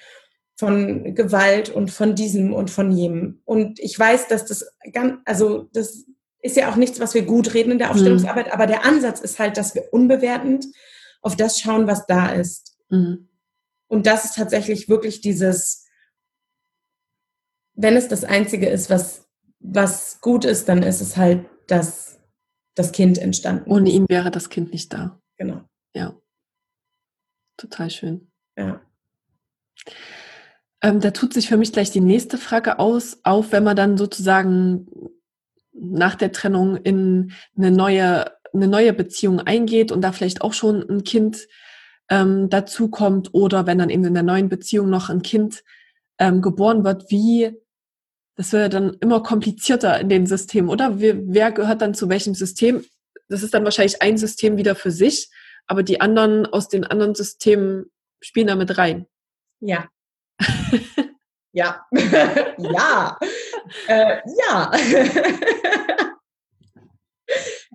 von 0.57 1.15
Gewalt 1.15 1.69
und 1.69 1.89
von 1.89 2.13
diesem 2.13 2.53
und 2.53 2.69
von 2.69 2.91
jenem. 2.91 3.41
Und 3.45 3.79
ich 3.79 3.97
weiß, 3.97 4.27
dass 4.27 4.45
das 4.45 4.65
ganz, 4.93 5.15
also 5.25 5.69
das 5.73 6.05
ist 6.41 6.57
ja 6.57 6.71
auch 6.71 6.75
nichts, 6.75 6.99
was 6.99 7.13
wir 7.13 7.23
gut 7.23 7.53
reden 7.53 7.71
in 7.71 7.77
der 7.79 7.87
hm. 7.87 7.95
Aufstellungsarbeit, 7.95 8.47
mhm. 8.47 8.51
aber 8.51 8.67
der 8.67 8.85
Ansatz 8.85 9.21
ist 9.21 9.39
halt, 9.39 9.57
dass 9.57 9.73
wir 9.73 9.85
unbewertend 9.91 10.65
auf 11.21 11.35
das 11.35 11.59
schauen, 11.59 11.87
was 11.87 12.05
da 12.05 12.29
ist. 12.29 12.77
Mhm. 12.89 13.29
Und 13.87 14.07
das 14.07 14.25
ist 14.25 14.35
tatsächlich 14.35 14.89
wirklich 14.89 15.21
dieses, 15.21 15.85
wenn 17.73 17.95
es 17.95 18.07
das 18.07 18.23
Einzige 18.23 18.69
ist, 18.69 18.89
was, 18.89 19.27
was 19.59 20.19
gut 20.21 20.45
ist, 20.45 20.69
dann 20.69 20.83
ist 20.83 21.01
es 21.01 21.17
halt, 21.17 21.45
dass 21.67 22.10
das 22.75 22.91
Kind 22.91 23.17
entstanden. 23.17 23.69
Ohne 23.69 23.89
ihn 23.89 24.07
wäre 24.09 24.31
das 24.31 24.49
Kind 24.49 24.71
nicht 24.71 24.93
da. 24.93 25.19
Genau. 25.37 25.61
Ja. 25.93 26.15
Total 27.57 27.89
schön. 27.89 28.31
Ja. 28.57 28.81
Ähm, 30.81 30.99
da 30.99 31.11
tut 31.11 31.33
sich 31.33 31.47
für 31.47 31.57
mich 31.57 31.71
gleich 31.71 31.91
die 31.91 32.01
nächste 32.01 32.37
Frage 32.37 32.79
aus, 32.79 33.19
auf, 33.23 33.51
wenn 33.51 33.63
man 33.63 33.75
dann 33.75 33.97
sozusagen 33.97 34.87
nach 35.73 36.15
der 36.15 36.31
Trennung 36.31 36.75
in 36.77 37.33
eine 37.55 37.71
neue, 37.71 38.31
eine 38.53 38.67
neue 38.67 38.93
Beziehung 38.93 39.39
eingeht 39.39 39.91
und 39.91 40.01
da 40.01 40.11
vielleicht 40.11 40.41
auch 40.41 40.53
schon 40.53 40.87
ein 40.89 41.03
Kind 41.03 41.47
ähm, 42.09 42.49
dazu 42.49 42.89
kommt 42.89 43.33
oder 43.33 43.65
wenn 43.67 43.77
dann 43.77 43.89
eben 43.89 44.05
in 44.05 44.13
der 44.13 44.23
neuen 44.23 44.49
Beziehung 44.49 44.89
noch 44.89 45.09
ein 45.09 45.21
Kind 45.21 45.63
ähm, 46.19 46.41
geboren 46.41 46.83
wird, 46.83 47.09
wie 47.09 47.60
das 48.35 48.53
wird 48.53 48.73
dann 48.73 48.97
immer 49.01 49.21
komplizierter 49.21 49.99
in 49.99 50.09
den 50.09 50.25
Systemen, 50.25 50.69
oder? 50.69 50.99
Wer 50.99 51.51
gehört 51.51 51.81
dann 51.81 51.93
zu 51.93 52.09
welchem 52.09 52.33
System? 52.33 52.83
Das 53.29 53.43
ist 53.43 53.53
dann 53.53 53.63
wahrscheinlich 53.63 54.01
ein 54.01 54.17
System 54.17 54.57
wieder 54.57 54.75
für 54.75 54.91
sich 54.91 55.29
aber 55.71 55.83
die 55.83 56.01
anderen 56.01 56.45
aus 56.45 56.67
den 56.67 56.83
anderen 56.83 57.15
Systemen 57.15 57.85
spielen 58.19 58.47
da 58.47 58.55
mit 58.55 58.77
rein. 58.77 59.05
Ja. 59.61 59.87
ja. 61.53 61.85
ja. 62.57 63.17
Äh, 63.87 64.17
ja. 64.49 64.71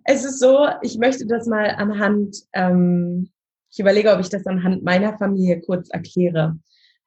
es 0.04 0.24
ist 0.26 0.40
so, 0.40 0.68
ich 0.82 0.98
möchte 0.98 1.26
das 1.26 1.46
mal 1.46 1.70
anhand, 1.70 2.36
ähm, 2.52 3.30
ich 3.70 3.78
überlege, 3.78 4.12
ob 4.12 4.20
ich 4.20 4.28
das 4.28 4.46
anhand 4.46 4.82
meiner 4.84 5.16
Familie 5.16 5.62
kurz 5.62 5.88
erkläre, 5.88 6.58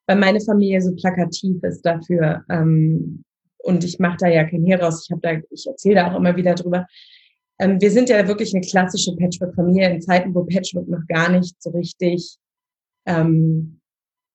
weil 0.07 0.17
meine 0.17 0.41
Familie 0.41 0.81
so 0.81 0.95
plakativ 0.95 1.61
ist 1.63 1.83
dafür. 1.83 2.43
Ähm, 2.49 3.23
und 3.69 3.83
ich 3.83 3.99
mache 3.99 4.17
da 4.19 4.27
ja 4.27 4.43
kein 4.43 4.65
Heer 4.65 4.81
raus. 4.81 5.03
Ich 5.05 5.11
habe 5.11 5.21
da, 5.21 5.39
ich 5.51 5.67
erzähle 5.67 5.95
da 5.95 6.11
auch 6.11 6.17
immer 6.17 6.35
wieder 6.35 6.55
drüber. 6.55 6.87
Ähm, 7.59 7.79
wir 7.79 7.91
sind 7.91 8.09
ja 8.09 8.27
wirklich 8.27 8.53
eine 8.53 8.65
klassische 8.65 9.15
Patchwork-Familie 9.15 9.89
in 9.89 10.01
Zeiten, 10.01 10.33
wo 10.33 10.43
Patchwork 10.43 10.87
noch 10.87 11.05
gar 11.07 11.29
nicht 11.29 11.61
so 11.61 11.69
richtig 11.69 12.37
ähm, 13.05 13.79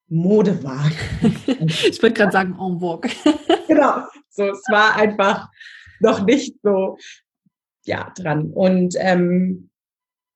Mode 0.08 0.62
war. 0.62 0.90
ich 1.46 2.00
würde 2.00 2.14
gerade 2.14 2.32
sagen, 2.32 2.52
en 2.52 2.78
vogue. 2.78 3.10
genau. 3.68 4.02
So, 4.30 4.44
es 4.44 4.62
war 4.68 4.96
einfach 4.96 5.48
noch 6.00 6.24
nicht 6.24 6.54
so 6.62 6.96
ja 7.84 8.12
dran. 8.16 8.52
Und 8.52 8.94
ähm, 8.98 9.70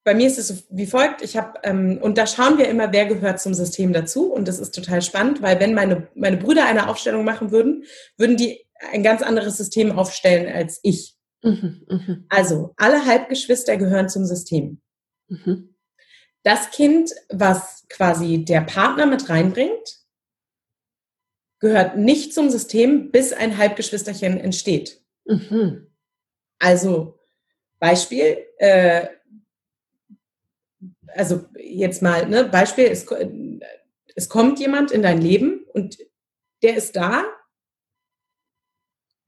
bei 0.03 0.15
mir 0.15 0.27
ist 0.27 0.39
es 0.39 0.47
so 0.47 0.55
wie 0.71 0.87
folgt. 0.87 1.21
Ich 1.21 1.37
habe 1.37 1.59
ähm, 1.63 1.99
und 2.01 2.17
da 2.17 2.25
schauen 2.25 2.57
wir 2.57 2.67
immer, 2.67 2.91
wer 2.91 3.05
gehört 3.05 3.39
zum 3.39 3.53
System 3.53 3.93
dazu. 3.93 4.31
Und 4.31 4.47
das 4.47 4.59
ist 4.59 4.73
total 4.73 5.01
spannend, 5.01 5.41
weil 5.41 5.59
wenn 5.59 5.73
meine 5.73 6.07
meine 6.15 6.37
Brüder 6.37 6.65
eine 6.65 6.89
Aufstellung 6.89 7.23
machen 7.23 7.51
würden, 7.51 7.83
würden 8.17 8.37
die 8.37 8.65
ein 8.91 9.03
ganz 9.03 9.21
anderes 9.21 9.57
System 9.57 9.97
aufstellen 9.97 10.51
als 10.53 10.79
ich. 10.83 11.15
Mhm, 11.43 11.85
mhm, 11.87 12.25
Also, 12.29 12.73
alle 12.77 13.05
Halbgeschwister 13.05 13.77
gehören 13.77 14.09
zum 14.09 14.25
System. 14.25 14.81
Mhm. 15.27 15.75
Das 16.43 16.71
Kind, 16.71 17.11
was 17.29 17.85
quasi 17.89 18.43
der 18.45 18.61
Partner 18.61 19.05
mit 19.05 19.29
reinbringt, 19.29 19.99
gehört 21.59 21.97
nicht 21.97 22.33
zum 22.33 22.49
System, 22.49 23.11
bis 23.11 23.33
ein 23.33 23.57
Halbgeschwisterchen 23.57 24.37
entsteht. 24.39 25.01
Mhm. 25.25 25.87
Also, 26.59 27.19
Beispiel, 27.79 28.45
äh, 28.57 29.07
also 31.07 31.45
jetzt 31.57 32.01
mal, 32.01 32.27
ne, 32.27 32.45
Beispiel, 32.45 32.85
es, 32.85 33.05
es 34.15 34.29
kommt 34.29 34.59
jemand 34.59 34.91
in 34.91 35.01
dein 35.01 35.21
Leben 35.21 35.65
und 35.73 35.97
der 36.61 36.75
ist 36.75 36.95
da 36.95 37.25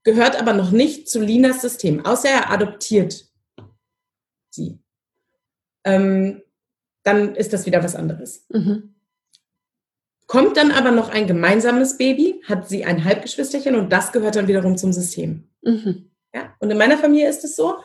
gehört 0.04 0.40
aber 0.40 0.52
noch 0.52 0.70
nicht 0.70 1.08
zu 1.08 1.20
Linas 1.20 1.60
System, 1.60 2.04
außer 2.04 2.28
er 2.28 2.50
adoptiert 2.50 3.26
sie. 4.50 4.78
Ähm, 5.84 6.42
dann 7.02 7.34
ist 7.34 7.52
das 7.52 7.66
wieder 7.66 7.82
was 7.82 7.96
anderes. 7.96 8.46
Mhm. 8.50 8.94
Kommt 10.26 10.56
dann 10.56 10.70
aber 10.70 10.92
noch 10.92 11.10
ein 11.10 11.26
gemeinsames 11.26 11.98
Baby, 11.98 12.40
hat 12.46 12.68
sie 12.68 12.84
ein 12.84 13.04
Halbgeschwisterchen 13.04 13.74
und 13.74 13.92
das 13.92 14.12
gehört 14.12 14.36
dann 14.36 14.48
wiederum 14.48 14.76
zum 14.76 14.92
System. 14.92 15.48
Mhm. 15.62 16.10
Ja? 16.34 16.54
Und 16.58 16.70
in 16.70 16.78
meiner 16.78 16.96
Familie 16.96 17.28
ist 17.28 17.44
es 17.44 17.56
so, 17.56 17.76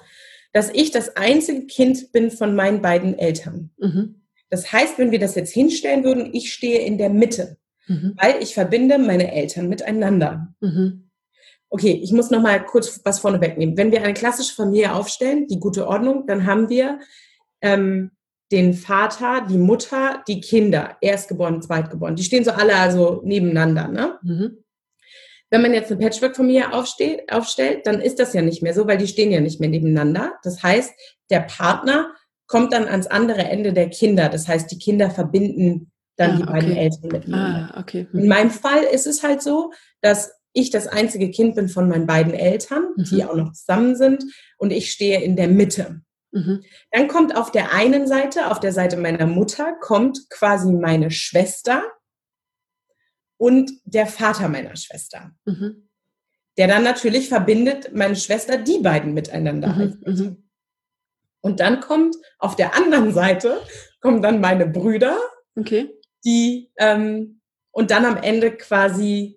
dass 0.54 0.70
ich 0.70 0.92
das 0.92 1.16
einzige 1.18 1.66
Kind 1.66 2.12
bin 2.12 2.32
von 2.32 2.56
meinen 2.56 2.82
beiden 2.82 3.18
Eltern. 3.18 3.72
Mhm. 3.78 4.22
Das 4.50 4.72
heißt, 4.72 4.98
wenn 4.98 5.12
wir 5.12 5.20
das 5.20 5.36
jetzt 5.36 5.52
hinstellen 5.52 6.04
würden, 6.04 6.34
ich 6.34 6.54
stehe 6.54 6.80
in 6.80 6.98
der 6.98 7.10
Mitte, 7.10 7.58
mhm. 7.88 8.14
weil 8.16 8.42
ich 8.42 8.54
verbinde 8.54 8.98
meine 8.98 9.34
Eltern 9.34 9.68
miteinander. 9.68 10.56
Mhm. 10.62 11.07
Okay, 11.70 12.00
ich 12.02 12.12
muss 12.12 12.30
noch 12.30 12.42
mal 12.42 12.64
kurz 12.64 13.02
was 13.04 13.20
vorne 13.20 13.42
wegnehmen. 13.42 13.78
Wenn 13.78 13.92
wir 13.92 14.02
eine 14.02 14.14
klassische 14.14 14.56
Familie 14.56 14.94
aufstellen, 14.94 15.48
die 15.48 15.60
gute 15.60 15.88
Ordnung, 15.88 16.26
dann 16.26 16.46
haben 16.46 16.70
wir 16.70 17.00
ähm, 17.62 18.12
den 18.52 18.74
Vater, 18.74 19.46
die 19.50 19.58
Mutter, 19.58 20.24
die 20.28 20.40
Kinder, 20.40 20.96
erstgeboren, 21.02 21.62
zweitgeboren. 21.62 22.16
Die 22.16 22.24
stehen 22.24 22.46
so 22.46 22.52
alle 22.52 22.76
also 22.76 23.22
nebeneinander. 23.26 23.90
Ne? 23.90 24.18
Mhm. 24.24 24.64
Wenn 25.50 25.62
man 25.62 25.74
jetzt 25.74 25.92
eine 25.92 26.00
Patchwork-Familie 26.00 26.74
aufstellt, 26.74 27.86
dann 27.86 28.02
ist 28.02 28.20
das 28.20 28.34
ja 28.34 28.42
nicht 28.42 28.62
mehr 28.62 28.74
so, 28.74 28.88
weil 28.88 28.98
die 28.98 29.08
stehen 29.08 29.32
ja 29.32 29.40
nicht 29.40 29.60
mehr 29.60 29.70
nebeneinander. 29.70 30.34
Das 30.44 30.64
heißt, 30.64 30.94
der 31.30 31.42
Partner 31.42 32.14
kommt 32.48 32.74
dann 32.74 32.88
ans 32.88 33.08
andere 33.08 33.44
Ende 33.44 33.74
der 33.74 33.90
Kinder. 33.90 34.30
Das 34.30 34.48
heißt, 34.48 34.72
die 34.72 34.78
Kinder 34.78 35.10
verbinden 35.10 35.92
dann 36.16 36.32
ah, 36.32 36.36
die 36.38 36.44
beiden 36.44 36.76
Eltern 36.76 37.12
miteinander. 37.12 37.72
Ah, 37.74 37.80
okay. 37.80 38.08
mhm. 38.12 38.20
In 38.22 38.28
meinem 38.28 38.50
Fall 38.50 38.84
ist 38.84 39.08
es 39.08 39.24
halt 39.24 39.42
so, 39.42 39.72
dass 40.02 40.32
ich 40.58 40.72
das 40.72 40.88
einzige 40.88 41.30
Kind 41.30 41.56
bin 41.56 41.70
von 41.70 41.88
meinen 41.88 42.08
beiden 42.08 42.34
Eltern, 42.34 42.88
mhm. 42.96 43.04
die 43.04 43.24
auch 43.24 43.36
noch 43.36 43.54
zusammen 43.54 43.96
sind, 43.96 44.24
und 44.58 44.72
ich 44.72 44.92
stehe 44.92 45.22
in 45.22 45.36
der 45.36 45.48
Mitte. 45.48 46.02
Mhm. 46.32 46.64
Dann 46.92 47.08
kommt 47.08 47.36
auf 47.36 47.52
der 47.52 47.74
einen 47.74 48.08
Seite, 48.08 48.52
auf 48.52 48.60
der 48.60 48.74
Seite 48.74 48.98
meiner 48.98 49.28
Mutter, 49.28 49.74
kommt 49.80 50.30
quasi 50.30 50.72
meine 50.72 51.12
Schwester 51.12 51.84
und 53.38 53.72
der 53.86 54.08
Vater 54.08 54.50
meiner 54.50 54.76
Schwester. 54.76 55.32
Mhm. 55.46 55.90
Der 56.58 56.68
dann 56.68 56.84
natürlich 56.84 57.30
verbindet 57.30 57.94
meine 57.94 58.16
Schwester 58.16 58.58
die 58.58 58.80
beiden 58.80 59.14
miteinander. 59.14 59.68
Mhm. 59.70 60.02
Mhm. 60.06 60.50
Und 61.42 61.60
dann 61.60 61.82
kommt 61.82 62.16
auf 62.40 62.56
der 62.56 62.76
anderen 62.76 63.14
Seite, 63.14 63.62
kommen 64.02 64.24
dann 64.24 64.42
meine 64.42 64.66
Brüder, 64.66 65.18
okay. 65.56 65.92
die 66.26 66.72
ähm, 66.78 67.42
und 67.72 67.92
dann 67.92 68.06
am 68.06 68.18
Ende 68.18 68.52
quasi 68.58 69.37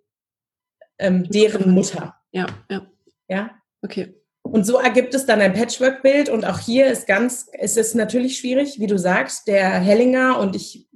ähm, 1.00 1.28
deren 1.28 1.70
Mutter. 1.72 2.14
Ja, 2.32 2.46
ja. 2.70 2.86
Ja. 3.28 3.50
Okay. 3.82 4.14
Und 4.42 4.64
so 4.64 4.78
ergibt 4.78 5.14
es 5.14 5.26
dann 5.26 5.40
ein 5.40 5.52
Patchwork-Bild. 5.52 6.28
Und 6.28 6.44
auch 6.44 6.58
hier 6.58 6.86
ist 6.86 7.06
ganz, 7.06 7.48
es 7.52 7.76
ist 7.76 7.94
natürlich 7.94 8.38
schwierig, 8.38 8.80
wie 8.80 8.86
du 8.86 8.98
sagst, 8.98 9.46
der 9.46 9.70
Hellinger 9.78 10.38
und 10.38 10.56
ich, 10.56 10.88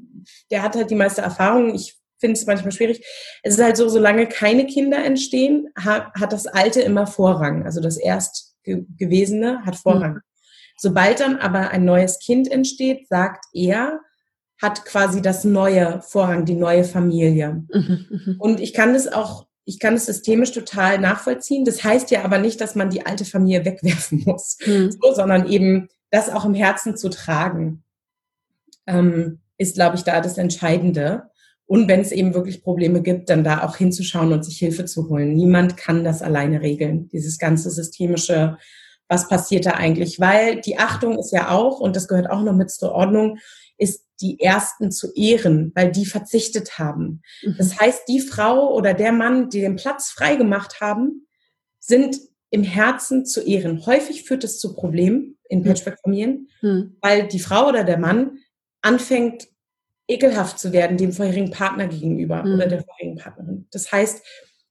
der 0.51 0.63
hat 0.63 0.75
halt 0.75 0.91
die 0.91 0.97
meiste 0.97 1.23
Erfahrung. 1.23 1.75
Ich 1.75 1.97
finde 2.19 2.39
es 2.39 2.47
manchmal 2.47 2.73
schwierig. 2.73 3.05
Es 3.43 3.55
ist 3.55 3.63
halt 3.63 3.77
so, 3.77 3.89
solange 3.89 4.27
keine 4.27 4.67
Kinder 4.67 5.05
entstehen, 5.05 5.69
hat, 5.77 6.13
hat 6.15 6.33
das 6.33 6.47
Alte 6.47 6.81
immer 6.81 7.07
Vorrang. 7.07 7.65
Also 7.65 7.81
das 7.81 7.97
Erstgewesene 7.97 9.65
hat 9.65 9.77
Vorrang. 9.77 10.15
Mhm. 10.15 10.21
Sobald 10.77 11.21
dann 11.21 11.37
aber 11.37 11.71
ein 11.71 11.85
neues 11.85 12.19
Kind 12.19 12.51
entsteht, 12.51 13.07
sagt 13.09 13.45
er, 13.53 14.01
hat 14.61 14.85
quasi 14.85 15.23
das 15.23 15.45
neue 15.45 16.01
Vorrang, 16.03 16.45
die 16.45 16.55
neue 16.55 16.85
Familie. 16.85 17.65
Mhm, 17.73 18.07
mhm. 18.09 18.37
und 18.39 18.61
ich 18.61 18.73
kann 18.73 18.95
das 18.95 19.13
auch 19.13 19.47
ich 19.65 19.79
kann 19.79 19.95
es 19.95 20.07
systemisch 20.07 20.53
total 20.53 20.99
nachvollziehen. 20.99 21.65
Das 21.65 21.83
heißt 21.83 22.11
ja 22.11 22.25
aber 22.25 22.39
nicht, 22.39 22.61
dass 22.61 22.75
man 22.75 22.91
die 22.91 23.07
alte 23.07 23.25
Familie 23.25 23.65
wegwerfen 23.65 24.23
muss, 24.27 24.59
mhm. 24.65 24.93
so, 24.93 25.15
sondern 25.15 25.49
eben 25.49 25.89
das 26.11 26.29
auch 26.29 26.45
im 26.45 26.55
Herzen 26.55 26.97
zu 26.97 27.09
tragen, 27.09 27.83
ähm, 28.87 29.41
ist, 29.59 29.75
glaube 29.75 29.97
ich, 29.97 30.03
da 30.03 30.21
das 30.21 30.39
Entscheidende. 30.39 31.31
Und 31.67 31.89
wenn 31.89 32.01
es 32.01 32.13
eben 32.13 32.35
wirklich 32.35 32.63
Probleme 32.63 33.01
gibt, 33.01 33.31
dann 33.31 33.43
da 33.43 33.65
auch 33.65 33.77
hinzuschauen 33.77 34.33
und 34.33 34.45
sich 34.45 34.59
Hilfe 34.59 34.85
zu 34.85 35.09
holen. 35.09 35.35
Niemand 35.35 35.77
kann 35.77 36.05
das 36.05 36.21
alleine 36.21 36.61
regeln, 36.61 37.09
dieses 37.09 37.39
ganze 37.39 37.71
systemische, 37.71 38.59
was 39.09 39.29
passiert 39.29 39.65
da 39.65 39.73
eigentlich? 39.73 40.21
Weil 40.21 40.61
die 40.61 40.79
Achtung 40.79 41.19
ist 41.19 41.33
ja 41.33 41.51
auch, 41.51 41.81
und 41.81 41.97
das 41.97 42.07
gehört 42.07 42.29
auch 42.29 42.43
noch 42.43 42.55
mit 42.55 42.71
zur 42.71 42.93
Ordnung, 42.93 43.39
ist 43.79 44.04
die 44.21 44.41
Ersten 44.41 44.91
zu 44.91 45.13
ehren, 45.15 45.73
weil 45.75 45.91
die 45.91 46.07
verzichtet 46.07 46.79
haben. 46.79 47.23
Mhm. 47.43 47.57
Das 47.59 47.79
heißt, 47.79 48.03
die 48.09 48.21
Frau 48.21 48.75
oder 48.75 48.95
der 48.95 49.13
Mann, 49.13 49.51
die 49.51 49.61
den 49.61 49.77
Platz 49.77 50.11
freigemacht 50.11 50.81
haben, 50.81 51.27
sind 51.79 52.19
im 52.51 52.63
Herzen 52.63 53.27
zu 53.27 53.43
ehren. 53.43 53.85
Häufig 53.85 54.23
führt 54.23 54.45
es 54.45 54.59
zu 54.59 54.75
Problemen 54.75 55.39
in 55.49 55.61
mhm. 55.61 55.65
Patchwork-Familien, 55.65 56.49
mhm. 56.63 56.97
weil 57.01 57.27
die 57.29 57.41
Frau 57.41 57.69
oder 57.69 57.85
der 57.85 57.99
Mann 57.99 58.39
anfängt, 58.81 59.49
ekelhaft 60.07 60.59
zu 60.59 60.73
werden 60.73 60.97
dem 60.97 61.13
vorherigen 61.13 61.51
Partner 61.51 61.89
gegenüber 61.89 62.45
mhm. 62.45 62.55
oder 62.55 62.67
der 62.67 62.85
vorherigen 62.85 63.17
Partnerin. 63.17 63.67
Das 63.73 63.91
heißt, 63.91 64.23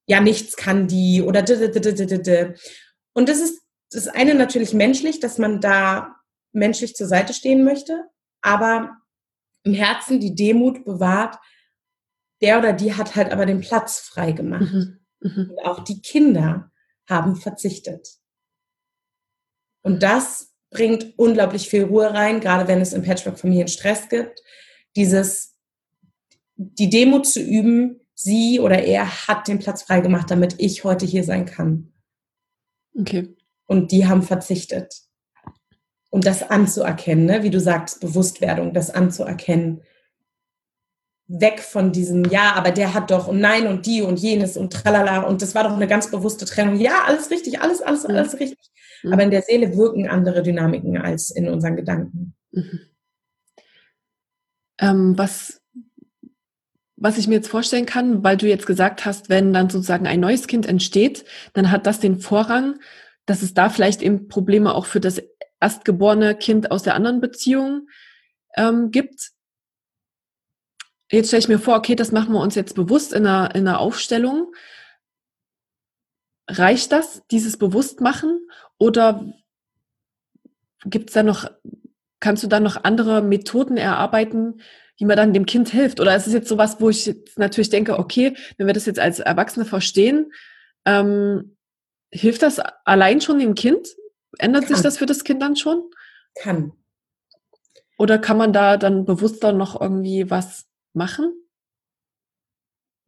ja, 0.06 0.22
nichts 0.22 0.56
kann 0.56 0.88
die 0.88 1.22
oder 1.22 1.44
und 3.14 3.30
das 3.30 3.40
ist 3.40 3.62
das 3.92 4.08
eine 4.08 4.34
natürlich 4.36 4.74
menschlich, 4.74 5.20
dass 5.20 5.38
man 5.38 5.62
da 5.62 6.16
menschlich 6.52 6.96
zur 6.96 7.08
Seite 7.08 7.34
stehen 7.34 7.64
möchte, 7.64 8.06
aber 8.42 8.98
im 9.64 9.74
Herzen 9.74 10.20
die 10.20 10.36
Demut 10.36 10.86
bewahrt, 10.86 11.38
der 12.42 12.60
oder 12.60 12.74
die 12.74 12.94
hat 12.94 13.16
halt 13.16 13.32
aber 13.32 13.46
den 13.46 13.62
Platz 13.62 14.00
frei 14.00 14.34
gemacht. 14.34 14.72
Mhm. 14.74 15.00
Mhm. 15.22 15.52
Und 15.52 15.66
auch 15.66 15.84
die 15.84 16.02
Kinder 16.02 16.72
haben 17.10 17.36
verzichtet. 17.36 18.08
Und 19.82 20.04
das 20.04 20.54
bringt 20.70 21.18
unglaublich 21.18 21.70
viel 21.70 21.84
Ruhe 21.84 22.14
rein, 22.14 22.40
gerade 22.40 22.68
wenn 22.68 22.82
es 22.82 22.94
in 22.94 23.04
Patchwork-Familien 23.04 23.68
Stress 23.68 24.10
gibt. 24.10 24.42
Dieses, 24.96 25.56
die 26.56 26.90
Demut 26.90 27.26
zu 27.28 27.42
üben, 27.42 28.02
sie 28.14 28.60
oder 28.60 28.84
er 28.84 29.28
hat 29.28 29.48
den 29.48 29.60
Platz 29.60 29.84
frei 29.84 30.02
gemacht, 30.02 30.30
damit 30.30 30.56
ich 30.58 30.84
heute 30.84 31.06
hier 31.06 31.24
sein 31.24 31.46
kann. 31.46 31.94
Okay. 32.98 33.36
Und 33.66 33.92
die 33.92 34.08
haben 34.08 34.24
verzichtet. 34.24 35.04
Und 36.14 36.28
das 36.28 36.48
anzuerkennen, 36.52 37.26
ne? 37.26 37.42
wie 37.42 37.50
du 37.50 37.60
sagst, 37.60 38.00
Bewusstwerdung, 38.00 38.72
das 38.72 38.92
anzuerkennen. 38.92 39.82
Weg 41.28 41.60
von 41.60 41.92
diesem, 41.92 42.26
ja, 42.26 42.54
aber 42.54 42.70
der 42.70 42.94
hat 42.94 43.10
doch 43.10 43.28
und 43.28 43.40
nein 43.40 43.66
und 43.66 43.88
die 43.88 44.04
und 44.04 44.20
jenes 44.20 44.56
und 44.56 44.72
tralala 44.72 45.22
und 45.22 45.42
das 45.42 45.56
war 45.56 45.64
doch 45.64 45.76
eine 45.76 45.88
ganz 45.88 46.12
bewusste 46.12 46.46
Trennung. 46.46 46.76
Ja, 46.76 47.06
alles 47.08 47.32
richtig, 47.32 47.62
alles, 47.62 47.82
alles, 47.82 48.06
alles 48.06 48.40
richtig. 48.40 48.60
Mhm. 49.02 49.14
Aber 49.14 49.24
in 49.24 49.32
der 49.32 49.42
Seele 49.42 49.76
wirken 49.76 50.08
andere 50.08 50.44
Dynamiken 50.44 51.00
als 51.00 51.32
in 51.32 51.50
unseren 51.50 51.76
Gedanken. 51.78 52.36
Mhm. 52.52 52.80
Ähm, 54.82 55.18
was, 55.18 55.64
was 56.96 57.18
ich 57.18 57.28
mir 57.28 57.36
jetzt 57.36 57.50
vorstellen 57.50 57.88
kann, 57.88 58.24
weil 58.24 58.38
du 58.38 58.48
jetzt 58.48 58.68
gesagt 58.68 59.04
hast, 59.04 59.30
wenn 59.30 59.52
dann 59.52 59.68
sozusagen 59.68 60.06
ein 60.06 60.20
neues 60.20 60.46
Kind 60.46 60.68
entsteht, 60.68 61.26
dann 61.54 61.72
hat 61.72 61.88
das 61.88 62.00
den 62.00 62.20
Vorrang, 62.20 62.76
dass 63.26 63.42
es 63.42 63.54
da 63.54 63.70
vielleicht 63.70 64.02
eben 64.02 64.28
Probleme 64.28 64.76
auch 64.76 64.86
für 64.86 65.00
das 65.00 65.22
erstgeborene 65.64 66.36
Kind 66.36 66.72
aus 66.72 66.84
der 66.84 66.96
anderen 66.96 67.22
Beziehung 67.22 67.88
ähm, 68.56 68.92
gibt. 68.92 69.32
Jetzt 71.10 71.28
stelle 71.28 71.40
ich 71.40 71.48
mir 71.48 71.60
vor, 71.60 71.78
okay, 71.78 71.96
das 71.96 72.12
machen 72.12 72.34
wir 72.34 72.42
uns 72.42 72.56
jetzt 72.56 72.76
bewusst 72.76 73.14
in 73.14 73.26
einer, 73.26 73.56
in 73.56 73.68
einer 73.68 73.80
Aufstellung. 73.80 74.54
Reicht 76.50 76.92
das, 76.92 77.26
dieses 77.32 77.58
Bewusstmachen? 77.58 78.46
Oder 78.78 79.34
gibt 80.86 81.10
es 81.10 81.14
da 81.14 81.24
noch, 81.24 81.50
kannst 82.20 82.44
du 82.44 82.48
da 82.48 82.60
noch 82.60 82.84
andere 82.84 83.22
Methoden 83.22 83.78
erarbeiten, 83.78 84.60
wie 84.98 85.06
man 85.06 85.16
dann 85.16 85.34
dem 85.34 85.46
Kind 85.46 85.70
hilft? 85.70 86.02
Oder 86.02 86.16
ist 86.16 86.28
es 86.28 86.34
jetzt 86.34 86.50
sowas, 86.50 86.82
wo 86.82 86.90
ich 86.90 87.06
jetzt 87.06 87.40
natürlich 87.40 87.70
denke, 87.70 87.98
okay, 88.00 88.36
wenn 88.58 88.68
wir 88.68 88.74
das 88.74 88.86
jetzt 88.86 89.00
als 89.00 89.20
Erwachsene 89.20 89.66
verstehen, 89.66 90.34
ähm, 90.86 91.56
hilft 92.12 92.42
das 92.42 92.60
allein 92.84 93.22
schon 93.22 93.40
dem 93.40 93.56
Kind? 93.56 93.88
Ändert 94.40 94.66
kann. 94.66 94.76
sich 94.76 94.84
das 94.84 94.98
für 94.98 95.06
das 95.06 95.24
Kind 95.24 95.42
dann 95.42 95.56
schon? 95.56 95.84
Kann. 96.36 96.74
Oder 97.98 98.18
kann 98.18 98.38
man 98.38 98.54
da 98.54 98.78
dann 98.78 99.06
bewusster 99.06 99.54
noch 99.54 99.80
irgendwie 99.80 100.30
was 100.30 100.66
machen? 100.94 101.34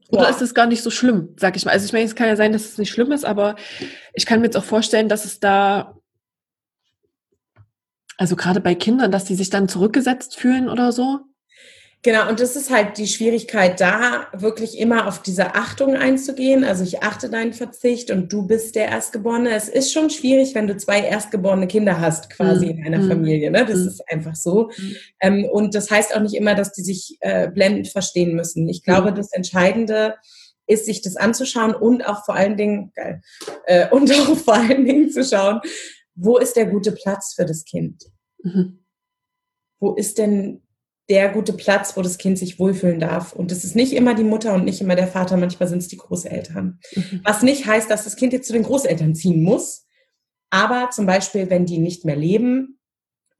Oder 0.10 0.24
ja. 0.24 0.30
ist 0.30 0.42
es 0.42 0.54
gar 0.54 0.68
nicht 0.68 0.84
so 0.84 0.92
schlimm, 0.92 1.34
sag 1.38 1.56
ich 1.56 1.66
mal? 1.66 1.72
Also 1.72 1.86
ich 1.86 1.94
meine, 1.94 2.06
es 2.06 2.16
kann 2.16 2.28
ja 2.28 2.36
sein, 2.36 2.54
dass 2.54 2.66
es 2.66 2.78
nicht 2.78 2.92
schlimm 2.92 3.12
ist, 3.12 3.26
aber 3.26 3.56
ich 4.14 4.26
kann 4.26 4.40
mir 4.40 4.46
jetzt 4.46 4.58
auch 4.58 4.64
vorstellen, 4.64 5.10
dass 5.10 5.26
es 5.26 5.40
da, 5.40 6.00
also 8.18 8.36
gerade 8.36 8.62
bei 8.62 8.76
Kindern, 8.76 9.12
dass 9.12 9.26
die 9.26 9.36
sich 9.36 9.50
dann 9.50 9.68
zurückgesetzt 9.68 10.36
fühlen 10.36 10.70
oder 10.70 10.92
so. 10.92 11.22
Genau, 12.06 12.30
und 12.30 12.40
das 12.40 12.56
ist 12.56 12.70
halt 12.70 13.00
die 13.00 13.08
Schwierigkeit, 13.08 13.82
da 13.82 14.28
wirklich 14.32 14.78
immer 14.78 15.08
auf 15.08 15.24
diese 15.24 15.56
Achtung 15.56 15.96
einzugehen. 15.96 16.64
Also 16.64 16.84
ich 16.84 17.02
achte 17.02 17.32
deinen 17.32 17.52
Verzicht 17.52 18.12
und 18.12 18.32
du 18.32 18.46
bist 18.46 18.76
der 18.76 18.90
Erstgeborene. 18.90 19.50
Es 19.56 19.70
ist 19.70 19.92
schon 19.92 20.12
schwierig, 20.12 20.54
wenn 20.54 20.68
du 20.68 20.78
zwei 20.78 21.00
erstgeborene 21.00 21.66
Kinder 21.66 22.00
hast, 22.00 22.30
quasi 22.30 22.68
in 22.68 22.86
einer 22.86 23.00
mhm. 23.00 23.08
Familie. 23.08 23.50
Ne? 23.50 23.66
Das 23.66 23.80
mhm. 23.80 23.88
ist 23.88 24.04
einfach 24.08 24.36
so. 24.36 24.70
Mhm. 24.78 24.96
Ähm, 25.20 25.46
und 25.52 25.74
das 25.74 25.90
heißt 25.90 26.16
auch 26.16 26.22
nicht 26.22 26.36
immer, 26.36 26.54
dass 26.54 26.74
die 26.74 26.84
sich 26.84 27.18
äh, 27.22 27.50
blendend 27.50 27.88
verstehen 27.88 28.36
müssen. 28.36 28.70
Ich 28.70 28.84
glaube, 28.84 29.10
mhm. 29.10 29.16
das 29.16 29.32
Entscheidende 29.32 30.14
ist, 30.68 30.86
sich 30.86 31.02
das 31.02 31.16
anzuschauen 31.16 31.74
und 31.74 32.08
auch 32.08 32.24
vor 32.24 32.36
allen 32.36 32.56
Dingen, 32.56 32.92
geil, 32.94 33.24
äh, 33.66 33.90
und 33.92 34.12
auch 34.12 34.38
vor 34.38 34.54
allen 34.54 34.86
Dingen 34.86 35.10
zu 35.10 35.24
schauen, 35.24 35.60
wo 36.14 36.38
ist 36.38 36.56
der 36.56 36.68
gute 36.68 36.92
Platz 36.92 37.34
für 37.34 37.46
das 37.46 37.66
Kind? 37.66 38.04
Mhm. 38.44 38.86
Wo 39.80 39.96
ist 39.96 40.20
denn 40.20 40.62
der 41.10 41.30
gute 41.30 41.54
Platz, 41.54 41.96
wo 41.96 42.02
das 42.02 42.18
Kind 42.18 42.38
sich 42.38 42.58
wohlfühlen 42.58 43.00
darf. 43.00 43.34
Und 43.34 43.52
es 43.52 43.64
ist 43.64 43.76
nicht 43.76 43.94
immer 43.94 44.16
die 44.16 44.24
Mutter 44.24 44.54
und 44.54 44.66
nicht 44.66 44.82
immer 44.82 44.96
der 44.96 45.08
Vater, 45.08 45.38
manchmal 45.38 45.70
sind 45.70 45.80
es 45.80 45.88
die 45.88 45.98
Großeltern. 45.98 46.80
Mhm. 46.96 47.22
Was 47.24 47.44
nicht 47.44 47.68
heißt, 47.68 47.90
dass 47.90 48.06
das 48.06 48.16
Kind 48.16 48.34
jetzt 48.34 48.48
zu 48.48 48.54
den 48.54 48.64
Großeltern 48.64 49.14
ziehen 49.14 49.44
muss. 49.44 49.86
Aber 50.50 50.90
zum 50.92 51.06
Beispiel, 51.06 51.50
wenn 51.50 51.66
die 51.66 51.78
nicht 51.78 52.06
mehr 52.06 52.16
leben, 52.16 52.80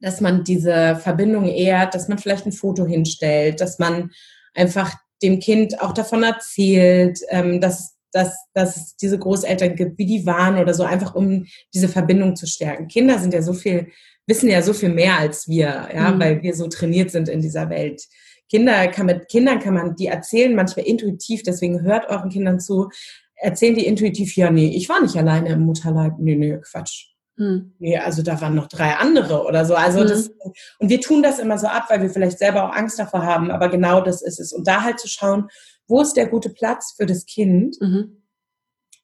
dass 0.00 0.20
man 0.20 0.44
diese 0.44 0.96
Verbindung 0.96 1.48
ehrt, 1.48 1.94
dass 1.94 2.08
man 2.08 2.18
vielleicht 2.18 2.46
ein 2.46 2.52
Foto 2.52 2.86
hinstellt, 2.86 3.60
dass 3.60 3.78
man 3.78 4.10
einfach 4.54 4.94
dem 5.22 5.40
Kind 5.40 5.80
auch 5.80 5.92
davon 5.92 6.22
erzählt, 6.22 7.18
ähm, 7.30 7.60
dass, 7.60 7.96
dass, 8.12 8.36
dass 8.52 8.76
es 8.76 8.96
diese 8.96 9.18
Großeltern 9.18 9.74
gibt, 9.74 9.98
wie 9.98 10.06
die 10.06 10.26
waren 10.26 10.58
oder 10.58 10.74
so, 10.74 10.82
einfach 10.82 11.14
um 11.14 11.46
diese 11.74 11.88
Verbindung 11.88 12.36
zu 12.36 12.46
stärken. 12.46 12.88
Kinder 12.88 13.18
sind 13.18 13.32
ja 13.32 13.42
so 13.42 13.54
viel 13.54 13.88
wissen 14.26 14.48
ja 14.48 14.62
so 14.62 14.72
viel 14.72 14.88
mehr 14.88 15.18
als 15.18 15.48
wir, 15.48 15.88
ja, 15.94 16.10
mhm. 16.10 16.20
weil 16.20 16.42
wir 16.42 16.54
so 16.54 16.66
trainiert 16.68 17.10
sind 17.10 17.28
in 17.28 17.40
dieser 17.40 17.70
Welt. 17.70 18.02
Kinder 18.48 18.88
kann 18.88 19.06
mit 19.06 19.28
Kindern 19.28 19.58
kann 19.58 19.74
man, 19.74 19.96
die 19.96 20.06
erzählen 20.06 20.54
manchmal 20.54 20.86
intuitiv, 20.86 21.42
deswegen 21.42 21.82
hört 21.82 22.08
euren 22.08 22.30
Kindern 22.30 22.60
zu, 22.60 22.88
erzählen 23.36 23.74
die 23.74 23.86
intuitiv, 23.86 24.36
ja, 24.36 24.50
nee, 24.50 24.72
ich 24.74 24.88
war 24.88 25.00
nicht 25.00 25.16
alleine 25.16 25.50
im 25.50 25.60
Mutterleib. 25.60 26.14
Nee, 26.18 26.36
nee, 26.36 26.58
Quatsch. 26.62 27.08
Hm. 27.36 27.74
Nee, 27.78 27.98
also 27.98 28.22
da 28.22 28.40
waren 28.40 28.54
noch 28.54 28.66
drei 28.66 28.94
andere 28.94 29.44
oder 29.44 29.64
so. 29.64 29.74
Also 29.74 30.00
hm. 30.00 30.08
das, 30.08 30.30
und 30.78 30.88
wir 30.88 31.00
tun 31.00 31.22
das 31.22 31.38
immer 31.38 31.58
so 31.58 31.66
ab, 31.66 31.86
weil 31.88 32.00
wir 32.00 32.10
vielleicht 32.10 32.38
selber 32.38 32.64
auch 32.64 32.74
Angst 32.74 32.98
davor 32.98 33.24
haben, 33.24 33.50
aber 33.50 33.68
genau 33.68 34.00
das 34.00 34.22
ist 34.22 34.40
es. 34.40 34.52
Und 34.52 34.66
da 34.66 34.82
halt 34.82 34.98
zu 34.98 35.08
schauen, 35.08 35.48
wo 35.86 36.00
ist 36.00 36.14
der 36.14 36.28
gute 36.28 36.50
Platz 36.50 36.94
für 36.96 37.06
das 37.06 37.26
Kind? 37.26 37.76
Mhm. 37.80 38.22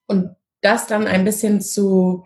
Und 0.06 0.30
das 0.62 0.86
dann 0.86 1.06
ein 1.06 1.24
bisschen 1.24 1.60
zu 1.60 2.24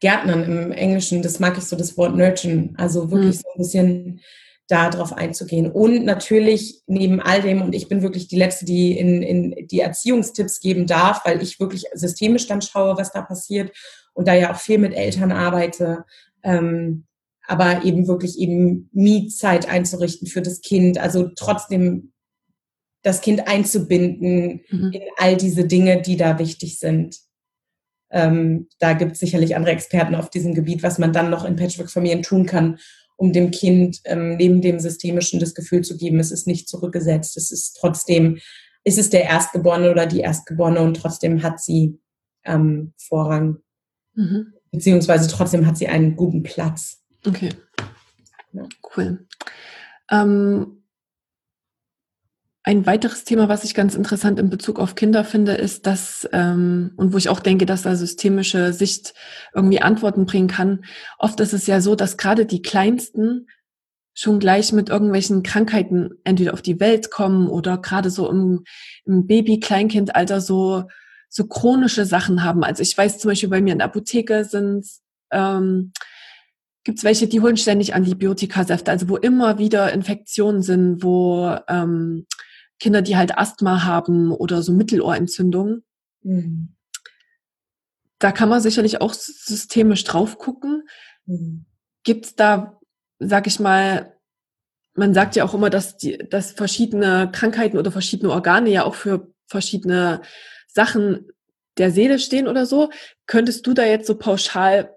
Gärtnern 0.00 0.44
im 0.44 0.72
Englischen, 0.72 1.22
das 1.22 1.40
mag 1.40 1.56
ich 1.58 1.64
so, 1.64 1.76
das 1.76 1.96
Wort 1.96 2.16
nurturen, 2.16 2.74
also 2.76 3.10
wirklich 3.10 3.36
mhm. 3.36 3.40
so 3.40 3.48
ein 3.54 3.58
bisschen 3.58 4.20
darauf 4.68 5.12
einzugehen. 5.12 5.70
Und 5.70 6.04
natürlich 6.04 6.82
neben 6.86 7.20
all 7.20 7.40
dem, 7.40 7.62
und 7.62 7.74
ich 7.74 7.88
bin 7.88 8.02
wirklich 8.02 8.28
die 8.28 8.38
Letzte, 8.38 8.64
die 8.64 8.98
in, 8.98 9.22
in 9.22 9.66
die 9.68 9.80
Erziehungstipps 9.80 10.60
geben 10.60 10.86
darf, 10.86 11.24
weil 11.24 11.40
ich 11.40 11.60
wirklich 11.60 11.84
systemisch 11.94 12.46
dann 12.46 12.62
schaue, 12.62 12.96
was 12.96 13.12
da 13.12 13.22
passiert 13.22 13.72
und 14.12 14.26
da 14.26 14.34
ja 14.34 14.52
auch 14.52 14.58
viel 14.58 14.78
mit 14.78 14.92
Eltern 14.92 15.30
arbeite, 15.30 16.04
ähm, 16.42 17.04
aber 17.46 17.84
eben 17.84 18.08
wirklich 18.08 18.38
eben 18.38 18.90
Mietzeit 18.92 19.68
einzurichten 19.68 20.26
für 20.26 20.42
das 20.42 20.60
Kind, 20.62 20.98
also 20.98 21.30
trotzdem 21.36 22.12
das 23.02 23.20
Kind 23.20 23.46
einzubinden 23.46 24.62
mhm. 24.68 24.90
in 24.92 25.02
all 25.16 25.36
diese 25.36 25.64
Dinge, 25.64 26.02
die 26.02 26.16
da 26.16 26.40
wichtig 26.40 26.80
sind. 26.80 27.20
Ähm, 28.16 28.68
da 28.78 28.94
gibt 28.94 29.12
es 29.12 29.18
sicherlich 29.18 29.56
andere 29.56 29.72
Experten 29.72 30.14
auf 30.14 30.30
diesem 30.30 30.54
Gebiet, 30.54 30.82
was 30.82 30.98
man 30.98 31.12
dann 31.12 31.28
noch 31.28 31.44
in 31.44 31.56
Patchwork-Familien 31.56 32.22
tun 32.22 32.46
kann, 32.46 32.78
um 33.16 33.34
dem 33.34 33.50
Kind 33.50 34.00
ähm, 34.04 34.36
neben 34.36 34.62
dem 34.62 34.80
Systemischen 34.80 35.38
das 35.38 35.52
Gefühl 35.52 35.82
zu 35.82 35.98
geben, 35.98 36.18
es 36.18 36.30
ist 36.30 36.46
nicht 36.46 36.66
zurückgesetzt, 36.66 37.36
es 37.36 37.50
ist 37.52 37.76
trotzdem, 37.78 38.38
ist 38.84 38.96
es 38.96 39.10
der 39.10 39.24
Erstgeborene 39.24 39.90
oder 39.90 40.06
die 40.06 40.20
Erstgeborene 40.20 40.80
und 40.80 40.94
trotzdem 40.96 41.42
hat 41.42 41.60
sie 41.60 41.98
ähm, 42.44 42.94
Vorrang. 42.96 43.58
Mhm. 44.14 44.54
Beziehungsweise 44.70 45.28
trotzdem 45.28 45.66
hat 45.66 45.76
sie 45.76 45.88
einen 45.88 46.16
guten 46.16 46.42
Platz. 46.42 47.02
Okay. 47.26 47.50
Ja. 48.54 48.66
Cool. 48.96 49.26
Ähm, 50.10 50.84
ein 52.66 52.84
weiteres 52.84 53.22
Thema, 53.22 53.48
was 53.48 53.62
ich 53.62 53.74
ganz 53.74 53.94
interessant 53.94 54.40
in 54.40 54.50
Bezug 54.50 54.80
auf 54.80 54.96
Kinder 54.96 55.22
finde, 55.24 55.52
ist, 55.52 55.86
dass, 55.86 56.28
ähm, 56.32 56.90
und 56.96 57.12
wo 57.12 57.16
ich 57.16 57.28
auch 57.28 57.38
denke, 57.38 57.64
dass 57.64 57.82
da 57.82 57.94
systemische 57.94 58.72
Sicht 58.72 59.14
irgendwie 59.54 59.80
Antworten 59.80 60.26
bringen 60.26 60.48
kann. 60.48 60.84
Oft 61.16 61.38
ist 61.38 61.52
es 61.52 61.68
ja 61.68 61.80
so, 61.80 61.94
dass 61.94 62.16
gerade 62.16 62.44
die 62.44 62.62
Kleinsten 62.62 63.46
schon 64.14 64.40
gleich 64.40 64.72
mit 64.72 64.88
irgendwelchen 64.88 65.44
Krankheiten 65.44 66.10
entweder 66.24 66.54
auf 66.54 66.62
die 66.62 66.80
Welt 66.80 67.12
kommen 67.12 67.46
oder 67.46 67.78
gerade 67.78 68.10
so 68.10 68.28
im, 68.28 68.64
im 69.04 69.28
Baby-Kleinkindalter 69.28 70.40
so, 70.40 70.88
so 71.28 71.46
chronische 71.46 72.04
Sachen 72.04 72.42
haben. 72.42 72.64
Also 72.64 72.82
ich 72.82 72.98
weiß 72.98 73.18
zum 73.18 73.30
Beispiel 73.30 73.48
bei 73.48 73.60
mir 73.60 73.74
in 73.74 73.78
der 73.78 73.86
Apotheke 73.86 74.44
sind 74.44 74.84
ähm, 75.30 75.92
gibt 76.82 76.98
es 76.98 77.04
welche, 77.04 77.28
die 77.28 77.40
holen 77.40 77.56
ständig 77.56 77.94
Antibiotikasäfte, 77.94 78.90
also 78.90 79.08
wo 79.08 79.16
immer 79.16 79.58
wieder 79.58 79.92
Infektionen 79.92 80.62
sind, 80.62 81.02
wo 81.02 81.56
ähm, 81.68 82.26
Kinder, 82.78 83.02
die 83.02 83.16
halt 83.16 83.36
Asthma 83.38 83.84
haben 83.84 84.32
oder 84.32 84.62
so 84.62 84.72
Mittelohrentzündungen. 84.72 85.84
Mhm. 86.22 86.76
Da 88.18 88.32
kann 88.32 88.48
man 88.48 88.60
sicherlich 88.60 89.00
auch 89.00 89.12
systemisch 89.12 90.04
drauf 90.04 90.38
gucken. 90.38 90.88
Mhm. 91.26 91.66
Gibt 92.02 92.26
es 92.26 92.34
da 92.34 92.76
sag 93.18 93.46
ich 93.46 93.60
mal, 93.60 94.14
man 94.94 95.14
sagt 95.14 95.36
ja 95.36 95.44
auch 95.44 95.54
immer, 95.54 95.70
dass, 95.70 95.96
die, 95.96 96.18
dass 96.18 96.52
verschiedene 96.52 97.30
Krankheiten 97.32 97.78
oder 97.78 97.92
verschiedene 97.92 98.32
Organe 98.32 98.70
ja 98.70 98.84
auch 98.84 98.94
für 98.94 99.32
verschiedene 99.46 100.22
Sachen 100.66 101.28
der 101.78 101.90
Seele 101.90 102.18
stehen 102.18 102.48
oder 102.48 102.66
so. 102.66 102.90
Könntest 103.26 103.66
du 103.66 103.74
da 103.74 103.84
jetzt 103.84 104.06
so 104.06 104.16
pauschal, 104.16 104.95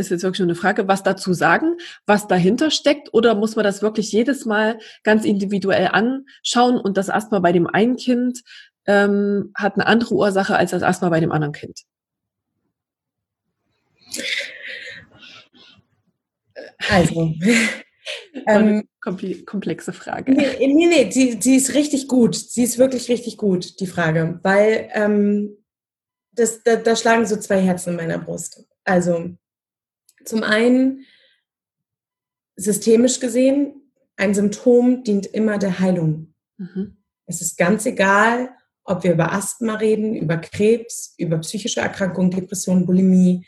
ist 0.00 0.10
jetzt 0.10 0.22
wirklich 0.22 0.40
nur 0.40 0.48
eine 0.48 0.54
Frage, 0.54 0.88
was 0.88 1.02
dazu 1.02 1.32
sagen, 1.32 1.76
was 2.06 2.26
dahinter 2.26 2.70
steckt? 2.70 3.12
Oder 3.14 3.34
muss 3.34 3.56
man 3.56 3.64
das 3.64 3.82
wirklich 3.82 4.12
jedes 4.12 4.44
Mal 4.44 4.78
ganz 5.02 5.24
individuell 5.24 5.88
anschauen 5.88 6.78
und 6.78 6.96
das 6.96 7.10
Asthma 7.10 7.38
bei 7.38 7.52
dem 7.52 7.66
einen 7.66 7.96
Kind 7.96 8.42
ähm, 8.86 9.52
hat 9.54 9.74
eine 9.74 9.86
andere 9.86 10.14
Ursache 10.14 10.56
als 10.56 10.72
das 10.72 10.82
Asthma 10.82 11.08
bei 11.08 11.20
dem 11.20 11.32
anderen 11.32 11.52
Kind? 11.52 11.82
Also. 16.88 17.34
ähm, 18.46 18.88
komplexe 19.00 19.92
Frage. 19.92 20.32
Nee, 20.32 20.56
nee, 20.58 20.86
nee, 20.86 21.10
sie, 21.10 21.38
sie 21.40 21.56
ist 21.56 21.74
richtig 21.74 22.08
gut. 22.08 22.34
Sie 22.34 22.62
ist 22.62 22.78
wirklich 22.78 23.08
richtig 23.08 23.36
gut, 23.36 23.80
die 23.80 23.86
Frage. 23.86 24.40
Weil 24.42 24.88
ähm, 24.92 25.56
das, 26.32 26.62
da, 26.62 26.76
da 26.76 26.96
schlagen 26.96 27.26
so 27.26 27.36
zwei 27.36 27.60
Herzen 27.60 27.90
in 27.90 27.96
meiner 27.96 28.18
Brust. 28.18 28.64
Also 28.84 29.30
zum 30.24 30.42
einen, 30.42 31.04
systemisch 32.56 33.20
gesehen, 33.20 33.74
ein 34.16 34.34
Symptom 34.34 35.02
dient 35.02 35.26
immer 35.26 35.58
der 35.58 35.80
Heilung. 35.80 36.34
Mhm. 36.58 36.98
Es 37.26 37.40
ist 37.40 37.56
ganz 37.56 37.86
egal, 37.86 38.50
ob 38.84 39.04
wir 39.04 39.12
über 39.12 39.32
Asthma 39.32 39.76
reden, 39.76 40.14
über 40.14 40.36
Krebs, 40.36 41.14
über 41.16 41.38
psychische 41.38 41.80
Erkrankungen, 41.80 42.30
Depression, 42.30 42.86
Bulimie, 42.86 43.46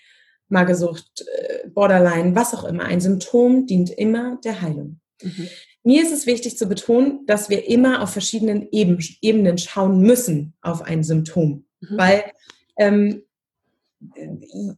Magersucht, 0.49 1.25
äh, 1.27 1.69
Borderline, 1.69 2.35
was 2.35 2.55
auch 2.55 2.65
immer. 2.65 2.85
Ein 2.85 3.01
Symptom 3.01 3.67
dient 3.67 3.91
immer 3.91 4.39
der 4.45 4.63
Heilung. 4.63 5.01
Mhm. 5.23 5.49
Mir 5.85 6.03
ist 6.03 6.13
es 6.13 6.27
wichtig 6.27 6.57
zu 6.57 6.67
betonen, 6.67 7.27
dass 7.27 7.51
wir 7.51 7.69
immer 7.69 8.03
auf 8.03 8.11
verschiedenen 8.11 8.69
Ebenen 8.71 9.59
schauen 9.59 10.01
müssen 10.01 10.55
auf 10.61 10.83
ein 10.83 11.03
Symptom. 11.03 11.67
Mhm. 11.81 11.99
Weil 11.99 12.25
ähm, 12.79 13.23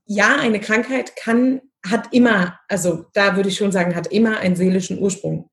ja, 0.07 0.37
eine 0.37 0.61
Krankheit 0.61 1.17
kann, 1.17 1.61
hat 1.85 2.13
immer, 2.13 2.59
also 2.69 3.07
da 3.13 3.37
würde 3.37 3.49
ich 3.49 3.57
schon 3.57 3.73
sagen, 3.73 3.95
hat 3.95 4.07
immer 4.07 4.39
einen 4.39 4.57
seelischen 4.57 4.99
Ursprung. 4.99 5.51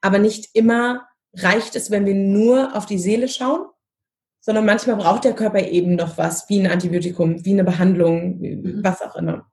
Aber 0.00 0.18
nicht 0.18 0.50
immer 0.54 1.06
reicht 1.34 1.76
es, 1.76 1.90
wenn 1.90 2.06
wir 2.06 2.14
nur 2.14 2.76
auf 2.76 2.86
die 2.86 2.98
Seele 2.98 3.28
schauen, 3.28 3.66
sondern 4.40 4.64
manchmal 4.64 4.96
braucht 4.96 5.24
der 5.24 5.34
Körper 5.34 5.60
eben 5.60 5.94
noch 5.94 6.16
was, 6.18 6.48
wie 6.48 6.60
ein 6.60 6.70
Antibiotikum, 6.70 7.44
wie 7.44 7.52
eine 7.52 7.64
Behandlung, 7.64 8.38
mhm. 8.38 8.80
was 8.82 9.02
auch 9.02 9.16
immer. 9.16 9.46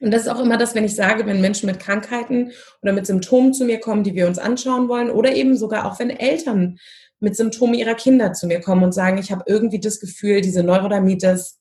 Und 0.00 0.10
das 0.12 0.22
ist 0.22 0.28
auch 0.28 0.40
immer 0.40 0.58
das, 0.58 0.74
wenn 0.74 0.84
ich 0.84 0.94
sage, 0.94 1.24
wenn 1.24 1.40
Menschen 1.40 1.66
mit 1.66 1.80
Krankheiten 1.80 2.52
oder 2.82 2.92
mit 2.92 3.06
Symptomen 3.06 3.54
zu 3.54 3.64
mir 3.64 3.80
kommen, 3.80 4.04
die 4.04 4.14
wir 4.14 4.26
uns 4.26 4.38
anschauen 4.38 4.88
wollen, 4.88 5.10
oder 5.10 5.34
eben 5.34 5.56
sogar 5.56 5.86
auch 5.86 5.98
wenn 5.98 6.10
Eltern 6.10 6.78
mit 7.20 7.36
Symptomen 7.36 7.74
ihrer 7.74 7.94
Kinder 7.94 8.32
zu 8.32 8.46
mir 8.46 8.60
kommen 8.60 8.82
und 8.82 8.92
sagen, 8.92 9.18
ich 9.18 9.32
habe 9.32 9.44
irgendwie 9.46 9.80
das 9.80 10.00
Gefühl, 10.00 10.40
diese 10.40 10.62
Neurodermitis, 10.62 11.58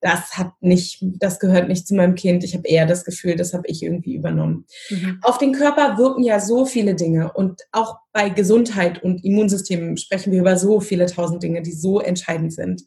das 0.00 0.36
hat 0.36 0.52
nicht, 0.60 0.98
das 1.00 1.40
gehört 1.40 1.68
nicht 1.68 1.86
zu 1.86 1.94
meinem 1.94 2.14
Kind. 2.14 2.44
Ich 2.44 2.54
habe 2.54 2.68
eher 2.68 2.86
das 2.86 3.04
Gefühl, 3.04 3.36
das 3.36 3.54
habe 3.54 3.66
ich 3.66 3.82
irgendwie 3.82 4.14
übernommen. 4.14 4.66
Mhm. 4.90 5.18
Auf 5.22 5.38
den 5.38 5.52
Körper 5.52 5.96
wirken 5.96 6.22
ja 6.22 6.40
so 6.40 6.66
viele 6.66 6.94
Dinge 6.94 7.32
und 7.32 7.62
auch 7.72 7.98
bei 8.12 8.28
Gesundheit 8.28 9.02
und 9.02 9.24
Immunsystem 9.24 9.96
sprechen 9.96 10.32
wir 10.32 10.40
über 10.40 10.58
so 10.58 10.80
viele 10.80 11.06
tausend 11.06 11.42
Dinge, 11.42 11.62
die 11.62 11.72
so 11.72 12.00
entscheidend 12.00 12.52
sind. 12.52 12.82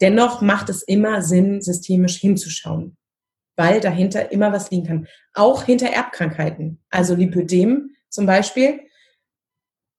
Dennoch 0.00 0.40
macht 0.40 0.70
es 0.70 0.82
immer 0.82 1.20
Sinn, 1.20 1.60
systemisch 1.60 2.16
hinzuschauen 2.16 2.96
weil 3.60 3.80
dahinter 3.80 4.32
immer 4.32 4.54
was 4.54 4.70
liegen 4.70 4.86
kann. 4.86 5.06
Auch 5.34 5.64
hinter 5.64 5.88
Erbkrankheiten. 5.88 6.82
Also 6.88 7.14
Lipödem 7.14 7.90
zum 8.08 8.24
Beispiel. 8.24 8.80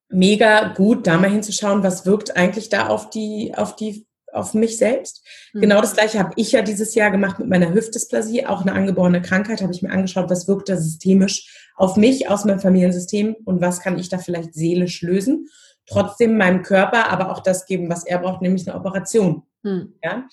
Mega 0.08 0.72
gut, 0.74 1.06
da 1.06 1.16
mal 1.16 1.30
hinzuschauen, 1.30 1.84
was 1.84 2.04
wirkt 2.04 2.36
eigentlich 2.36 2.70
da 2.70 2.88
auf 2.88 3.08
die, 3.10 3.54
auf 3.56 3.76
die, 3.76 4.04
auf 4.32 4.54
mich 4.54 4.78
selbst. 4.78 5.26
Mhm. 5.52 5.60
Genau 5.62 5.80
das 5.80 5.94
gleiche 5.94 6.18
habe 6.18 6.32
ich 6.36 6.52
ja 6.52 6.62
dieses 6.62 6.94
Jahr 6.94 7.10
gemacht 7.10 7.38
mit 7.38 7.48
meiner 7.48 7.72
Hüftdysplasie, 7.72 8.46
auch 8.46 8.62
eine 8.62 8.72
angeborene 8.72 9.22
Krankheit, 9.22 9.62
habe 9.62 9.72
ich 9.72 9.82
mir 9.82 9.90
angeschaut, 9.90 10.30
was 10.30 10.48
wirkt 10.48 10.68
da 10.68 10.76
systemisch 10.76 11.70
auf 11.76 11.96
mich 11.96 12.28
aus 12.28 12.44
meinem 12.44 12.60
Familiensystem 12.60 13.36
und 13.44 13.60
was 13.60 13.80
kann 13.80 13.98
ich 13.98 14.08
da 14.08 14.18
vielleicht 14.18 14.54
seelisch 14.54 15.02
lösen. 15.02 15.48
Trotzdem 15.86 16.36
meinem 16.36 16.62
Körper 16.62 17.10
aber 17.10 17.32
auch 17.32 17.40
das 17.40 17.66
geben, 17.66 17.88
was 17.88 18.04
er 18.04 18.18
braucht, 18.18 18.40
nämlich 18.40 18.68
eine 18.68 18.78
Operation. 18.78 19.42
Hm. 19.64 19.94
Ja? 20.02 20.28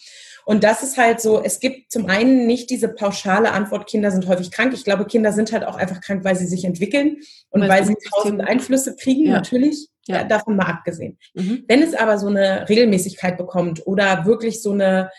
Und 0.45 0.63
das 0.63 0.83
ist 0.83 0.97
halt 0.97 1.21
so, 1.21 1.41
es 1.41 1.59
gibt 1.59 1.91
zum 1.91 2.07
einen 2.07 2.47
nicht 2.47 2.69
diese 2.69 2.87
pauschale 2.87 3.51
Antwort, 3.51 3.89
Kinder 3.89 4.11
sind 4.11 4.27
häufig 4.27 4.51
krank. 4.51 4.73
Ich 4.73 4.83
glaube, 4.83 5.05
Kinder 5.05 5.31
sind 5.31 5.51
halt 5.51 5.63
auch 5.65 5.75
einfach 5.75 6.01
krank, 6.01 6.23
weil 6.23 6.35
sie 6.35 6.47
sich 6.47 6.65
entwickeln 6.65 7.17
und 7.49 7.61
weil, 7.61 7.69
weil 7.69 7.85
sie 7.85 7.95
tausend 8.11 8.41
Einflüsse 8.41 8.95
kriegen, 8.95 9.25
ja. 9.25 9.33
natürlich. 9.33 9.87
Ja. 10.09 10.23
davon 10.23 10.55
mal 10.55 10.65
abgesehen. 10.65 11.17
Mhm. 11.35 11.65
Wenn 11.67 11.83
es 11.83 11.93
aber 11.93 12.17
so 12.17 12.27
eine 12.27 12.67
Regelmäßigkeit 12.67 13.37
bekommt 13.37 13.85
oder 13.85 14.25
wirklich 14.25 14.61
so 14.61 14.71
eine, 14.71 15.11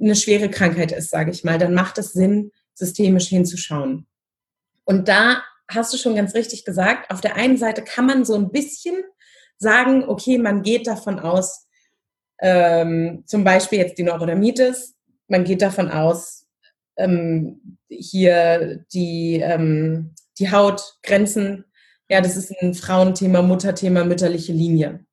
eine 0.00 0.14
schwere 0.14 0.48
Krankheit 0.48 0.92
ist, 0.92 1.10
sage 1.10 1.30
ich 1.30 1.42
mal, 1.44 1.58
dann 1.58 1.74
macht 1.74 1.98
es 1.98 2.12
Sinn, 2.12 2.52
systemisch 2.74 3.28
hinzuschauen. 3.28 4.06
Und 4.84 5.08
da 5.08 5.42
hast 5.68 5.92
du 5.92 5.98
schon 5.98 6.14
ganz 6.14 6.34
richtig 6.34 6.64
gesagt, 6.64 7.10
auf 7.10 7.20
der 7.20 7.36
einen 7.36 7.56
Seite 7.56 7.82
kann 7.82 8.06
man 8.06 8.24
so 8.24 8.34
ein 8.36 8.50
bisschen 8.50 9.02
sagen, 9.58 10.04
okay, 10.04 10.38
man 10.38 10.62
geht 10.62 10.86
davon 10.86 11.18
aus, 11.18 11.66
ähm, 12.40 13.24
zum 13.26 13.44
Beispiel 13.44 13.78
jetzt 13.78 13.98
die 13.98 14.02
Neurodermitis. 14.02 14.94
Man 15.28 15.44
geht 15.44 15.62
davon 15.62 15.90
aus, 15.90 16.46
ähm, 16.96 17.78
hier 17.88 18.84
die, 18.92 19.40
ähm, 19.42 20.14
die 20.38 20.50
Hautgrenzen, 20.50 21.64
ja, 22.08 22.20
das 22.20 22.36
ist 22.36 22.52
ein 22.60 22.74
Frauenthema, 22.74 23.42
Mutterthema, 23.42 24.04
mütterliche 24.04 24.52
Linie. 24.52 25.04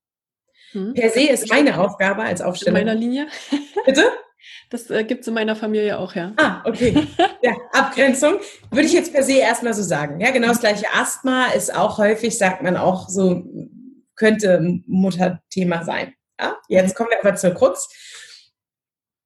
Hm. 0.72 0.94
Per 0.94 1.10
se 1.10 1.22
ist 1.22 1.50
meine 1.50 1.80
Aufgabe 1.80 2.24
als 2.24 2.42
Aufsteller. 2.42 2.80
In 2.80 2.86
meiner 2.86 3.00
Linie? 3.00 3.28
Bitte? 3.86 4.06
Das 4.70 4.90
äh, 4.90 5.04
gibt 5.04 5.22
es 5.22 5.28
in 5.28 5.34
meiner 5.34 5.56
Familie 5.56 5.98
auch, 6.00 6.16
ja. 6.16 6.34
Ah, 6.38 6.62
okay. 6.66 7.08
Ja, 7.42 7.52
Abgrenzung 7.74 8.36
würde 8.72 8.86
ich 8.86 8.94
jetzt 8.94 9.14
per 9.14 9.22
se 9.22 9.34
erstmal 9.34 9.74
so 9.74 9.84
sagen. 9.84 10.22
Ja, 10.22 10.32
genau 10.32 10.48
das 10.48 10.62
gleiche 10.62 10.86
Asthma 10.94 11.48
ist 11.48 11.76
auch 11.76 11.98
häufig, 11.98 12.38
sagt 12.38 12.64
man 12.64 12.78
auch 12.78 13.10
so, 13.10 13.44
könnte 14.16 14.82
Mutterthema 14.88 15.84
sein. 15.84 16.14
Ja? 16.40 16.56
Jetzt 16.70 16.96
kommen 16.96 17.10
wir 17.10 17.20
aber 17.20 17.36
zur 17.36 17.52
Krux. 17.52 17.90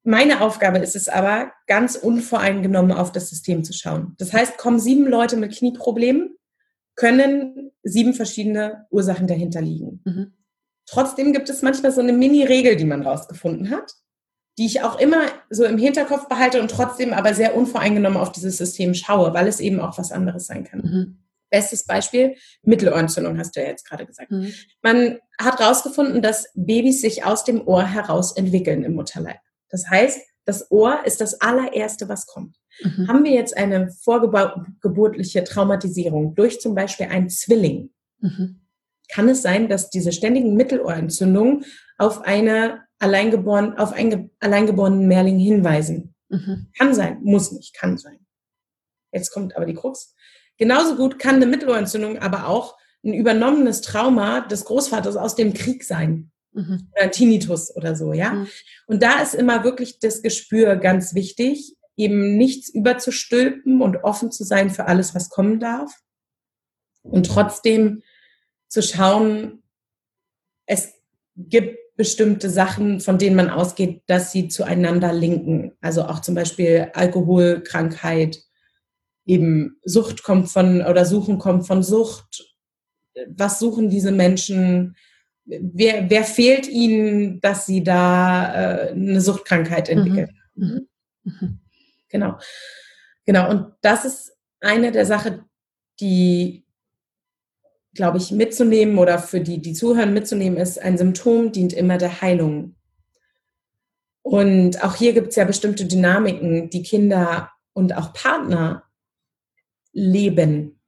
Meine 0.04 0.42
Aufgabe 0.42 0.80
ist 0.80 0.96
es 0.96 1.10
aber, 1.10 1.52
ganz 1.68 1.96
unvoreingenommen 1.96 2.92
auf 2.92 3.12
das 3.12 3.30
System 3.30 3.64
zu 3.64 3.74
schauen. 3.74 4.16
Das 4.18 4.34
heißt, 4.34 4.58
kommen 4.58 4.80
sieben 4.80 5.06
Leute 5.06 5.38
mit 5.38 5.56
Knieproblemen, 5.56 6.37
können 6.98 7.72
sieben 7.84 8.14
verschiedene 8.14 8.88
Ursachen 8.90 9.28
dahinter 9.28 9.62
liegen. 9.62 10.02
Mhm. 10.04 10.34
Trotzdem 10.86 11.32
gibt 11.32 11.50
es 11.50 11.62
manchmal 11.62 11.92
so 11.92 12.02
eine 12.02 12.12
Mini-Regel, 12.12 12.76
die 12.76 12.86
man 12.86 13.04
rausgefunden 13.04 13.70
hat, 13.70 13.94
die 14.58 14.66
ich 14.66 14.82
auch 14.82 15.00
immer 15.00 15.26
so 15.50 15.64
im 15.64 15.78
Hinterkopf 15.78 16.28
behalte 16.28 16.60
und 16.60 16.72
trotzdem 16.72 17.14
aber 17.14 17.34
sehr 17.34 17.56
unvoreingenommen 17.56 18.18
auf 18.18 18.32
dieses 18.32 18.58
System 18.58 18.94
schaue, 18.94 19.34
weil 19.34 19.48
es 19.48 19.60
eben 19.60 19.80
auch 19.80 19.98
was 19.98 20.12
anderes 20.12 20.48
sein 20.48 20.64
kann. 20.64 20.80
Mhm. 20.80 21.24
Bestes 21.50 21.86
Beispiel, 21.86 22.36
Mittelohrentzündung 22.64 23.38
hast 23.38 23.56
du 23.56 23.62
ja 23.62 23.68
jetzt 23.68 23.88
gerade 23.88 24.06
gesagt. 24.06 24.32
Mhm. 24.32 24.54
Man 24.82 25.20
hat 25.40 25.60
herausgefunden, 25.60 26.22
dass 26.22 26.50
Babys 26.56 27.02
sich 27.02 27.24
aus 27.24 27.44
dem 27.44 27.66
Ohr 27.66 27.86
heraus 27.86 28.36
entwickeln 28.36 28.84
im 28.84 28.96
Mutterleib. 28.96 29.40
Das 29.70 29.88
heißt, 29.90 30.20
das 30.46 30.72
Ohr 30.72 31.06
ist 31.06 31.22
das 31.22 31.42
allererste, 31.42 32.10
was 32.10 32.26
kommt. 32.26 32.58
Mhm. 32.82 33.08
Haben 33.08 33.24
wir 33.24 33.32
jetzt 33.32 33.56
eine 33.58 33.92
vorgeburtliche 33.92 35.44
Traumatisierung 35.44 36.36
durch 36.36 36.60
zum 36.62 36.76
Beispiel 36.76 37.08
einen 37.08 37.30
Zwilling, 37.30 37.92
mhm. 38.20 38.62
kann 39.10 39.30
es 39.30 39.42
sein, 39.42 39.70
dass 39.70 39.90
diese 39.90 40.12
ständigen 40.12 40.56
Mittelohrentzündungen 40.56 41.66
auf 41.98 42.22
eine 42.22 42.84
alleingeboren, 43.00 43.78
auf 43.78 43.94
einen 43.94 44.32
alleingeborenen 44.40 45.08
Mehrling 45.08 45.40
hinweisen. 45.40 46.16
Mhm. 46.30 46.68
Kann 46.78 46.94
sein, 46.94 47.20
muss 47.24 47.52
nicht, 47.52 47.76
kann 47.76 47.98
sein. 47.98 48.20
Jetzt 49.12 49.32
kommt 49.32 49.56
aber 49.56 49.66
die 49.66 49.74
Krux. 49.74 50.14
Genauso 50.58 50.96
gut 50.96 51.20
kann 51.20 51.36
eine 51.36 51.46
Mittelohrentzündung 51.46 52.20
aber 52.20 52.48
auch 52.48 52.78
ein 53.04 53.14
übernommenes 53.14 53.82
Trauma 53.82 54.42
des 54.42 54.66
Großvaters 54.66 55.16
aus 55.16 55.36
dem 55.36 55.54
Krieg 55.54 55.84
sein. 55.84 56.32
Mhm. 56.52 56.90
Oder 56.94 57.04
ein 57.04 57.12
Tinnitus 57.12 57.76
oder 57.76 57.96
so, 57.96 58.14
ja. 58.14 58.34
Mhm. 58.34 58.48
Und 58.88 59.04
da 59.04 59.22
ist 59.22 59.36
immer 59.36 59.64
wirklich 59.64 60.00
das 60.00 60.22
Gespür 60.22 60.76
ganz 60.76 61.14
wichtig, 61.14 61.77
eben 61.98 62.38
nichts 62.38 62.70
überzustülpen 62.70 63.82
und 63.82 63.98
offen 64.04 64.32
zu 64.32 64.44
sein 64.44 64.70
für 64.70 64.86
alles, 64.86 65.14
was 65.16 65.30
kommen 65.30 65.60
darf. 65.60 65.92
Und 67.02 67.26
trotzdem 67.26 68.04
zu 68.68 68.82
schauen, 68.82 69.64
es 70.66 70.94
gibt 71.36 71.78
bestimmte 71.96 72.50
Sachen, 72.50 73.00
von 73.00 73.18
denen 73.18 73.36
man 73.36 73.50
ausgeht, 73.50 74.04
dass 74.06 74.32
sie 74.32 74.48
zueinander 74.48 75.12
linken. 75.12 75.74
Also 75.82 76.04
auch 76.04 76.22
zum 76.22 76.36
Beispiel 76.36 76.92
Alkoholkrankheit, 76.94 78.44
eben 79.26 79.78
Sucht 79.84 80.24
kommt 80.24 80.50
von 80.50 80.82
oder 80.82 81.06
Suchen 81.06 81.40
kommt 81.40 81.66
von 81.66 81.84
Sucht. 81.84 82.56
Was 83.28 83.60
suchen 83.60 83.90
diese 83.90 84.12
Menschen? 84.12 84.96
Wer, 85.46 86.10
wer 86.10 86.24
fehlt 86.24 86.68
ihnen, 86.68 87.42
dass 87.42 87.66
sie 87.66 87.84
da 87.84 88.54
äh, 88.54 88.92
eine 88.92 89.20
Suchtkrankheit 89.20 89.90
mhm. 89.90 89.98
entwickeln? 89.98 90.38
Mhm. 90.56 90.88
Mhm. 91.24 91.60
Genau. 92.10 92.38
Genau. 93.26 93.50
Und 93.50 93.74
das 93.82 94.06
ist 94.06 94.38
eine 94.62 94.92
der 94.92 95.06
Sachen, 95.06 95.46
die 96.00 96.68
glaube 97.98 98.20
ich, 98.20 98.32
mitzunehmen 98.32 98.98
oder 98.98 99.20
für 99.20 99.42
die, 99.42 99.60
die 99.60 99.74
zuhören, 99.74 100.14
mitzunehmen 100.14 100.58
ist, 100.58 100.80
ein 100.80 100.98
Symptom 100.98 101.52
dient 101.52 101.74
immer 101.74 101.98
der 101.98 102.22
Heilung. 102.22 102.76
Und 104.22 104.84
auch 104.84 104.96
hier 104.96 105.14
gibt 105.14 105.30
es 105.30 105.36
ja 105.36 105.44
bestimmte 105.44 105.86
Dynamiken, 105.86 106.70
die 106.70 106.84
Kinder 106.84 107.52
und 107.74 107.96
auch 107.98 108.14
Partner 108.14 108.84
leben. 109.92 110.80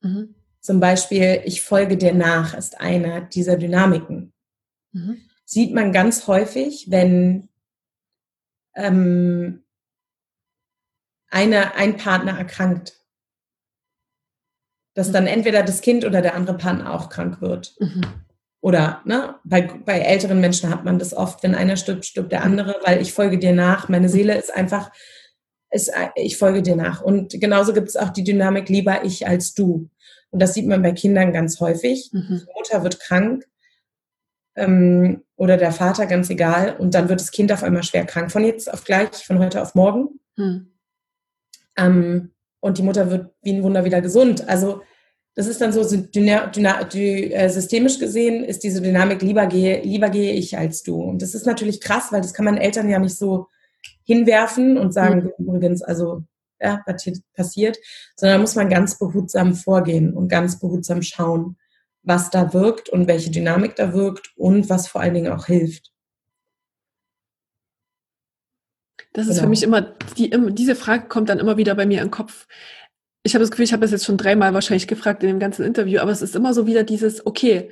Mhm. 0.00 0.34
Zum 0.60 0.78
Beispiel, 0.78 1.40
ich 1.44 1.62
folge 1.62 1.96
dir 1.96 2.12
nach, 2.12 2.54
ist 2.54 2.80
eine 2.80 3.26
dieser 3.32 3.56
Dynamiken. 3.56 4.32
Mhm. 4.92 5.22
Sieht 5.44 5.72
man 5.72 5.92
ganz 5.92 6.26
häufig, 6.26 6.90
wenn 6.90 7.48
ähm, 8.74 9.64
eine, 11.30 11.74
ein 11.74 11.96
Partner 11.96 12.38
erkrankt 12.38 12.98
dass 14.98 15.12
dann 15.12 15.28
entweder 15.28 15.62
das 15.62 15.80
Kind 15.80 16.04
oder 16.04 16.22
der 16.22 16.34
andere 16.34 16.56
Partner 16.56 16.92
auch 16.92 17.08
krank 17.08 17.40
wird. 17.40 17.76
Mhm. 17.78 18.00
Oder 18.60 19.00
ne, 19.04 19.36
bei, 19.44 19.62
bei 19.62 20.00
älteren 20.00 20.40
Menschen 20.40 20.70
hat 20.70 20.84
man 20.84 20.98
das 20.98 21.14
oft, 21.14 21.44
wenn 21.44 21.54
einer 21.54 21.76
stirbt, 21.76 22.04
stirbt 22.04 22.32
der 22.32 22.42
andere, 22.42 22.74
weil 22.84 23.00
ich 23.00 23.12
folge 23.12 23.38
dir 23.38 23.52
nach. 23.52 23.88
Meine 23.88 24.08
Seele 24.08 24.36
ist 24.36 24.52
einfach, 24.52 24.90
ist, 25.70 25.92
ich 26.16 26.36
folge 26.36 26.62
dir 26.62 26.74
nach. 26.74 27.00
Und 27.00 27.40
genauso 27.40 27.72
gibt 27.72 27.88
es 27.88 27.96
auch 27.96 28.08
die 28.08 28.24
Dynamik 28.24 28.68
lieber 28.68 29.04
ich 29.04 29.24
als 29.28 29.54
du. 29.54 29.88
Und 30.30 30.42
das 30.42 30.54
sieht 30.54 30.66
man 30.66 30.82
bei 30.82 30.90
Kindern 30.90 31.32
ganz 31.32 31.60
häufig. 31.60 32.10
Mhm. 32.12 32.40
Die 32.40 32.52
Mutter 32.58 32.82
wird 32.82 32.98
krank 32.98 33.46
ähm, 34.56 35.22
oder 35.36 35.56
der 35.58 35.70
Vater, 35.70 36.06
ganz 36.06 36.28
egal. 36.28 36.74
Und 36.76 36.94
dann 36.94 37.08
wird 37.08 37.20
das 37.20 37.30
Kind 37.30 37.52
auf 37.52 37.62
einmal 37.62 37.84
schwer 37.84 38.04
krank. 38.04 38.32
Von 38.32 38.44
jetzt 38.44 38.68
auf 38.72 38.82
gleich, 38.82 39.24
von 39.24 39.38
heute 39.38 39.62
auf 39.62 39.76
morgen. 39.76 40.18
Mhm. 40.34 40.72
Ähm, 41.78 42.32
und 42.60 42.76
die 42.76 42.82
Mutter 42.82 43.10
wird 43.10 43.30
wie 43.42 43.52
ein 43.52 43.62
Wunder 43.62 43.84
wieder 43.84 44.00
gesund. 44.02 44.48
Also 44.48 44.82
das 45.34 45.46
ist 45.46 45.60
dann 45.60 45.72
so, 45.72 45.84
dyna, 45.84 46.48
dyna, 46.48 46.82
dy, 46.82 47.32
äh, 47.32 47.48
systemisch 47.48 48.00
gesehen 48.00 48.42
ist 48.42 48.64
diese 48.64 48.82
Dynamik, 48.82 49.22
lieber 49.22 49.46
gehe, 49.46 49.82
lieber 49.82 50.10
gehe 50.10 50.32
ich 50.32 50.58
als 50.58 50.82
du. 50.82 51.00
Und 51.00 51.22
das 51.22 51.34
ist 51.34 51.46
natürlich 51.46 51.80
krass, 51.80 52.08
weil 52.10 52.20
das 52.20 52.34
kann 52.34 52.44
man 52.44 52.56
Eltern 52.56 52.88
ja 52.88 52.98
nicht 52.98 53.16
so 53.16 53.46
hinwerfen 54.02 54.76
und 54.76 54.92
sagen, 54.92 55.30
mhm. 55.38 55.46
übrigens, 55.46 55.82
also 55.82 56.24
ja, 56.60 56.82
was 56.86 57.04
hier 57.04 57.12
passiert, 57.34 57.78
sondern 58.16 58.38
da 58.38 58.40
muss 58.40 58.56
man 58.56 58.68
ganz 58.68 58.98
behutsam 58.98 59.54
vorgehen 59.54 60.12
und 60.12 60.28
ganz 60.28 60.58
behutsam 60.58 61.02
schauen, 61.02 61.56
was 62.02 62.30
da 62.30 62.52
wirkt 62.52 62.88
und 62.88 63.06
welche 63.06 63.30
Dynamik 63.30 63.76
da 63.76 63.92
wirkt 63.92 64.32
und 64.36 64.68
was 64.68 64.88
vor 64.88 65.00
allen 65.00 65.14
Dingen 65.14 65.32
auch 65.32 65.46
hilft. 65.46 65.92
Das 69.12 69.26
ist 69.26 69.36
genau. 69.36 69.42
für 69.42 69.48
mich 69.48 69.62
immer, 69.62 69.80
die, 70.16 70.30
diese 70.50 70.74
Frage 70.74 71.08
kommt 71.08 71.28
dann 71.28 71.38
immer 71.38 71.56
wieder 71.56 71.74
bei 71.74 71.86
mir 71.86 72.00
in 72.00 72.06
den 72.06 72.10
Kopf 72.10 72.46
ich 73.28 73.34
habe 73.34 73.42
das 73.42 73.50
Gefühl, 73.50 73.64
ich 73.64 73.72
habe 73.72 73.82
das 73.82 73.90
jetzt 73.90 74.04
schon 74.04 74.16
dreimal 74.16 74.54
wahrscheinlich 74.54 74.88
gefragt 74.88 75.22
in 75.22 75.28
dem 75.28 75.38
ganzen 75.38 75.64
Interview, 75.64 76.00
aber 76.00 76.10
es 76.10 76.22
ist 76.22 76.36
immer 76.36 76.54
so 76.54 76.66
wieder 76.66 76.82
dieses, 76.82 77.26
okay, 77.26 77.70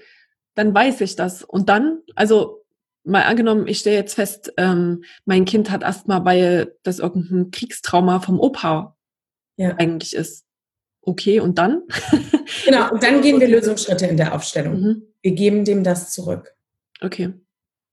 dann 0.55 0.75
weiß 0.75 1.01
ich 1.01 1.17
das. 1.17 1.43
Und 1.43 1.69
dann, 1.69 2.01
also 2.15 2.65
mal 3.05 3.23
angenommen, 3.23 3.67
ich 3.67 3.79
stelle 3.79 3.97
jetzt 3.97 4.15
fest, 4.15 4.53
ähm, 4.57 5.05
mein 5.25 5.45
Kind 5.45 5.71
hat 5.71 5.85
Asthma, 5.85 6.25
weil 6.25 6.77
das 6.83 6.99
irgendein 6.99 7.51
Kriegstrauma 7.51 8.21
vom 8.21 8.41
Opa 8.41 8.97
ja. 9.57 9.77
eigentlich 9.79 10.15
ist. 10.15 10.45
Okay, 11.03 11.41
und 11.41 11.57
dann? 11.59 11.83
genau, 12.65 12.93
und 12.93 13.03
dann 13.03 13.23
gehen 13.23 13.41
wir 13.41 13.49
Lösungsschritte 13.57 14.07
in 14.07 14.17
der 14.17 14.35
Aufstellung. 14.35 14.81
Mhm. 14.81 15.03
Wir 15.23 15.33
geben 15.33 15.65
dem 15.65 15.85
das 15.85 16.11
zurück. 16.11 16.55
Okay. 17.01 17.33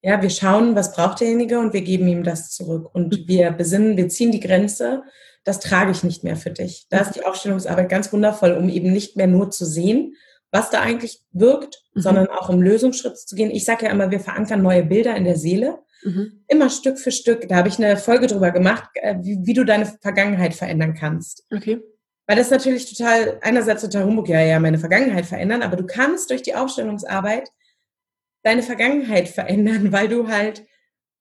Ja, 0.04 0.22
wir 0.22 0.30
schauen, 0.30 0.76
was 0.76 0.94
braucht 0.94 1.22
derjenige 1.22 1.58
und 1.58 1.74
wir 1.74 1.82
geben 1.82 2.08
ihm 2.08 2.24
das 2.24 2.52
zurück. 2.52 2.94
Und 2.94 3.12
mhm. 3.12 3.28
wir 3.28 3.52
besinnen, 3.52 3.98
wir 3.98 4.10
ziehen 4.10 4.32
die 4.32 4.42
Grenze 4.42 5.04
das 5.44 5.60
trage 5.60 5.92
ich 5.92 6.04
nicht 6.04 6.24
mehr 6.24 6.38
für 6.38 6.52
dich. 6.52 6.88
Da 6.90 7.00
ist 7.00 7.16
die 7.16 7.26
Aufstellungsarbeit 7.26 7.90
ganz 7.90 8.12
wundervoll, 8.14 8.54
um 8.54 8.70
eben 8.70 8.92
nicht 8.92 9.18
mehr 9.18 9.28
nur 9.28 9.52
zu 9.52 9.66
sehen, 9.66 10.16
was 10.52 10.70
da 10.70 10.82
eigentlich 10.82 11.22
wirkt, 11.32 11.84
mhm. 11.94 12.02
sondern 12.02 12.28
auch 12.28 12.50
um 12.50 12.62
Lösungsschritte 12.62 13.16
zu 13.16 13.36
gehen. 13.36 13.52
Ich 13.52 13.66
sage 13.66 13.86
ja 13.86 13.92
immer, 13.92 14.12
wir 14.12 14.20
verankern 14.20 14.62
neue 14.62 14.84
Bilder 14.84 15.16
in 15.16 15.26
der 15.26 15.38
Seele. 15.38 15.80
Mhm. 16.04 16.44
Immer 16.48 16.70
Stück 16.70 17.00
für 17.00 17.12
Stück. 17.12 17.48
Da 17.50 17.56
habe 17.56 17.68
ich 17.68 17.78
eine 17.78 17.98
Folge 17.98 18.28
drüber 18.28 18.52
gemacht, 18.52 18.90
äh, 18.96 19.16
wie, 19.22 19.40
wie, 19.44 19.54
du 19.54 19.64
deine 19.66 19.86
Vergangenheit 19.86 20.54
verändern 20.54 20.94
kannst. 20.94 21.46
Okay. 21.54 21.82
Weil 22.28 22.38
das 22.38 22.52
natürlich 22.52 22.96
total, 22.96 23.40
einerseits 23.42 23.82
total 23.82 24.06
Humbug, 24.06 24.30
ja, 24.30 24.42
ja, 24.42 24.60
meine 24.60 24.78
Vergangenheit 24.78 25.26
verändern, 25.26 25.62
aber 25.62 25.76
du 25.76 25.86
kannst 25.86 26.30
durch 26.30 26.42
die 26.42 26.56
Aufstellungsarbeit 26.56 27.50
deine 28.44 28.64
Vergangenheit 28.64 29.28
verändern, 29.30 29.92
weil 29.92 30.08
du 30.08 30.28
halt 30.28 30.66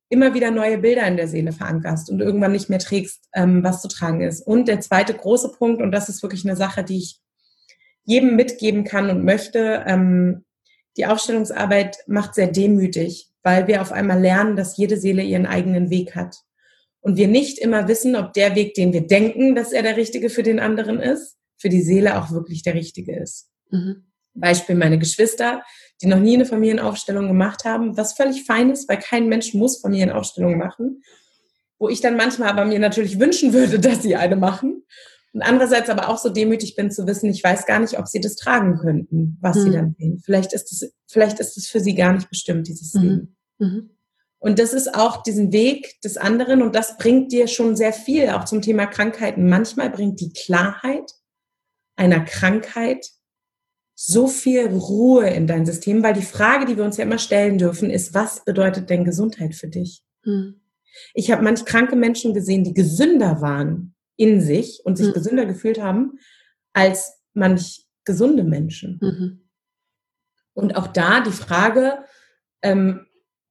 immer 0.08 0.34
wieder 0.34 0.50
neue 0.50 0.76
Bilder 0.76 1.06
in 1.06 1.16
der 1.16 1.26
Seele 1.26 1.52
verankerst 1.52 2.10
und 2.10 2.20
irgendwann 2.20 2.52
nicht 2.52 2.68
mehr 2.68 2.78
trägst, 2.78 3.28
ähm, 3.34 3.64
was 3.64 3.80
zu 3.80 3.88
tragen 3.88 4.20
ist. 4.20 4.46
Und 4.46 4.68
der 4.68 4.80
zweite 4.80 5.14
große 5.14 5.52
Punkt, 5.52 5.80
und 5.80 5.90
das 5.90 6.10
ist 6.10 6.22
wirklich 6.22 6.44
eine 6.44 6.56
Sache, 6.56 6.84
die 6.84 6.98
ich 6.98 7.18
jedem 8.04 8.36
mitgeben 8.36 8.84
kann 8.84 9.08
und 9.08 9.24
möchte, 9.24 9.84
ähm, 9.86 10.44
die 10.98 11.06
Aufstellungsarbeit 11.06 11.98
macht 12.06 12.34
sehr 12.34 12.48
demütig, 12.48 13.30
weil 13.42 13.66
wir 13.66 13.80
auf 13.80 13.92
einmal 13.92 14.20
lernen, 14.20 14.56
dass 14.56 14.76
jede 14.76 14.98
Seele 14.98 15.22
ihren 15.22 15.46
eigenen 15.46 15.88
Weg 15.88 16.14
hat. 16.14 16.36
Und 17.00 17.16
wir 17.16 17.28
nicht 17.28 17.58
immer 17.58 17.88
wissen, 17.88 18.14
ob 18.14 18.34
der 18.34 18.54
Weg, 18.54 18.74
den 18.74 18.92
wir 18.92 19.06
denken, 19.06 19.54
dass 19.54 19.72
er 19.72 19.82
der 19.82 19.96
richtige 19.96 20.28
für 20.28 20.42
den 20.42 20.60
anderen 20.60 21.00
ist, 21.00 21.38
für 21.56 21.70
die 21.70 21.82
Seele 21.82 22.20
auch 22.20 22.30
wirklich 22.30 22.62
der 22.62 22.74
richtige 22.74 23.16
ist. 23.16 23.48
Mhm. 23.70 24.04
Beispiel 24.34 24.76
meine 24.76 24.98
Geschwister, 24.98 25.62
die 26.01 26.07
noch 26.07 26.18
nie 26.18 26.34
eine 26.34 26.47
Familienaufstellung 26.47 27.28
gemacht 27.28 27.64
haben, 27.64 27.97
was 27.97 28.14
völlig 28.14 28.45
fein 28.45 28.70
ist, 28.70 28.88
weil 28.88 28.99
kein 28.99 29.28
Mensch 29.28 29.55
muss 29.55 29.80
Familienaufstellungen 29.80 30.59
machen. 30.59 31.03
Wo 31.78 31.88
ich 31.88 32.01
dann 32.01 32.16
manchmal 32.16 32.49
aber 32.49 32.64
mir 32.64 32.78
natürlich 32.78 33.20
wünschen 33.20 33.53
würde, 33.53 33.78
dass 33.80 34.03
sie 34.03 34.16
eine 34.16 34.36
machen. 34.36 34.84
Und 35.32 35.43
andererseits 35.43 35.88
aber 35.88 36.09
auch 36.09 36.18
so 36.18 36.28
demütig 36.28 36.76
bin 36.76 36.90
zu 36.90 37.07
wissen, 37.07 37.30
ich 37.30 37.43
weiß 37.43 37.66
gar 37.66 37.80
nicht, 37.80 37.99
ob 37.99 38.07
sie 38.07 38.20
das 38.20 38.36
tragen 38.36 38.76
könnten, 38.76 39.38
was 39.40 39.57
mhm. 39.57 39.62
sie 39.62 39.70
dann 39.70 39.95
sehen. 39.99 40.22
Vielleicht 40.24 40.53
ist 40.53 40.72
es, 40.72 40.93
vielleicht 41.07 41.40
ist 41.40 41.57
es 41.57 41.68
für 41.68 41.80
sie 41.80 41.95
gar 41.95 42.12
nicht 42.12 42.28
bestimmt, 42.28 42.68
dieses 42.68 42.95
mhm. 42.95 43.03
Leben. 43.03 43.36
Mhm. 43.59 43.90
Und 44.38 44.59
das 44.59 44.72
ist 44.72 44.95
auch 44.95 45.22
diesen 45.22 45.53
Weg 45.53 46.01
des 46.03 46.16
anderen 46.16 46.62
und 46.62 46.74
das 46.74 46.99
bringt 46.99 47.30
dir 47.30 47.47
schon 47.47 47.76
sehr 47.76 47.93
viel, 47.93 48.28
auch 48.30 48.45
zum 48.45 48.61
Thema 48.61 48.86
Krankheiten. 48.86 49.49
Manchmal 49.49 49.88
bringt 49.88 50.20
die 50.20 50.32
Klarheit 50.32 51.12
einer 51.95 52.24
Krankheit 52.24 53.07
so 53.95 54.26
viel 54.26 54.66
Ruhe 54.68 55.28
in 55.28 55.47
dein 55.47 55.66
System, 55.66 56.03
weil 56.03 56.14
die 56.14 56.22
Frage, 56.22 56.64
die 56.64 56.76
wir 56.76 56.84
uns 56.84 56.97
ja 56.97 57.05
immer 57.05 57.18
stellen 57.18 57.59
dürfen, 57.59 57.90
ist, 57.90 58.14
was 58.14 58.45
bedeutet 58.45 58.90
denn 58.90 59.05
Gesundheit 59.05 59.55
für 59.55 59.68
dich? 59.68 60.03
Hm. 60.24 60.61
Ich 61.14 61.30
habe 61.30 61.43
manch 61.43 61.64
kranke 61.64 61.97
Menschen 61.97 62.34
gesehen, 62.34 62.64
die 62.64 62.74
gesünder 62.74 63.40
waren 63.40 63.95
in 64.16 64.40
sich 64.40 64.80
und 64.84 64.97
sich 64.97 65.09
hm. 65.09 65.14
gesünder 65.14 65.47
gefühlt 65.47 65.80
haben, 65.80 66.18
als 66.72 67.12
manch 67.34 67.86
gesunde 68.05 68.45
Menschen. 68.45 68.99
Mhm. 69.01 69.49
Und 70.55 70.76
auch 70.76 70.86
da 70.86 71.20
die 71.20 71.32
Frage, 71.32 72.05
ähm, 72.62 73.07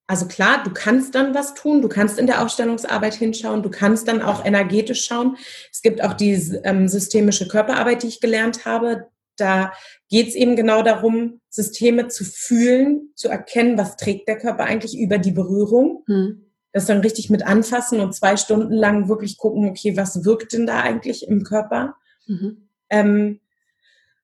also 0.08 0.28
klar, 0.28 0.64
du 0.64 0.72
kannst 0.72 1.16
dann 1.16 1.34
was 1.34 1.54
tun, 1.54 1.82
du 1.82 1.88
kannst 1.88 2.20
in 2.20 2.28
der 2.28 2.42
Aufstellungsarbeit 2.42 3.14
hinschauen, 3.14 3.64
du 3.64 3.70
kannst 3.70 4.08
dann 4.08 4.22
auch 4.22 4.44
energetisch 4.44 5.06
schauen. 5.06 5.38
Es 5.72 5.82
gibt 5.82 6.04
auch 6.04 6.14
die 6.14 6.34
ähm, 6.64 6.88
systemische 6.88 7.48
Körperarbeit, 7.48 8.04
die 8.04 8.08
ich 8.08 8.20
gelernt 8.20 8.66
habe. 8.66 9.08
Da 9.38 9.73
geht 10.09 10.29
es 10.29 10.36
eben 10.36 10.55
genau 10.55 10.84
darum, 10.84 11.41
Systeme 11.49 12.07
zu 12.07 12.23
fühlen, 12.23 13.11
zu 13.15 13.29
erkennen, 13.29 13.77
was 13.77 13.97
trägt 13.97 14.27
der 14.27 14.38
Körper 14.38 14.65
eigentlich 14.65 14.97
über 14.97 15.17
die 15.17 15.32
Berührung. 15.32 16.03
Hm. 16.07 16.45
Das 16.73 16.86
dann 16.86 17.01
richtig 17.01 17.29
mit 17.29 17.45
anfassen 17.45 17.99
und 17.99 18.15
zwei 18.15 18.38
Stunden 18.38 18.73
lang 18.73 19.09
wirklich 19.09 19.38
gucken, 19.38 19.69
okay, 19.69 19.97
was 19.97 20.23
wirkt 20.23 20.53
denn 20.53 20.65
da 20.65 20.79
eigentlich 20.82 21.27
im 21.27 21.43
Körper? 21.43 21.95
Mhm. 22.27 22.69
Ähm, 22.89 23.39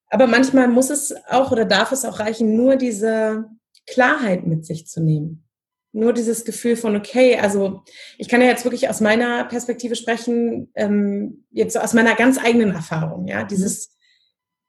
aber 0.09 0.27
manchmal 0.27 0.67
muss 0.67 0.89
es 0.89 1.13
auch 1.27 1.51
oder 1.51 1.65
darf 1.65 1.91
es 1.91 2.05
auch 2.05 2.19
reichen, 2.19 2.55
nur 2.55 2.77
diese 2.77 3.49
Klarheit 3.85 4.45
mit 4.45 4.65
sich 4.65 4.87
zu 4.87 5.01
nehmen. 5.01 5.43
Nur 5.91 6.13
dieses 6.13 6.45
Gefühl 6.45 6.75
von, 6.75 6.95
okay, 6.95 7.37
also 7.37 7.83
ich 8.17 8.29
kann 8.29 8.41
ja 8.41 8.47
jetzt 8.47 8.65
wirklich 8.65 8.89
aus 8.89 9.01
meiner 9.01 9.45
Perspektive 9.45 9.95
sprechen, 9.95 10.69
ähm, 10.75 11.45
jetzt 11.51 11.73
so 11.73 11.79
aus 11.79 11.93
meiner 11.93 12.15
ganz 12.15 12.37
eigenen 12.37 12.71
Erfahrung, 12.71 13.27
ja, 13.27 13.43
dieses, 13.43 13.96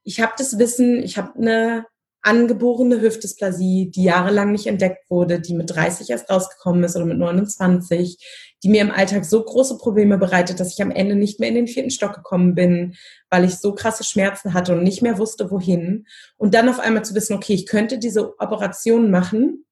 ich 0.09 0.21
habe 0.21 0.33
das 0.39 0.59
Wissen, 0.59 1.03
ich 1.03 1.19
habe 1.19 1.39
eine 1.39 1.85
angeborene 2.23 3.03
Hüftdysplasie, 3.03 3.91
die 3.91 4.05
jahrelang 4.05 4.53
nicht 4.53 4.67
entdeckt 4.67 5.09
wurde, 5.11 5.39
die 5.39 5.53
mit 5.53 5.71
30 5.71 6.09
erst 6.09 6.31
rausgekommen 6.31 6.83
ist 6.83 6.97
oder 6.97 7.05
mit 7.05 7.19
29, 7.19 8.17
die 8.63 8.69
mir 8.71 8.81
im 8.81 8.91
Alltag 8.91 9.27
so 9.27 9.45
große 9.45 9.77
Probleme 9.77 10.17
bereitet, 10.17 10.61
dass 10.61 10.73
ich 10.73 10.81
am 10.81 10.91
Ende 10.91 11.15
nicht 11.15 11.41
mehr 11.41 11.51
in 11.51 11.57
den 11.57 11.67
vierten 11.67 11.91
Stock 11.91 12.15
gekommen 12.15 12.55
bin, 12.55 12.95
weil 13.29 13.45
ich 13.45 13.59
so 13.59 13.75
krasse 13.75 14.03
Schmerzen 14.03 14.55
hatte 14.55 14.73
und 14.75 14.83
nicht 14.83 15.03
mehr 15.03 15.19
wusste, 15.19 15.51
wohin. 15.51 16.07
Und 16.39 16.55
dann 16.55 16.71
auf 16.71 16.81
einmal 16.81 17.05
zu 17.05 17.15
wissen, 17.15 17.35
okay, 17.35 17.53
ich 17.53 17.67
könnte 17.67 17.99
diese 17.99 18.33
Operation 18.41 19.11
machen. 19.11 19.67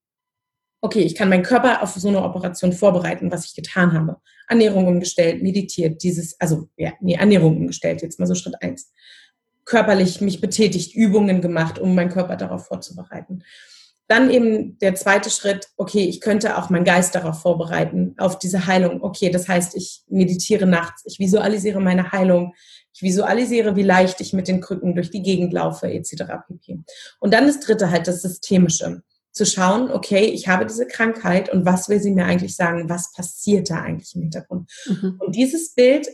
Okay, 0.82 1.01
ich 1.01 1.14
kann 1.14 1.30
meinen 1.30 1.45
Körper 1.45 1.82
auf 1.82 1.95
so 1.95 2.09
eine 2.09 2.22
Operation 2.22 2.74
vorbereiten, 2.74 3.32
was 3.32 3.47
ich 3.47 3.55
getan 3.55 3.95
habe. 3.95 4.18
Ernährung 4.49 4.87
umgestellt, 4.87 5.43
meditiert, 5.43 6.03
dieses, 6.03 6.39
also 6.39 6.68
ja, 6.76 6.93
nee, 7.01 7.14
Ernährung 7.14 7.57
umgestellt, 7.57 8.03
jetzt 8.03 8.20
mal 8.20 8.26
so 8.26 8.34
Schritt 8.34 8.62
eins 8.62 8.93
körperlich 9.66 10.20
mich 10.22 10.40
betätigt, 10.40 10.94
Übungen 10.94 11.42
gemacht, 11.42 11.78
um 11.78 11.94
meinen 11.94 12.10
Körper 12.10 12.36
darauf 12.36 12.66
vorzubereiten. 12.66 13.42
Dann 14.08 14.30
eben 14.30 14.78
der 14.78 14.94
zweite 14.94 15.30
Schritt, 15.30 15.68
okay, 15.76 16.04
ich 16.04 16.20
könnte 16.20 16.56
auch 16.56 16.70
meinen 16.70 16.84
Geist 16.84 17.16
darauf 17.16 17.42
vorbereiten, 17.42 18.14
auf 18.18 18.38
diese 18.38 18.66
Heilung. 18.66 19.02
Okay, 19.02 19.30
das 19.30 19.48
heißt, 19.48 19.76
ich 19.76 20.04
meditiere 20.06 20.64
nachts, 20.64 21.02
ich 21.04 21.18
visualisiere 21.18 21.80
meine 21.80 22.12
Heilung, 22.12 22.54
ich 22.94 23.02
visualisiere, 23.02 23.74
wie 23.74 23.82
leicht 23.82 24.20
ich 24.20 24.32
mit 24.32 24.46
den 24.46 24.60
Krücken 24.60 24.94
durch 24.94 25.10
die 25.10 25.22
Gegend 25.22 25.52
laufe, 25.52 25.90
etc. 25.90 26.24
pp. 26.46 26.78
Und 27.18 27.34
dann 27.34 27.48
das 27.48 27.60
dritte 27.60 27.90
halt, 27.90 28.06
das 28.06 28.22
Systemische. 28.22 29.02
Zu 29.32 29.44
schauen, 29.44 29.90
okay, 29.90 30.24
ich 30.24 30.48
habe 30.48 30.64
diese 30.64 30.86
Krankheit 30.86 31.52
und 31.52 31.66
was 31.66 31.90
will 31.90 32.00
sie 32.00 32.12
mir 32.12 32.24
eigentlich 32.24 32.56
sagen? 32.56 32.88
Was 32.88 33.12
passiert 33.12 33.68
da 33.68 33.82
eigentlich 33.82 34.14
im 34.14 34.22
Hintergrund? 34.22 34.70
Mhm. 34.86 35.16
Und 35.18 35.36
dieses 35.36 35.74
Bild 35.74 36.08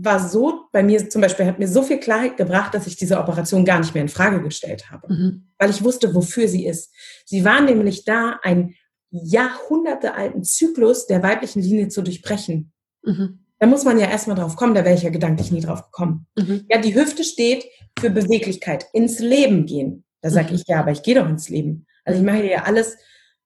war 0.00 0.20
so, 0.26 0.66
bei 0.72 0.82
mir 0.82 1.08
zum 1.10 1.20
Beispiel, 1.20 1.46
hat 1.46 1.58
mir 1.58 1.68
so 1.68 1.82
viel 1.82 1.98
Klarheit 1.98 2.36
gebracht, 2.36 2.72
dass 2.74 2.86
ich 2.86 2.96
diese 2.96 3.18
Operation 3.18 3.64
gar 3.64 3.80
nicht 3.80 3.94
mehr 3.94 4.02
in 4.02 4.08
Frage 4.08 4.40
gestellt 4.42 4.90
habe, 4.90 5.12
mhm. 5.12 5.48
weil 5.58 5.70
ich 5.70 5.82
wusste, 5.82 6.14
wofür 6.14 6.46
sie 6.48 6.66
ist. 6.66 6.94
Sie 7.24 7.44
war 7.44 7.60
nämlich 7.60 8.04
da, 8.04 8.38
einen 8.42 8.74
jahrhundertealten 9.10 10.44
Zyklus 10.44 11.06
der 11.06 11.22
weiblichen 11.22 11.62
Linie 11.62 11.88
zu 11.88 12.02
durchbrechen. 12.02 12.72
Mhm. 13.02 13.44
Da 13.58 13.66
muss 13.66 13.84
man 13.84 13.98
ja 13.98 14.06
erstmal 14.08 14.36
drauf 14.36 14.54
kommen, 14.54 14.74
da 14.74 14.84
wäre 14.84 14.94
ich 14.94 15.02
ja 15.02 15.10
gedanklich 15.10 15.50
nie 15.50 15.60
drauf 15.60 15.84
gekommen. 15.84 16.26
Mhm. 16.38 16.64
Ja, 16.70 16.78
die 16.78 16.94
Hüfte 16.94 17.24
steht 17.24 17.64
für 17.98 18.10
Beweglichkeit, 18.10 18.86
ins 18.92 19.18
Leben 19.18 19.66
gehen. 19.66 20.04
Da 20.20 20.30
sage 20.30 20.50
mhm. 20.50 20.56
ich, 20.56 20.62
ja, 20.68 20.80
aber 20.80 20.92
ich 20.92 21.02
gehe 21.02 21.16
doch 21.16 21.28
ins 21.28 21.48
Leben. 21.48 21.86
Also 22.04 22.20
ich 22.20 22.26
mache 22.26 22.48
ja 22.48 22.62
alles, 22.62 22.96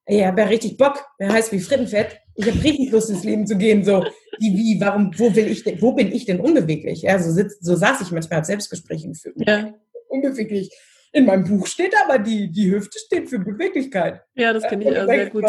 ich 0.07 0.25
habe 0.25 0.41
ja 0.41 0.47
richtig 0.49 0.77
Bock, 0.77 1.05
wer 1.19 1.33
heißt 1.33 1.53
wie 1.53 1.61
Frittenfett. 1.61 2.19
Ich 2.35 2.47
habe 2.47 2.63
richtig 2.63 2.91
Lust, 2.91 3.11
ins 3.11 3.25
Leben 3.25 3.47
zu 3.47 3.57
gehen. 3.57 3.85
So, 3.85 4.05
wie, 4.39 4.57
wie, 4.57 4.81
warum, 4.81 5.13
wo 5.17 5.35
will 5.35 5.49
ich 5.49 5.65
denn, 5.65 5.81
wo 5.81 5.93
bin 5.93 6.11
ich 6.11 6.25
denn 6.25 6.41
unbeweglich? 6.41 7.03
Ja, 7.03 7.19
so, 7.19 7.31
sitz, 7.31 7.59
so 7.61 7.77
saß 7.77 8.01
ich 8.01 8.11
manchmal 8.11 8.41
als 8.41 8.49
Selbstgespräche 8.49 9.09
geführt. 9.09 9.37
Ja. 9.47 9.75
Unbeweglich. 10.09 10.71
In 11.13 11.27
meinem 11.27 11.45
Buch 11.45 11.67
steht 11.67 11.95
aber, 12.03 12.19
die, 12.19 12.51
die 12.51 12.71
Hüfte 12.71 12.99
steht 12.99 13.29
für 13.29 13.39
Beweglichkeit. 13.39 14.23
Ja, 14.35 14.53
das 14.53 14.65
kenne 14.65 14.91
ich 14.91 14.99
auch 14.99 15.07
sehr 15.07 15.31
gut. 15.31 15.45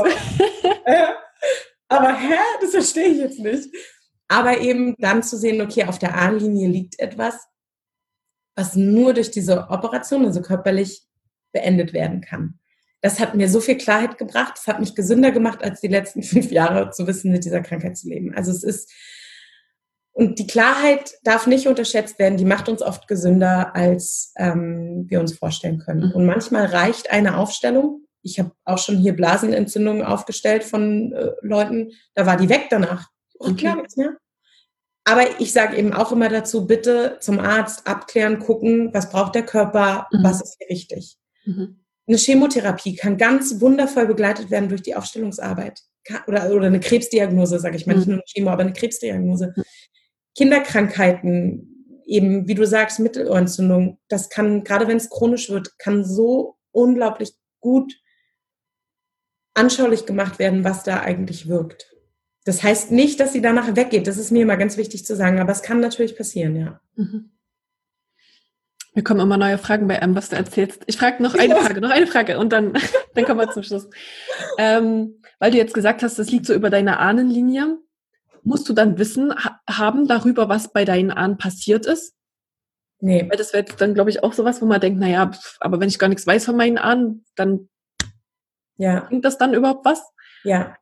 aber 1.87 2.19
hä, 2.19 2.35
das 2.61 2.71
verstehe 2.71 3.07
ich 3.07 3.17
jetzt 3.17 3.39
nicht. 3.39 3.69
Aber 4.27 4.59
eben 4.59 4.95
dann 4.99 5.23
zu 5.23 5.37
sehen, 5.37 5.61
okay, 5.61 5.85
auf 5.85 5.99
der 5.99 6.15
Ahnlinie 6.15 6.67
liegt 6.67 6.99
etwas, 6.99 7.35
was 8.55 8.75
nur 8.75 9.13
durch 9.13 9.31
diese 9.31 9.69
Operation, 9.69 10.25
also 10.25 10.41
körperlich, 10.41 11.01
beendet 11.53 11.93
werden 11.93 12.21
kann 12.21 12.59
das 13.03 13.19
hat 13.19 13.35
mir 13.35 13.49
so 13.49 13.59
viel 13.59 13.77
Klarheit 13.77 14.17
gebracht. 14.17 14.53
Es 14.57 14.65
hat 14.65 14.79
mich 14.79 14.95
gesünder 14.95 15.31
gemacht, 15.31 15.61
als 15.61 15.81
die 15.81 15.89
letzten 15.89 16.23
fünf 16.23 16.51
Jahre 16.51 16.89
zu 16.89 17.05
wissen, 17.05 17.31
mit 17.31 17.43
dieser 17.43 17.61
Krankheit 17.61 17.97
zu 17.97 18.07
leben. 18.07 18.33
Also 18.33 18.49
es 18.49 18.63
ist, 18.63 18.91
und 20.13 20.39
die 20.39 20.47
Klarheit 20.47 21.15
darf 21.23 21.45
nicht 21.45 21.67
unterschätzt 21.67 22.17
werden. 22.17 22.37
Die 22.37 22.45
macht 22.45 22.69
uns 22.69 22.81
oft 22.81 23.07
gesünder, 23.09 23.75
als 23.75 24.31
ähm, 24.37 25.05
wir 25.09 25.19
uns 25.19 25.37
vorstellen 25.37 25.79
können. 25.79 26.07
Mhm. 26.07 26.11
Und 26.13 26.25
manchmal 26.25 26.65
reicht 26.67 27.11
eine 27.11 27.37
Aufstellung. 27.37 28.05
Ich 28.21 28.39
habe 28.39 28.51
auch 28.63 28.77
schon 28.77 28.97
hier 28.97 29.13
Blasenentzündungen 29.13 30.03
aufgestellt 30.03 30.63
von 30.63 31.11
äh, 31.11 31.31
Leuten. 31.41 31.91
Da 32.13 32.25
war 32.25 32.37
die 32.37 32.47
weg 32.47 32.67
danach. 32.69 33.09
Oh, 33.37 33.47
okay. 33.47 33.55
klar, 33.55 33.75
nichts 33.75 33.97
mehr. 33.97 34.15
Aber 35.03 35.41
ich 35.41 35.51
sage 35.51 35.75
eben 35.75 35.91
auch 35.91 36.13
immer 36.13 36.29
dazu, 36.29 36.65
bitte 36.65 37.17
zum 37.19 37.39
Arzt 37.39 37.85
abklären, 37.85 38.39
gucken, 38.39 38.93
was 38.93 39.09
braucht 39.09 39.35
der 39.35 39.45
Körper, 39.45 40.07
mhm. 40.13 40.23
was 40.23 40.41
ist 40.41 40.55
hier 40.57 40.69
richtig. 40.69 41.17
Mhm. 41.43 41.82
Eine 42.07 42.17
Chemotherapie 42.17 42.95
kann 42.95 43.17
ganz 43.17 43.61
wundervoll 43.61 44.07
begleitet 44.07 44.51
werden 44.51 44.69
durch 44.69 44.81
die 44.81 44.95
Aufstellungsarbeit. 44.95 45.79
Oder, 46.27 46.51
oder 46.51 46.67
eine 46.67 46.81
Krebsdiagnose, 46.81 47.59
sage 47.59 47.77
ich 47.77 47.87
mal, 47.87 47.95
nicht 47.95 48.07
mhm. 48.07 48.15
nur 48.15 48.21
eine 48.21 48.25
Chemo, 48.27 48.49
aber 48.49 48.63
eine 48.63 48.73
Krebsdiagnose. 48.73 49.53
Kinderkrankheiten, 50.35 52.01
eben 52.05 52.47
wie 52.47 52.55
du 52.55 52.65
sagst, 52.65 52.99
Mittelohrentzündung, 52.99 53.99
das 54.09 54.29
kann, 54.29 54.63
gerade 54.63 54.87
wenn 54.87 54.97
es 54.97 55.09
chronisch 55.09 55.49
wird, 55.49 55.77
kann 55.79 56.03
so 56.03 56.57
unglaublich 56.71 57.31
gut 57.61 57.93
anschaulich 59.53 60.05
gemacht 60.05 60.39
werden, 60.39 60.63
was 60.63 60.83
da 60.83 61.01
eigentlich 61.01 61.47
wirkt. 61.47 61.93
Das 62.43 62.63
heißt 62.63 62.91
nicht, 62.91 63.19
dass 63.19 63.31
sie 63.31 63.41
danach 63.41 63.75
weggeht. 63.75 64.07
Das 64.07 64.17
ist 64.17 64.31
mir 64.31 64.41
immer 64.41 64.57
ganz 64.57 64.75
wichtig 64.77 65.05
zu 65.05 65.15
sagen, 65.15 65.39
aber 65.39 65.51
es 65.51 65.61
kann 65.61 65.79
natürlich 65.79 66.17
passieren, 66.17 66.55
ja. 66.55 66.81
Mhm. 66.95 67.31
Mir 68.95 69.03
kommen 69.03 69.19
immer 69.19 69.37
neue 69.37 69.57
Fragen 69.57 69.87
bei 69.87 70.01
einem, 70.01 70.15
was 70.15 70.29
du 70.29 70.35
erzählst. 70.35 70.83
Ich 70.85 70.97
frage 70.97 71.23
noch 71.23 71.33
eine 71.33 71.55
Frage, 71.55 71.81
noch 71.81 71.89
eine 71.89 72.05
Frage 72.05 72.37
und 72.37 72.53
dann, 72.53 72.73
dann 73.15 73.25
kommen 73.25 73.39
wir 73.39 73.51
zum 73.51 73.63
Schluss. 73.63 73.89
Ähm, 74.57 75.21
weil 75.39 75.51
du 75.51 75.57
jetzt 75.57 75.73
gesagt 75.73 76.03
hast, 76.03 76.19
das 76.19 76.29
liegt 76.29 76.45
so 76.45 76.53
über 76.53 76.69
deiner 76.69 76.99
Ahnenlinie. 76.99 77.79
Musst 78.43 78.69
du 78.69 78.73
dann 78.73 78.97
Wissen 78.99 79.33
ha 79.33 79.59
haben 79.67 80.07
darüber, 80.07 80.49
was 80.49 80.71
bei 80.71 80.85
deinen 80.85 81.11
Ahnen 81.11 81.37
passiert 81.37 81.85
ist? 81.85 82.13
Nee. 82.99 83.27
Weil 83.29 83.37
das 83.37 83.51
wäre 83.51 83.65
dann, 83.77 83.93
glaube 83.93 84.09
ich, 84.11 84.23
auch 84.23 84.33
sowas, 84.33 84.61
wo 84.61 84.65
man 84.65 84.79
denkt, 84.79 84.99
naja, 84.99 85.31
aber 85.59 85.79
wenn 85.79 85.89
ich 85.89 85.99
gar 85.99 86.07
nichts 86.07 86.27
weiß 86.27 86.45
von 86.45 86.55
meinen 86.55 86.77
Ahnen, 86.77 87.25
dann 87.35 87.69
ja. 88.77 89.01
bringt 89.01 89.25
das 89.25 89.37
dann 89.37 89.53
überhaupt 89.53 89.85
was? 89.85 90.01
Ja. 90.43 90.75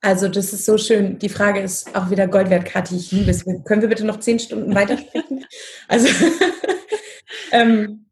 Also 0.00 0.28
das 0.28 0.52
ist 0.52 0.64
so 0.64 0.78
schön. 0.78 1.18
Die 1.18 1.28
Frage 1.28 1.60
ist 1.60 1.94
auch 1.94 2.10
wieder 2.10 2.26
Gold 2.28 2.48
wert, 2.48 2.64
Kathi. 2.64 2.96
Ich 2.96 3.12
liebe 3.12 3.30
es. 3.30 3.44
Können 3.44 3.82
wir 3.82 3.88
bitte 3.88 4.06
noch 4.06 4.20
zehn 4.20 4.38
Stunden 4.38 4.74
weitersprechen? 4.74 5.44
also 5.88 6.08
ähm, 7.52 8.10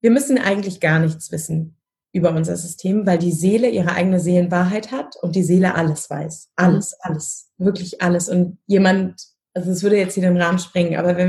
wir 0.00 0.10
müssen 0.10 0.38
eigentlich 0.38 0.80
gar 0.80 0.98
nichts 0.98 1.30
wissen 1.32 1.76
über 2.12 2.32
unser 2.32 2.56
System, 2.56 3.06
weil 3.06 3.18
die 3.18 3.32
Seele 3.32 3.70
ihre 3.70 3.92
eigene 3.92 4.20
Seelenwahrheit 4.20 4.92
hat 4.92 5.16
und 5.22 5.34
die 5.34 5.42
Seele 5.42 5.74
alles 5.74 6.10
weiß. 6.10 6.50
Alles, 6.56 6.92
mhm. 6.92 6.98
alles, 7.00 7.50
wirklich 7.56 8.02
alles. 8.02 8.28
Und 8.28 8.58
jemand, 8.66 9.22
also 9.54 9.70
es 9.70 9.82
würde 9.82 9.96
jetzt 9.96 10.14
hier 10.14 10.24
den 10.24 10.40
Rahmen 10.40 10.58
sprengen, 10.58 10.96
aber 10.96 11.16
wenn 11.16 11.28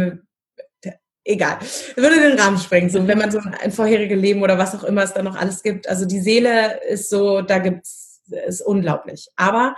wir, 0.82 0.94
egal, 1.24 1.60
würde 1.96 2.20
den 2.20 2.38
Rahmen 2.38 2.58
sprengen. 2.58 2.90
So, 2.90 3.08
wenn 3.08 3.18
man 3.18 3.32
so 3.32 3.40
ein 3.40 3.72
vorheriges 3.72 4.20
Leben 4.20 4.42
oder 4.42 4.58
was 4.58 4.76
auch 4.76 4.84
immer 4.84 5.04
es 5.04 5.14
da 5.14 5.24
noch 5.24 5.38
alles 5.38 5.64
gibt. 5.64 5.88
Also 5.88 6.06
die 6.06 6.20
Seele 6.20 6.82
ist 6.84 7.10
so, 7.10 7.42
da 7.42 7.60
gibt's, 7.60 8.22
ist 8.46 8.62
unglaublich. 8.62 9.30
Aber 9.38 9.76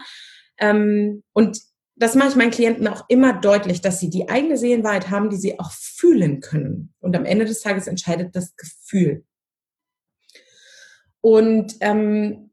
ähm, 0.57 1.23
und 1.33 1.59
das 1.95 2.15
mache 2.15 2.29
ich 2.29 2.35
meinen 2.35 2.51
Klienten 2.51 2.87
auch 2.87 3.05
immer 3.07 3.33
deutlich, 3.33 3.81
dass 3.81 3.99
sie 3.99 4.09
die 4.09 4.27
eigene 4.27 4.57
Seelenwahrheit 4.57 5.09
haben, 5.09 5.29
die 5.29 5.37
sie 5.37 5.59
auch 5.59 5.71
fühlen 5.71 6.41
können. 6.41 6.93
Und 6.99 7.15
am 7.15 7.25
Ende 7.25 7.45
des 7.45 7.61
Tages 7.61 7.87
entscheidet 7.87 8.35
das 8.35 8.55
Gefühl. 8.55 9.23
Und 11.21 11.75
ähm, 11.79 12.51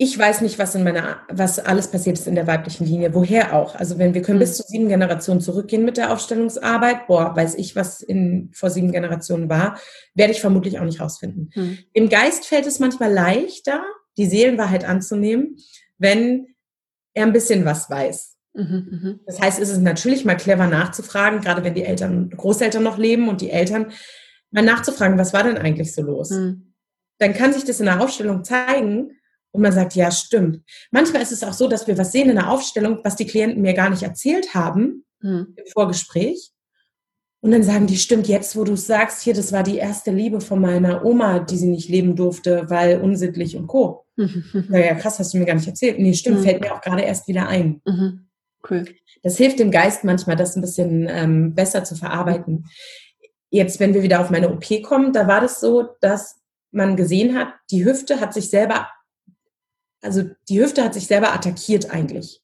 ich 0.00 0.16
weiß 0.16 0.42
nicht, 0.42 0.60
was 0.60 0.76
in 0.76 0.84
meiner, 0.84 1.22
was 1.28 1.58
alles 1.58 1.90
passiert 1.90 2.18
ist 2.18 2.28
in 2.28 2.36
der 2.36 2.46
weiblichen 2.46 2.86
Linie, 2.86 3.14
woher 3.14 3.54
auch. 3.54 3.74
Also 3.74 3.98
wenn 3.98 4.14
wir 4.14 4.22
können 4.22 4.38
mhm. 4.38 4.42
bis 4.42 4.56
zu 4.56 4.62
sieben 4.62 4.88
Generationen 4.88 5.40
zurückgehen 5.40 5.84
mit 5.84 5.96
der 5.96 6.12
Aufstellungsarbeit, 6.12 7.08
boah, 7.08 7.34
weiß 7.34 7.56
ich, 7.56 7.74
was 7.74 8.00
in 8.00 8.50
vor 8.54 8.70
sieben 8.70 8.92
Generationen 8.92 9.48
war, 9.48 9.80
werde 10.14 10.32
ich 10.32 10.40
vermutlich 10.40 10.78
auch 10.78 10.84
nicht 10.84 11.00
rausfinden. 11.00 11.50
Mhm. 11.54 11.78
Im 11.92 12.08
Geist 12.08 12.46
fällt 12.46 12.66
es 12.66 12.78
manchmal 12.78 13.12
leichter, 13.12 13.82
die 14.16 14.26
Seelenwahrheit 14.26 14.84
anzunehmen, 14.84 15.56
wenn 15.96 16.54
er 17.14 17.26
ein 17.26 17.32
bisschen 17.32 17.64
was 17.64 17.90
weiß. 17.90 18.37
Mhm, 18.58 18.88
mhm, 18.90 19.20
das 19.24 19.40
heißt, 19.40 19.60
es 19.60 19.70
ist 19.70 19.82
natürlich 19.82 20.24
mal 20.24 20.36
clever 20.36 20.66
nachzufragen, 20.66 21.40
gerade 21.40 21.62
wenn 21.62 21.74
die 21.74 21.84
Eltern, 21.84 22.28
Großeltern 22.30 22.82
noch 22.82 22.98
leben 22.98 23.28
und 23.28 23.40
die 23.40 23.50
Eltern, 23.50 23.92
mal 24.50 24.64
nachzufragen, 24.64 25.16
was 25.16 25.32
war 25.32 25.44
denn 25.44 25.58
eigentlich 25.58 25.94
so 25.94 26.02
los? 26.02 26.30
Mhm. 26.30 26.74
Dann 27.18 27.34
kann 27.34 27.52
sich 27.52 27.64
das 27.64 27.78
in 27.78 27.86
der 27.86 28.00
Aufstellung 28.00 28.42
zeigen 28.42 29.12
und 29.52 29.62
man 29.62 29.72
sagt, 29.72 29.94
ja, 29.94 30.10
stimmt. 30.10 30.62
Manchmal 30.90 31.22
ist 31.22 31.32
es 31.32 31.44
auch 31.44 31.52
so, 31.52 31.68
dass 31.68 31.86
wir 31.86 31.96
was 31.98 32.10
sehen 32.10 32.30
in 32.30 32.36
der 32.36 32.50
Aufstellung, 32.50 32.98
was 33.04 33.14
die 33.14 33.26
Klienten 33.26 33.62
mir 33.62 33.74
gar 33.74 33.90
nicht 33.90 34.02
erzählt 34.02 34.54
haben 34.54 35.04
mhm. 35.20 35.54
im 35.54 35.66
Vorgespräch. 35.72 36.50
Und 37.40 37.52
dann 37.52 37.62
sagen 37.62 37.86
die, 37.86 37.96
stimmt, 37.96 38.26
jetzt, 38.26 38.56
wo 38.56 38.64
du 38.64 38.76
sagst, 38.76 39.22
hier, 39.22 39.34
das 39.34 39.52
war 39.52 39.62
die 39.62 39.76
erste 39.76 40.10
Liebe 40.10 40.40
von 40.40 40.60
meiner 40.60 41.04
Oma, 41.04 41.38
die 41.38 41.56
sie 41.56 41.68
nicht 41.68 41.88
leben 41.88 42.16
durfte, 42.16 42.68
weil 42.68 43.00
unsittlich 43.00 43.56
und 43.56 43.68
Co. 43.68 44.04
naja, 44.16 44.94
krass, 44.96 45.20
hast 45.20 45.32
du 45.32 45.38
mir 45.38 45.44
gar 45.44 45.54
nicht 45.54 45.68
erzählt. 45.68 46.00
Nee, 46.00 46.14
stimmt, 46.14 46.40
mhm. 46.40 46.42
fällt 46.42 46.60
mir 46.60 46.74
auch 46.74 46.80
gerade 46.80 47.02
erst 47.02 47.28
wieder 47.28 47.46
ein. 47.46 47.80
Mhm. 47.86 48.27
Cool. 48.68 48.84
Das 49.22 49.36
hilft 49.36 49.58
dem 49.58 49.70
Geist 49.70 50.04
manchmal, 50.04 50.36
das 50.36 50.56
ein 50.56 50.60
bisschen 50.60 51.06
ähm, 51.08 51.54
besser 51.54 51.84
zu 51.84 51.94
verarbeiten. 51.94 52.66
Jetzt, 53.50 53.80
wenn 53.80 53.94
wir 53.94 54.02
wieder 54.02 54.20
auf 54.20 54.30
meine 54.30 54.50
OP 54.50 54.82
kommen, 54.82 55.12
da 55.12 55.26
war 55.26 55.40
das 55.40 55.60
so, 55.60 55.88
dass 56.00 56.40
man 56.70 56.96
gesehen 56.96 57.36
hat, 57.36 57.54
die 57.70 57.84
Hüfte 57.84 58.20
hat 58.20 58.34
sich 58.34 58.50
selber, 58.50 58.88
also 60.02 60.24
die 60.48 60.60
Hüfte 60.60 60.84
hat 60.84 60.94
sich 60.94 61.06
selber 61.06 61.32
attackiert 61.32 61.90
eigentlich. 61.90 62.42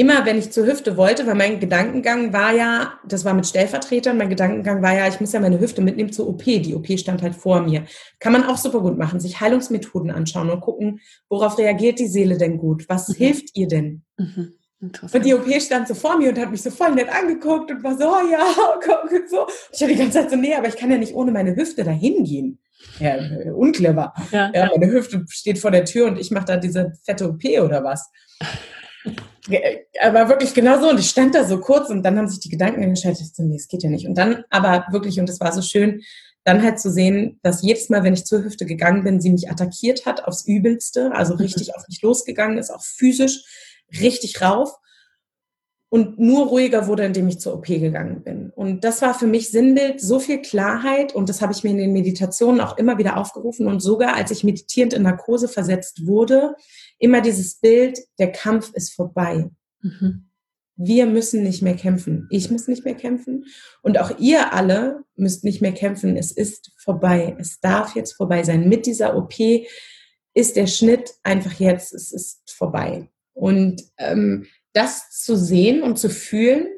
Immer, 0.00 0.24
wenn 0.24 0.38
ich 0.38 0.50
zur 0.50 0.66
Hüfte 0.66 0.96
wollte, 0.96 1.26
weil 1.26 1.34
mein 1.34 1.60
Gedankengang 1.60 2.32
war 2.32 2.54
ja, 2.54 2.94
das 3.06 3.26
war 3.26 3.34
mit 3.34 3.46
Stellvertretern, 3.46 4.16
mein 4.16 4.30
Gedankengang 4.30 4.80
war 4.80 4.96
ja, 4.96 5.06
ich 5.06 5.20
muss 5.20 5.32
ja 5.32 5.40
meine 5.40 5.60
Hüfte 5.60 5.82
mitnehmen 5.82 6.10
zur 6.10 6.26
OP. 6.26 6.42
Die 6.42 6.74
OP 6.74 6.88
stand 6.98 7.20
halt 7.20 7.34
vor 7.34 7.60
mir. 7.60 7.84
Kann 8.18 8.32
man 8.32 8.44
auch 8.44 8.56
super 8.56 8.80
gut 8.80 8.96
machen, 8.96 9.20
sich 9.20 9.40
Heilungsmethoden 9.40 10.10
anschauen 10.10 10.48
und 10.48 10.62
gucken, 10.62 11.00
worauf 11.28 11.58
reagiert 11.58 11.98
die 11.98 12.06
Seele 12.06 12.38
denn 12.38 12.56
gut? 12.56 12.88
Was 12.88 13.10
mhm. 13.10 13.14
hilft 13.14 13.56
ihr 13.58 13.68
denn? 13.68 14.02
Mhm. 14.16 14.54
Und 14.80 15.24
die 15.26 15.34
OP 15.34 15.46
stand 15.60 15.86
so 15.86 15.94
vor 15.94 16.16
mir 16.16 16.30
und 16.30 16.38
hat 16.38 16.50
mich 16.50 16.62
so 16.62 16.70
voll 16.70 16.94
nett 16.94 17.10
angeguckt 17.10 17.70
und 17.70 17.84
war 17.84 17.98
so, 17.98 18.08
oh 18.08 18.30
ja, 18.30 18.42
guck 18.82 19.12
und 19.12 19.28
so. 19.28 19.46
ich 19.70 19.82
hatte 19.82 19.92
die 19.92 19.98
ganze 19.98 20.20
Zeit 20.20 20.30
so, 20.30 20.36
nee, 20.36 20.54
aber 20.54 20.68
ich 20.68 20.76
kann 20.76 20.90
ja 20.90 20.96
nicht 20.96 21.14
ohne 21.14 21.30
meine 21.30 21.54
Hüfte 21.54 21.84
dahin 21.84 22.24
gehen. 22.24 22.58
Ja, 22.98 23.16
äh, 23.16 23.50
unclever. 23.50 24.14
Ja, 24.32 24.50
ja, 24.54 24.70
meine 24.74 24.90
Hüfte 24.90 25.26
steht 25.28 25.58
vor 25.58 25.70
der 25.70 25.84
Tür 25.84 26.06
und 26.06 26.18
ich 26.18 26.30
mache 26.30 26.46
da 26.46 26.56
diese 26.56 26.92
fette 27.04 27.28
OP 27.28 27.44
oder 27.62 27.84
was. 27.84 28.10
Aber 30.00 30.28
wirklich 30.28 30.54
genau 30.54 30.80
so. 30.80 30.90
Und 30.90 31.00
ich 31.00 31.08
stand 31.08 31.34
da 31.34 31.44
so 31.44 31.60
kurz 31.60 31.90
und 31.90 32.02
dann 32.02 32.18
haben 32.18 32.28
sich 32.28 32.40
die 32.40 32.48
Gedanken 32.48 32.82
entscheidet, 32.82 33.18
so, 33.18 33.42
nee, 33.42 33.56
es 33.56 33.68
geht 33.68 33.82
ja 33.82 33.90
nicht. 33.90 34.06
Und 34.06 34.16
dann 34.16 34.44
aber 34.50 34.86
wirklich, 34.90 35.18
und 35.20 35.28
es 35.28 35.40
war 35.40 35.52
so 35.52 35.62
schön, 35.62 36.02
dann 36.44 36.62
halt 36.62 36.80
zu 36.80 36.90
sehen, 36.90 37.38
dass 37.42 37.62
jedes 37.62 37.90
Mal, 37.90 38.02
wenn 38.02 38.14
ich 38.14 38.24
zur 38.24 38.42
Hüfte 38.42 38.66
gegangen 38.66 39.04
bin, 39.04 39.20
sie 39.20 39.30
mich 39.30 39.50
attackiert 39.50 40.06
hat 40.06 40.24
aufs 40.24 40.46
Übelste, 40.46 41.12
also 41.12 41.34
mhm. 41.34 41.40
richtig 41.40 41.76
auf 41.76 41.86
mich 41.88 42.00
losgegangen 42.02 42.58
ist, 42.58 42.70
auch 42.70 42.82
physisch 42.82 43.44
richtig 44.00 44.40
rauf 44.40 44.78
und 45.90 46.20
nur 46.20 46.46
ruhiger 46.46 46.86
wurde, 46.86 47.04
indem 47.04 47.28
ich 47.28 47.40
zur 47.40 47.54
OP 47.54 47.66
gegangen 47.66 48.22
bin. 48.22 48.50
Und 48.50 48.84
das 48.84 49.02
war 49.02 49.12
für 49.12 49.26
mich 49.26 49.50
Sinnbild, 49.50 50.00
so 50.00 50.20
viel 50.20 50.40
Klarheit 50.40 51.14
und 51.14 51.28
das 51.28 51.42
habe 51.42 51.52
ich 51.52 51.64
mir 51.64 51.70
in 51.70 51.78
den 51.78 51.92
Meditationen 51.92 52.60
auch 52.60 52.78
immer 52.78 52.96
wieder 52.96 53.16
aufgerufen 53.16 53.66
und 53.66 53.80
sogar 53.80 54.14
als 54.14 54.30
ich 54.30 54.44
meditierend 54.44 54.94
in 54.94 55.02
Narkose 55.02 55.48
versetzt 55.48 56.06
wurde, 56.06 56.54
immer 57.00 57.20
dieses 57.20 57.56
Bild, 57.56 57.98
der 58.18 58.30
Kampf 58.30 58.72
ist 58.74 58.94
vorbei. 58.94 59.50
Mhm. 59.80 60.26
Wir 60.76 61.06
müssen 61.06 61.42
nicht 61.42 61.60
mehr 61.60 61.76
kämpfen. 61.76 62.26
Ich 62.30 62.50
muss 62.50 62.68
nicht 62.68 62.84
mehr 62.84 62.94
kämpfen. 62.94 63.44
Und 63.82 63.98
auch 63.98 64.18
ihr 64.18 64.54
alle 64.54 65.02
müsst 65.16 65.44
nicht 65.44 65.60
mehr 65.60 65.72
kämpfen. 65.72 66.16
Es 66.16 66.30
ist 66.30 66.72
vorbei. 66.78 67.36
Es 67.38 67.60
darf 67.60 67.96
jetzt 67.96 68.12
vorbei 68.12 68.44
sein. 68.44 68.68
Mit 68.68 68.86
dieser 68.86 69.16
OP 69.16 69.34
ist 70.32 70.56
der 70.56 70.66
Schnitt 70.66 71.14
einfach 71.22 71.52
jetzt, 71.54 71.92
es 71.92 72.12
ist 72.12 72.50
vorbei. 72.50 73.10
Und 73.32 73.82
ähm, 73.98 74.46
das 74.72 75.10
zu 75.10 75.36
sehen 75.36 75.82
und 75.82 75.98
zu 75.98 76.08
fühlen, 76.08 76.68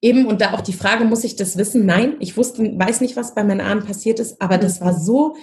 eben, 0.00 0.26
und 0.26 0.40
da 0.40 0.52
auch 0.52 0.60
die 0.60 0.72
Frage, 0.72 1.04
muss 1.04 1.24
ich 1.24 1.36
das 1.36 1.56
wissen? 1.56 1.86
Nein, 1.86 2.16
ich 2.20 2.36
wusste, 2.36 2.62
weiß 2.62 3.00
nicht, 3.00 3.16
was 3.16 3.34
bei 3.34 3.44
meinen 3.44 3.60
Ahnen 3.60 3.84
passiert 3.84 4.20
ist, 4.20 4.40
aber 4.40 4.58
das 4.58 4.80
war 4.80 4.98
so, 4.98 5.36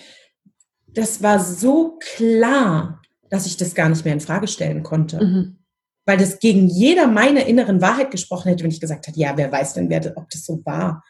das 0.87 1.23
war 1.23 1.39
so 1.39 1.97
klar, 1.99 3.00
dass 3.31 3.47
ich 3.47 3.57
das 3.57 3.73
gar 3.73 3.89
nicht 3.89 4.05
mehr 4.05 4.13
in 4.13 4.19
Frage 4.19 4.47
stellen 4.47 4.83
konnte. 4.83 5.23
Mhm. 5.23 5.57
Weil 6.05 6.17
das 6.17 6.39
gegen 6.39 6.67
jeder 6.67 7.07
meiner 7.07 7.45
inneren 7.45 7.81
Wahrheit 7.81 8.11
gesprochen 8.11 8.49
hätte, 8.49 8.63
wenn 8.63 8.71
ich 8.71 8.81
gesagt 8.81 9.07
hätte, 9.07 9.19
ja, 9.19 9.37
wer 9.37 9.51
weiß 9.51 9.73
denn, 9.73 9.89
wer, 9.89 10.15
ob 10.17 10.29
das 10.29 10.45
so 10.45 10.61
war. 10.65 11.03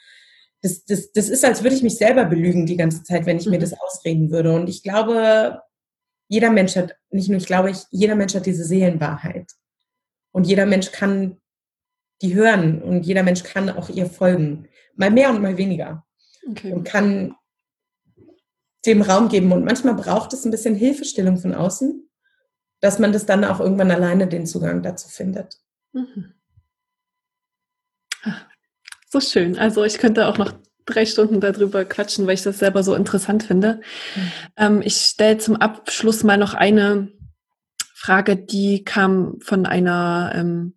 Das, 0.61 0.85
das, 0.85 1.11
das 1.11 1.29
ist, 1.29 1.43
als 1.43 1.63
würde 1.63 1.75
ich 1.75 1.81
mich 1.81 1.97
selber 1.97 2.25
belügen 2.25 2.67
die 2.67 2.77
ganze 2.77 3.03
Zeit, 3.03 3.25
wenn 3.25 3.37
ich 3.37 3.45
mhm. 3.45 3.53
mir 3.53 3.59
das 3.59 3.73
ausreden 3.73 4.29
würde. 4.31 4.53
Und 4.53 4.69
ich 4.69 4.83
glaube, 4.83 5.61
jeder 6.27 6.51
Mensch 6.51 6.75
hat, 6.75 6.95
nicht 7.09 7.29
nur 7.29 7.39
ich 7.39 7.47
glaube, 7.47 7.71
ich, 7.71 7.79
jeder 7.89 8.15
Mensch 8.15 8.35
hat 8.35 8.45
diese 8.45 8.63
Seelenwahrheit. 8.63 9.51
Und 10.31 10.45
jeder 10.45 10.67
Mensch 10.67 10.91
kann 10.91 11.37
die 12.21 12.35
hören 12.35 12.83
und 12.83 13.03
jeder 13.03 13.23
Mensch 13.23 13.41
kann 13.41 13.69
auch 13.69 13.89
ihr 13.89 14.05
folgen. 14.05 14.67
Mal 14.95 15.09
mehr 15.09 15.31
und 15.31 15.41
mal 15.41 15.57
weniger. 15.57 16.05
Okay. 16.47 16.71
Und 16.71 16.83
kann 16.83 17.35
dem 18.85 19.01
Raum 19.01 19.29
geben. 19.29 19.51
Und 19.51 19.65
manchmal 19.65 19.95
braucht 19.95 20.33
es 20.33 20.45
ein 20.45 20.51
bisschen 20.51 20.75
Hilfestellung 20.75 21.37
von 21.37 21.55
außen, 21.55 22.07
dass 22.81 22.99
man 22.99 23.13
das 23.13 23.25
dann 23.25 23.45
auch 23.45 23.59
irgendwann 23.59 23.91
alleine 23.91 24.27
den 24.27 24.45
Zugang 24.45 24.81
dazu 24.81 25.07
findet. 25.07 25.59
Mhm. 25.93 26.33
So 29.09 29.19
schön. 29.19 29.57
Also 29.57 29.83
ich 29.83 29.97
könnte 29.97 30.27
auch 30.27 30.37
noch 30.37 30.53
drei 30.85 31.05
Stunden 31.05 31.39
darüber 31.39 31.85
quatschen, 31.85 32.27
weil 32.27 32.33
ich 32.33 32.43
das 32.43 32.59
selber 32.59 32.83
so 32.83 32.95
interessant 32.95 33.43
finde. 33.43 33.81
Mhm. 34.15 34.31
Ähm, 34.57 34.81
ich 34.83 34.95
stelle 34.97 35.37
zum 35.37 35.55
Abschluss 35.57 36.23
mal 36.23 36.37
noch 36.37 36.53
eine 36.53 37.11
Frage, 37.93 38.35
die 38.35 38.83
kam 38.83 39.39
von 39.41 39.65
einer 39.65 40.31
ähm, 40.33 40.75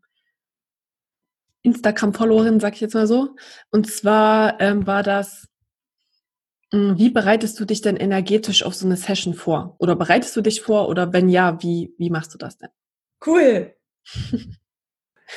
Instagram-Followerin, 1.62 2.60
sag 2.60 2.74
ich 2.74 2.80
jetzt 2.80 2.94
mal 2.94 3.06
so. 3.06 3.34
Und 3.70 3.90
zwar 3.90 4.60
ähm, 4.60 4.86
war 4.86 5.02
das, 5.02 5.48
wie 6.74 7.10
bereitest 7.10 7.58
du 7.60 7.64
dich 7.64 7.80
denn 7.80 7.96
energetisch 7.96 8.64
auf 8.64 8.74
so 8.74 8.86
eine 8.86 8.96
Session 8.96 9.34
vor? 9.34 9.76
Oder 9.78 9.96
bereitest 9.96 10.34
du 10.36 10.40
dich 10.40 10.60
vor? 10.60 10.88
Oder 10.88 11.12
wenn 11.12 11.28
ja, 11.28 11.62
wie, 11.62 11.94
wie 11.98 12.10
machst 12.10 12.34
du 12.34 12.38
das 12.38 12.58
denn? 12.58 12.70
Cool. 13.24 13.74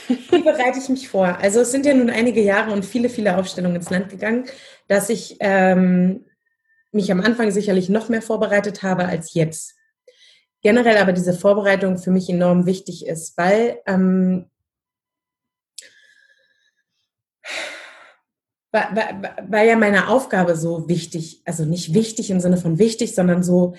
Wie 0.07 0.43
bereite 0.43 0.79
ich 0.79 0.89
mich 0.89 1.07
vor? 1.07 1.37
Also 1.39 1.61
es 1.61 1.71
sind 1.71 1.85
ja 1.85 1.93
nun 1.93 2.09
einige 2.09 2.41
Jahre 2.41 2.71
und 2.71 2.85
viele, 2.85 3.09
viele 3.09 3.37
Aufstellungen 3.37 3.77
ins 3.77 3.89
Land 3.89 4.09
gegangen, 4.09 4.45
dass 4.87 5.09
ich 5.09 5.37
ähm, 5.39 6.25
mich 6.91 7.11
am 7.11 7.21
Anfang 7.21 7.51
sicherlich 7.51 7.89
noch 7.89 8.09
mehr 8.09 8.21
vorbereitet 8.21 8.83
habe 8.83 9.05
als 9.05 9.33
jetzt. 9.33 9.75
Generell 10.61 10.97
aber 10.97 11.13
diese 11.13 11.33
Vorbereitung 11.33 11.97
für 11.97 12.11
mich 12.11 12.29
enorm 12.29 12.65
wichtig 12.65 13.07
ist, 13.07 13.37
weil 13.37 13.79
ähm, 13.85 14.49
weil, 18.91 19.21
weil, 19.21 19.35
weil 19.49 19.67
ja 19.67 19.75
meine 19.75 20.07
Aufgabe 20.09 20.55
so 20.55 20.87
wichtig, 20.87 21.41
also 21.45 21.65
nicht 21.65 21.93
wichtig 21.93 22.29
im 22.29 22.39
Sinne 22.39 22.57
von 22.57 22.79
wichtig, 22.79 23.15
sondern 23.15 23.43
so 23.43 23.73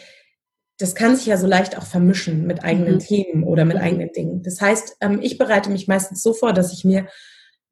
das 0.79 0.95
kann 0.95 1.17
sich 1.17 1.27
ja 1.27 1.37
so 1.37 1.47
leicht 1.47 1.77
auch 1.77 1.85
vermischen 1.85 2.47
mit 2.47 2.63
eigenen 2.63 2.95
mhm. 2.95 2.99
Themen 3.01 3.45
oder 3.45 3.65
mit 3.65 3.77
mhm. 3.77 3.83
eigenen 3.83 4.13
Dingen. 4.13 4.43
Das 4.43 4.61
heißt, 4.61 4.97
ähm, 5.01 5.19
ich 5.21 5.37
bereite 5.37 5.71
mich 5.71 5.89
meistens 5.89 6.23
so 6.23 6.33
vor, 6.33 6.53
dass 6.53 6.73
ich 6.73 6.85
mir 6.85 7.09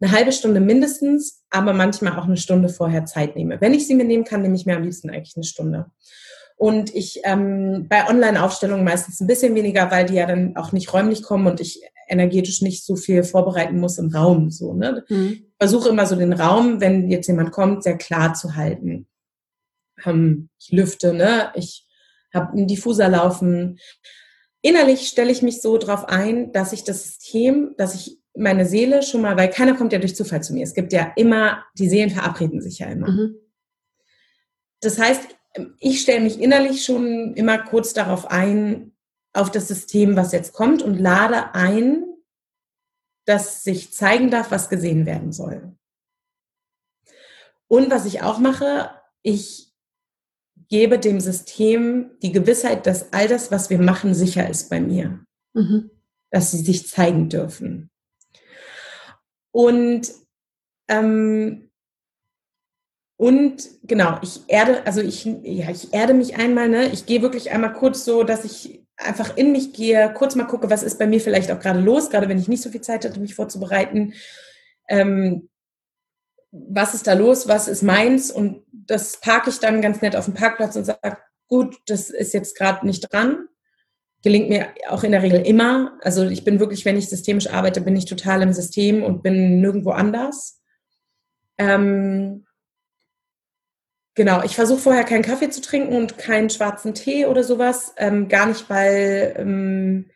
eine 0.01 0.12
halbe 0.12 0.33
Stunde 0.33 0.61
mindestens, 0.61 1.45
aber 1.49 1.72
manchmal 1.72 2.18
auch 2.18 2.24
eine 2.24 2.37
Stunde 2.37 2.68
vorher 2.68 3.07
Zeit 3.07 3.37
nehme. 3.37 3.61
Wenn 3.61 3.74
ich 3.74 3.87
sie 3.87 3.95
mir 3.95 4.05
nehmen 4.05 4.24
kann, 4.24 4.43
nehme 4.43 4.57
ich 4.57 4.66
mir 4.66 4.77
am 4.77 4.83
liebsten 4.83 5.09
eigentlich 5.09 5.37
eine 5.37 5.45
Stunde. 5.45 5.87
Und 6.57 6.95
ich 6.95 7.20
ähm, 7.24 7.87
bei 7.89 8.09
Online-Aufstellungen 8.09 8.85
meistens 8.85 9.20
ein 9.20 9.27
bisschen 9.27 9.55
weniger, 9.55 9.91
weil 9.91 10.07
die 10.07 10.14
ja 10.14 10.27
dann 10.27 10.57
auch 10.57 10.72
nicht 10.72 10.93
räumlich 10.93 11.22
kommen 11.22 11.47
und 11.47 11.61
ich 11.61 11.83
energetisch 12.09 12.61
nicht 12.62 12.85
so 12.85 12.97
viel 12.97 13.22
vorbereiten 13.24 13.79
muss 13.79 13.99
im 13.99 14.09
Raum. 14.09 14.51
So, 14.51 14.74
ne? 14.74 15.05
Mhm. 15.09 15.45
Versuche 15.59 15.89
immer 15.89 16.07
so 16.07 16.17
den 16.17 16.33
Raum, 16.33 16.81
wenn 16.81 17.11
jetzt 17.11 17.29
jemand 17.29 17.53
kommt, 17.53 17.83
sehr 17.83 17.97
klar 17.97 18.35
zu 18.35 18.57
halten. 18.57 19.07
Ähm, 20.05 20.49
ich 20.59 20.73
lüfte, 20.73 21.13
ne? 21.13 21.53
Ich 21.55 21.87
habe 22.35 22.53
einen 22.53 22.67
Diffuser 22.67 23.09
laufen. 23.09 23.79
Innerlich 24.63 25.09
stelle 25.09 25.33
ich 25.33 25.43
mich 25.43 25.63
so 25.63 25.79
darauf 25.79 26.09
ein, 26.09 26.53
dass 26.53 26.73
ich 26.73 26.85
das 26.85 27.05
System, 27.05 27.75
dass 27.79 27.95
ich 27.95 28.19
meine 28.35 28.67
Seele 28.67 29.03
schon 29.03 29.23
mal, 29.23 29.37
weil 29.37 29.49
keiner 29.49 29.75
kommt 29.75 29.93
ja 29.93 29.99
durch 29.99 30.17
Zufall 30.17 30.43
zu 30.43 30.53
mir. 30.53 30.65
Es 30.65 30.75
gibt 30.75 30.93
ja 30.93 31.13
immer, 31.17 31.65
die 31.79 31.89
Seelen 31.89 32.11
verabreden 32.11 32.61
sich 32.61 32.81
ja 32.81 32.89
immer. 32.89 33.11
Mhm. 33.11 33.37
Das 34.81 34.99
heißt, 34.99 35.23
ich 35.81 36.01
stelle 36.01 36.21
mich 36.21 36.41
innerlich 36.41 36.85
schon 36.85 37.35
immer 37.35 37.59
kurz 37.59 37.95
darauf 37.95 38.31
ein, 38.31 38.93
auf 39.33 39.51
das 39.51 39.69
System, 39.69 40.17
was 40.17 40.33
jetzt 40.33 40.53
kommt 40.53 40.83
und 40.83 40.99
lade 40.99 41.55
ein, 41.55 42.05
dass 43.27 43.64
sich 43.64 43.93
zeigen 43.93 44.31
darf, 44.31 44.51
was 44.51 44.68
gesehen 44.68 45.05
werden 45.05 45.33
soll. 45.33 45.77
Und 47.68 47.91
was 47.91 48.07
ich 48.07 48.22
auch 48.22 48.39
mache, 48.39 48.91
ich 49.22 49.72
gebe 50.68 50.99
dem 50.99 51.20
System 51.20 52.12
die 52.22 52.33
Gewissheit, 52.33 52.87
dass 52.87 53.12
all 53.12 53.29
das, 53.29 53.51
was 53.51 53.68
wir 53.68 53.79
machen, 53.79 54.14
sicher 54.14 54.49
ist 54.49 54.70
bei 54.70 54.81
mir. 54.81 55.24
Mhm. 55.55 55.91
Dass 56.31 56.53
sie 56.53 56.59
sich 56.59 56.89
zeigen 56.89 57.29
dürfen. 57.29 57.91
Und, 59.53 60.12
ähm, 60.89 61.70
und 63.16 63.68
genau, 63.85 64.18
ich 64.22 64.43
erde, 64.47 64.87
also 64.87 65.01
ich, 65.01 65.24
ja, 65.24 65.70
ich 65.70 65.93
erde 65.93 66.14
mich 66.14 66.37
einmal, 66.37 66.68
ne? 66.68 66.93
Ich 66.93 67.07
gehe 67.07 67.22
wirklich 67.22 67.51
einmal 67.51 67.72
kurz 67.72 68.05
so, 68.05 68.22
dass 68.22 68.45
ich 68.45 68.86
einfach 68.97 69.36
in 69.36 69.53
mich 69.53 69.72
gehe, 69.72 70.12
kurz 70.14 70.34
mal 70.34 70.44
gucke, 70.44 70.70
was 70.70 70.82
ist 70.82 70.99
bei 70.99 71.07
mir 71.07 71.20
vielleicht 71.20 71.51
auch 71.51 71.61
gerade 71.61 71.80
los, 71.80 72.11
gerade 72.11 72.28
wenn 72.28 72.38
ich 72.38 72.49
nicht 72.49 72.62
so 72.62 72.70
viel 72.70 72.80
Zeit 72.80 73.05
hatte, 73.05 73.20
mich 73.20 73.34
vorzubereiten. 73.34 74.14
Ähm, 74.88 75.49
was 76.51 76.94
ist 76.94 77.07
da 77.07 77.12
los, 77.12 77.49
was 77.49 77.68
ist 77.68 77.82
meins 77.82 78.30
und 78.30 78.64
das 78.72 79.20
parke 79.20 79.51
ich 79.51 79.59
dann 79.59 79.82
ganz 79.82 80.01
nett 80.01 80.16
auf 80.16 80.24
dem 80.24 80.34
Parkplatz 80.34 80.76
und 80.76 80.84
sage, 80.84 81.18
gut, 81.49 81.76
das 81.86 82.11
ist 82.11 82.32
jetzt 82.32 82.57
gerade 82.57 82.86
nicht 82.86 83.12
dran. 83.12 83.49
Gelingt 84.22 84.49
mir 84.49 84.68
auch 84.88 85.05
in 85.05 85.12
der 85.12 85.22
Regel 85.22 85.42
immer. 85.42 85.99
Also 86.01 86.24
ich 86.24 86.44
bin 86.44 86.59
wirklich, 86.59 86.84
wenn 86.84 86.97
ich 86.97 87.09
systemisch 87.09 87.49
arbeite, 87.49 87.80
bin 87.80 87.97
ich 87.97 88.07
total 88.07 88.42
im 88.42 88.53
System 88.53 89.03
und 89.03 89.22
bin 89.22 89.61
nirgendwo 89.61 89.90
anders. 89.90 90.61
Ähm, 91.59 92.45
genau, 94.17 94.43
ich 94.43 94.57
versuche 94.57 94.81
vorher 94.81 95.05
keinen 95.05 95.23
Kaffee 95.23 95.51
zu 95.51 95.61
trinken 95.61 95.95
und 95.95 96.19
keinen 96.19 96.51
schwarzen 96.51 96.95
Tee 96.95 97.27
oder 97.27 97.45
sowas. 97.45 97.95
Ähm, 97.97 98.29
gar 98.29 98.47
nicht, 98.47 98.69
weil 98.69 99.35
ähm, 99.39 100.11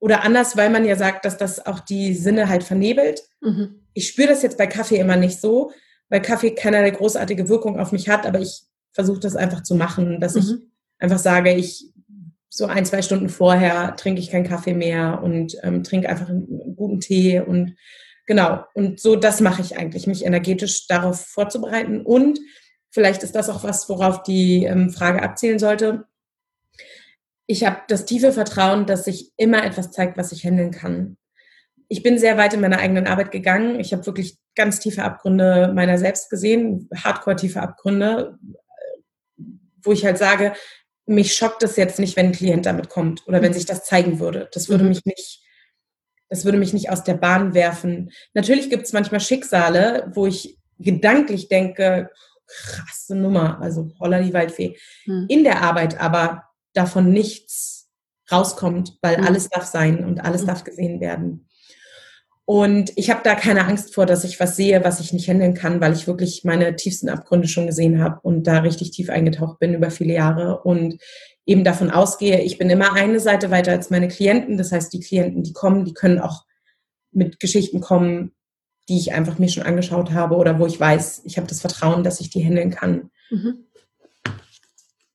oder 0.00 0.24
anders, 0.24 0.56
weil 0.56 0.70
man 0.70 0.84
ja 0.84 0.96
sagt, 0.96 1.24
dass 1.24 1.36
das 1.36 1.64
auch 1.64 1.80
die 1.80 2.14
Sinne 2.14 2.48
halt 2.48 2.64
vernebelt. 2.64 3.22
Mhm. 3.40 3.86
Ich 3.92 4.08
spüre 4.08 4.28
das 4.28 4.42
jetzt 4.42 4.58
bei 4.58 4.66
Kaffee 4.66 4.98
immer 4.98 5.16
nicht 5.16 5.40
so, 5.40 5.70
weil 6.08 6.22
Kaffee 6.22 6.50
keinerlei 6.50 6.90
großartige 6.90 7.48
Wirkung 7.48 7.78
auf 7.78 7.92
mich 7.92 8.08
hat, 8.08 8.26
aber 8.26 8.40
ich 8.40 8.62
versuche 8.92 9.20
das 9.20 9.36
einfach 9.36 9.62
zu 9.62 9.74
machen, 9.74 10.20
dass 10.20 10.34
mhm. 10.34 10.40
ich 10.40 10.54
einfach 10.98 11.18
sage, 11.18 11.54
ich 11.54 11.92
so 12.48 12.64
ein, 12.66 12.86
zwei 12.86 13.02
Stunden 13.02 13.28
vorher 13.28 13.96
trinke 13.96 14.20
ich 14.20 14.30
keinen 14.30 14.48
Kaffee 14.48 14.72
mehr 14.72 15.20
und 15.22 15.56
ähm, 15.62 15.84
trinke 15.84 16.08
einfach 16.08 16.30
einen 16.30 16.74
guten 16.74 17.00
Tee 17.00 17.40
und 17.40 17.74
genau. 18.26 18.64
Und 18.74 19.00
so 19.00 19.16
das 19.16 19.40
mache 19.40 19.62
ich 19.62 19.76
eigentlich, 19.76 20.06
mich 20.06 20.24
energetisch 20.24 20.86
darauf 20.86 21.20
vorzubereiten. 21.26 22.02
Und 22.02 22.38
vielleicht 22.90 23.22
ist 23.22 23.34
das 23.34 23.48
auch 23.48 23.64
was, 23.64 23.88
worauf 23.88 24.22
die 24.22 24.64
ähm, 24.64 24.90
Frage 24.90 25.22
abzielen 25.22 25.58
sollte. 25.58 26.04
Ich 27.46 27.64
habe 27.64 27.80
das 27.88 28.04
tiefe 28.04 28.32
Vertrauen, 28.32 28.86
dass 28.86 29.04
sich 29.04 29.32
immer 29.36 29.64
etwas 29.64 29.92
zeigt, 29.92 30.16
was 30.16 30.32
ich 30.32 30.44
handeln 30.44 30.72
kann. 30.72 31.16
Ich 31.88 32.02
bin 32.02 32.18
sehr 32.18 32.36
weit 32.36 32.54
in 32.54 32.60
meiner 32.60 32.78
eigenen 32.78 33.06
Arbeit 33.06 33.30
gegangen. 33.30 33.78
Ich 33.78 33.92
habe 33.92 34.04
wirklich 34.06 34.38
ganz 34.56 34.80
tiefe 34.80 35.04
Abgründe 35.04 35.72
meiner 35.72 35.98
selbst 35.98 36.28
gesehen, 36.30 36.88
hardcore 36.92 37.36
tiefe 37.36 37.62
Abgründe, 37.62 38.38
wo 39.82 39.92
ich 39.92 40.04
halt 40.04 40.18
sage, 40.18 40.54
mich 41.06 41.34
schockt 41.34 41.62
es 41.62 41.76
jetzt 41.76 42.00
nicht, 42.00 42.16
wenn 42.16 42.26
ein 42.26 42.32
Klient 42.32 42.66
damit 42.66 42.88
kommt 42.88 43.26
oder 43.28 43.40
wenn 43.40 43.52
mhm. 43.52 43.54
sich 43.54 43.66
das 43.66 43.84
zeigen 43.84 44.18
würde. 44.18 44.48
Das 44.52 44.68
würde 44.68 44.82
mhm. 44.82 44.90
mich 44.90 45.04
nicht, 45.04 45.45
das 46.28 46.44
würde 46.44 46.58
mich 46.58 46.72
nicht 46.72 46.90
aus 46.90 47.04
der 47.04 47.14
Bahn 47.14 47.54
werfen. 47.54 48.10
Natürlich 48.34 48.70
gibt 48.70 48.86
es 48.86 48.92
manchmal 48.92 49.20
Schicksale, 49.20 50.10
wo 50.14 50.26
ich 50.26 50.58
gedanklich 50.78 51.48
denke, 51.48 52.10
krasse 52.46 53.16
Nummer, 53.16 53.60
also 53.60 53.90
holla 53.98 54.20
die 54.22 54.34
Waldfee. 54.34 54.76
Hm. 55.04 55.26
In 55.28 55.44
der 55.44 55.62
Arbeit 55.62 56.00
aber 56.00 56.44
davon 56.74 57.12
nichts 57.12 57.88
rauskommt, 58.30 58.98
weil 59.02 59.18
hm. 59.18 59.24
alles 59.24 59.48
darf 59.48 59.64
sein 59.64 60.04
und 60.04 60.20
alles 60.20 60.42
hm. 60.42 60.48
darf 60.48 60.64
gesehen 60.64 61.00
werden. 61.00 61.48
Und 62.48 62.92
ich 62.94 63.10
habe 63.10 63.22
da 63.24 63.34
keine 63.34 63.66
Angst 63.66 63.92
vor, 63.92 64.06
dass 64.06 64.22
ich 64.22 64.38
was 64.38 64.54
sehe, 64.54 64.84
was 64.84 65.00
ich 65.00 65.12
nicht 65.12 65.28
handeln 65.28 65.54
kann, 65.54 65.80
weil 65.80 65.92
ich 65.92 66.06
wirklich 66.06 66.44
meine 66.44 66.76
tiefsten 66.76 67.08
Abgründe 67.08 67.48
schon 67.48 67.66
gesehen 67.66 68.00
habe 68.00 68.20
und 68.22 68.44
da 68.44 68.60
richtig 68.60 68.92
tief 68.92 69.10
eingetaucht 69.10 69.58
bin 69.58 69.74
über 69.74 69.90
viele 69.90 70.14
Jahre 70.14 70.62
und 70.62 71.02
eben 71.46 71.64
davon 71.64 71.90
ausgehe, 71.90 72.42
ich 72.42 72.58
bin 72.58 72.68
immer 72.68 72.92
eine 72.92 73.20
Seite 73.20 73.50
weiter 73.50 73.72
als 73.72 73.90
meine 73.90 74.08
Klienten. 74.08 74.58
Das 74.58 74.72
heißt, 74.72 74.92
die 74.92 75.00
Klienten, 75.00 75.42
die 75.42 75.52
kommen, 75.52 75.84
die 75.84 75.94
können 75.94 76.18
auch 76.18 76.44
mit 77.12 77.40
Geschichten 77.40 77.80
kommen, 77.80 78.32
die 78.88 78.98
ich 78.98 79.12
einfach 79.12 79.38
mir 79.38 79.48
schon 79.48 79.62
angeschaut 79.62 80.12
habe 80.12 80.36
oder 80.36 80.58
wo 80.58 80.66
ich 80.66 80.78
weiß, 80.78 81.22
ich 81.24 81.36
habe 81.38 81.46
das 81.46 81.60
Vertrauen, 81.60 82.04
dass 82.04 82.20
ich 82.20 82.30
die 82.30 82.44
handeln 82.44 82.70
kann. 82.70 83.10
Mhm. 83.30 83.64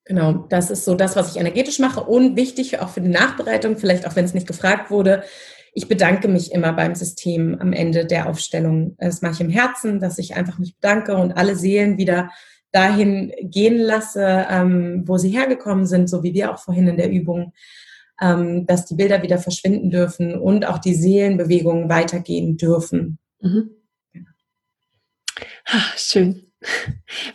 Genau, 0.06 0.46
das 0.50 0.72
ist 0.72 0.84
so 0.84 0.96
das, 0.96 1.16
was 1.16 1.32
ich 1.32 1.40
energetisch 1.40 1.80
mache 1.80 2.02
und 2.02 2.36
wichtig 2.36 2.80
auch 2.80 2.90
für 2.90 3.02
die 3.02 3.10
Nachbereitung, 3.10 3.78
vielleicht 3.78 4.08
auch 4.08 4.16
wenn 4.16 4.26
es 4.26 4.34
nicht 4.34 4.48
gefragt 4.48 4.90
wurde, 4.90 5.24
ich 5.74 5.88
bedanke 5.88 6.28
mich 6.28 6.52
immer 6.52 6.74
beim 6.74 6.96
System 6.96 7.58
am 7.60 7.72
Ende 7.72 8.06
der 8.06 8.28
Aufstellung. 8.28 8.96
Das 8.98 9.22
mache 9.22 9.36
ich 9.36 9.42
im 9.42 9.50
Herzen, 9.50 10.02
dass 10.02 10.18
ich 10.18 10.36
einfach 10.36 10.60
mich 10.60 10.76
bedanke 10.76 11.16
und 11.16 11.34
alle 11.34 11.56
Seelen 11.56 11.98
wieder 11.98 12.30
dahin 12.72 13.34
gehen 13.42 13.78
lasse, 13.78 14.46
ähm, 14.50 15.04
wo 15.06 15.18
sie 15.18 15.30
hergekommen 15.30 15.86
sind, 15.86 16.10
so 16.10 16.24
wie 16.24 16.34
wir 16.34 16.52
auch 16.52 16.60
vorhin 16.60 16.88
in 16.88 16.98
der 16.98 17.12
Übung, 17.12 17.54
ähm, 18.22 18.66
dass 18.66 18.86
die 18.86 18.96
Bilder 18.96 19.24
wieder 19.24 19.38
verschwinden 19.38 19.90
dürfen 19.90 20.36
und 20.36 20.66
auch 20.66 20.78
die 20.78 20.94
Seelenbewegungen 20.94 21.90
weitergehen 21.90 22.58
dürfen. 22.58 23.20
Mhm. 23.42 23.72
Ah, 25.66 25.92
schön. 25.96 26.52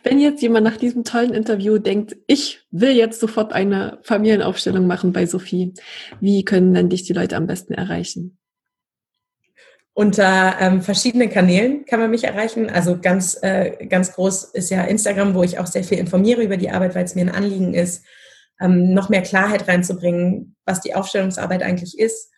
Wenn 0.05 0.21
jetzt 0.21 0.41
jemand 0.41 0.65
nach 0.65 0.77
diesem 0.77 1.03
tollen 1.03 1.35
Interview 1.35 1.79
denkt, 1.79 2.17
ich 2.29 2.61
will 2.71 2.91
jetzt 2.91 3.19
sofort 3.19 3.53
eine 3.53 3.99
Familienaufstellung 4.03 4.87
machen 4.87 5.13
bei 5.13 5.27
Sophie, 5.27 5.75
wie 6.21 6.45
können 6.45 6.75
denn 6.75 6.89
dich 6.89 7.03
die 7.03 7.13
Leute 7.13 7.37
am 7.37 7.47
besten 7.47 7.75
erreichen? 7.75 8.39
Unter 9.99 10.57
ähm, 10.61 10.83
verschiedenen 10.83 11.31
Kanälen 11.31 11.87
kann 11.87 11.99
man 11.99 12.11
mich 12.11 12.25
erreichen. 12.25 12.69
Also 12.69 13.01
ganz, 13.01 13.39
äh, 13.41 13.87
ganz 13.87 14.13
groß 14.13 14.45
ist 14.53 14.69
ja 14.69 14.85
Instagram, 14.85 15.35
wo 15.35 15.43
ich 15.43 15.59
auch 15.59 15.67
sehr 15.67 15.85
viel 15.85 15.99
informiere 15.99 16.43
über 16.43 16.59
die 16.59 16.69
Arbeit, 16.69 16.95
weil 16.95 17.07
es 17.07 17.15
mir 17.15 17.23
ein 17.23 17.35
Anliegen 17.35 17.73
ist, 17.73 18.05
ähm, 18.61 18.93
noch 18.93 19.09
mehr 19.09 19.23
Klarheit 19.23 19.67
reinzubringen, 19.67 20.55
was 20.67 20.83
die 20.83 20.95
Aufstellungsarbeit 20.95 21.63
eigentlich 21.63 21.99
ist. 21.99 22.31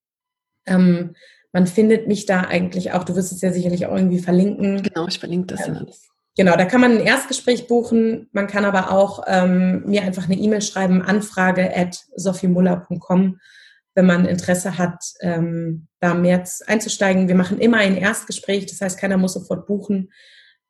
Ähm, 0.66 1.14
man 1.54 1.66
findet 1.66 2.06
mich 2.08 2.26
da 2.26 2.42
eigentlich 2.42 2.92
auch, 2.92 3.04
du 3.04 3.16
wirst 3.16 3.32
es 3.32 3.40
ja 3.40 3.50
sicherlich 3.50 3.86
auch 3.86 3.96
irgendwie 3.96 4.18
verlinken. 4.18 4.82
Genau, 4.82 5.06
ich 5.08 5.18
verlinke 5.18 5.54
das 5.54 5.62
alles. 5.62 6.08
Genau, 6.36 6.56
da 6.56 6.64
kann 6.64 6.82
man 6.82 6.98
ein 6.98 7.06
Erstgespräch 7.06 7.68
buchen. 7.68 8.28
Man 8.32 8.48
kann 8.48 8.66
aber 8.66 8.90
auch 8.90 9.22
ähm, 9.26 9.84
mir 9.86 10.02
einfach 10.02 10.24
eine 10.24 10.34
E-Mail 10.34 10.60
schreiben, 10.60 11.00
anfrage 11.00 11.74
at 11.74 11.96
sophiemuller.com 12.16 13.38
wenn 13.94 14.06
man 14.06 14.26
Interesse 14.26 14.76
hat, 14.76 15.02
ähm, 15.20 15.86
da 16.00 16.14
mehr 16.14 16.44
einzusteigen. 16.66 17.28
Wir 17.28 17.36
machen 17.36 17.60
immer 17.60 17.78
ein 17.78 17.96
Erstgespräch, 17.96 18.66
das 18.66 18.80
heißt, 18.80 18.98
keiner 18.98 19.16
muss 19.16 19.34
sofort 19.34 19.66
buchen. 19.66 20.12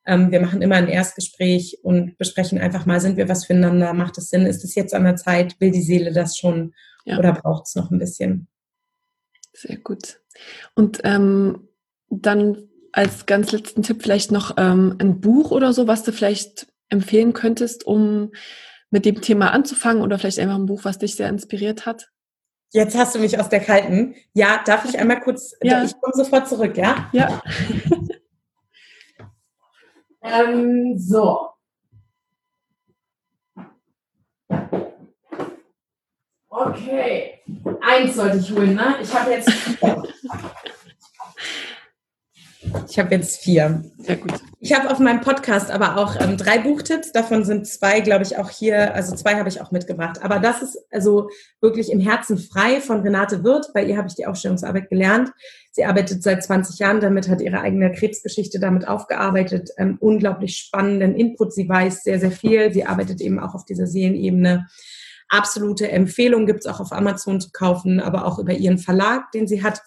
Ähm, 0.05 0.31
wir 0.31 0.39
machen 0.39 0.61
immer 0.61 0.75
ein 0.75 0.87
Erstgespräch 0.87 1.79
und 1.81 2.17
besprechen 2.19 2.59
einfach 2.59 2.85
mal, 2.85 3.01
sind 3.01 3.17
wir 3.17 3.27
was 3.27 3.45
füreinander, 3.45 3.93
macht 3.93 4.19
es 4.19 4.29
Sinn, 4.29 4.45
ist 4.45 4.63
es 4.63 4.75
jetzt 4.75 4.93
an 4.93 5.03
der 5.03 5.15
Zeit, 5.15 5.59
will 5.59 5.71
die 5.71 5.81
Seele 5.81 6.13
das 6.13 6.37
schon 6.37 6.75
ja. 7.05 7.17
oder 7.17 7.33
braucht 7.33 7.65
es 7.65 7.75
noch 7.75 7.89
ein 7.89 7.97
bisschen? 7.97 8.47
Sehr 9.53 9.77
gut. 9.77 10.19
Und 10.73 11.01
ähm, 11.03 11.67
dann 12.09 12.69
als 12.91 13.25
ganz 13.25 13.51
letzten 13.51 13.83
Tipp 13.83 14.01
vielleicht 14.01 14.31
noch 14.31 14.55
ähm, 14.57 14.95
ein 14.99 15.19
Buch 15.19 15.51
oder 15.51 15.73
so, 15.73 15.87
was 15.87 16.03
du 16.03 16.11
vielleicht 16.11 16.67
empfehlen 16.89 17.33
könntest, 17.33 17.85
um 17.85 18.31
mit 18.89 19.05
dem 19.05 19.21
Thema 19.21 19.51
anzufangen 19.51 20.01
oder 20.01 20.17
vielleicht 20.17 20.39
einfach 20.39 20.55
ein 20.55 20.67
Buch, 20.67 20.85
was 20.85 20.99
dich 20.99 21.15
sehr 21.15 21.29
inspiriert 21.29 21.85
hat? 21.85 22.09
Jetzt 22.71 22.97
hast 22.97 23.15
du 23.15 23.19
mich 23.19 23.39
aus 23.39 23.49
der 23.49 23.59
kalten. 23.59 24.15
Ja, 24.33 24.61
darf 24.65 24.85
ich 24.85 24.97
einmal 24.97 25.21
kurz, 25.21 25.53
ja. 25.61 25.83
ich 25.83 25.93
komme 25.99 26.13
sofort 26.13 26.47
zurück, 26.47 26.77
ja? 26.77 27.09
Ja. 27.13 27.41
ähm, 30.21 30.97
so. 30.97 31.49
Okay. 36.57 37.33
Eins 37.81 38.15
sollte 38.15 38.37
ich 38.37 38.49
holen, 38.49 38.75
ne? 38.75 38.95
Ich 39.01 39.13
habe 39.13 39.31
jetzt. 39.31 39.51
Ich 42.89 42.97
habe 42.97 43.13
jetzt 43.13 43.41
vier. 43.41 43.83
Sehr 43.97 44.15
gut. 44.15 44.33
Ich 44.61 44.73
habe 44.73 44.89
auf 44.89 44.99
meinem 44.99 45.19
Podcast 45.19 45.69
aber 45.69 45.97
auch 45.97 46.19
ähm, 46.19 46.37
drei 46.37 46.59
Buchtipps. 46.59 47.11
Davon 47.11 47.43
sind 47.43 47.67
zwei, 47.67 47.99
glaube 47.99 48.23
ich, 48.23 48.37
auch 48.37 48.49
hier. 48.49 48.95
Also 48.95 49.15
zwei 49.15 49.35
habe 49.35 49.49
ich 49.49 49.59
auch 49.59 49.71
mitgebracht. 49.71 50.23
Aber 50.23 50.39
das 50.39 50.61
ist 50.61 50.77
also 50.91 51.29
wirklich 51.59 51.91
im 51.91 51.99
Herzen 51.99 52.37
frei 52.37 52.79
von 52.79 53.01
Renate 53.01 53.43
Wirth. 53.43 53.71
Bei 53.73 53.83
ihr 53.83 53.97
habe 53.97 54.07
ich 54.07 54.15
die 54.15 54.25
Aufstellungsarbeit 54.25 54.89
gelernt. 54.89 55.31
Sie 55.71 55.83
arbeitet 55.83 56.23
seit 56.23 56.41
20 56.41 56.79
Jahren 56.79 57.01
damit, 57.01 57.27
hat 57.27 57.41
ihre 57.41 57.59
eigene 57.59 57.91
Krebsgeschichte 57.91 58.59
damit 58.59 58.87
aufgearbeitet. 58.87 59.71
Ähm, 59.77 59.97
unglaublich 59.99 60.55
spannenden 60.55 61.15
Input. 61.15 61.53
Sie 61.53 61.67
weiß 61.67 62.03
sehr, 62.03 62.19
sehr 62.19 62.31
viel. 62.31 62.71
Sie 62.71 62.85
arbeitet 62.85 63.19
eben 63.19 63.39
auch 63.39 63.55
auf 63.55 63.65
dieser 63.65 63.87
Seelenebene. 63.87 64.67
Absolute 65.29 65.89
Empfehlung 65.89 66.45
gibt 66.45 66.61
es 66.61 66.65
auch 66.65 66.79
auf 66.79 66.91
Amazon 66.91 67.41
zu 67.41 67.49
kaufen, 67.51 67.99
aber 67.99 68.25
auch 68.25 68.39
über 68.39 68.53
ihren 68.53 68.77
Verlag, 68.77 69.31
den 69.31 69.47
sie 69.47 69.63
hat. 69.63 69.81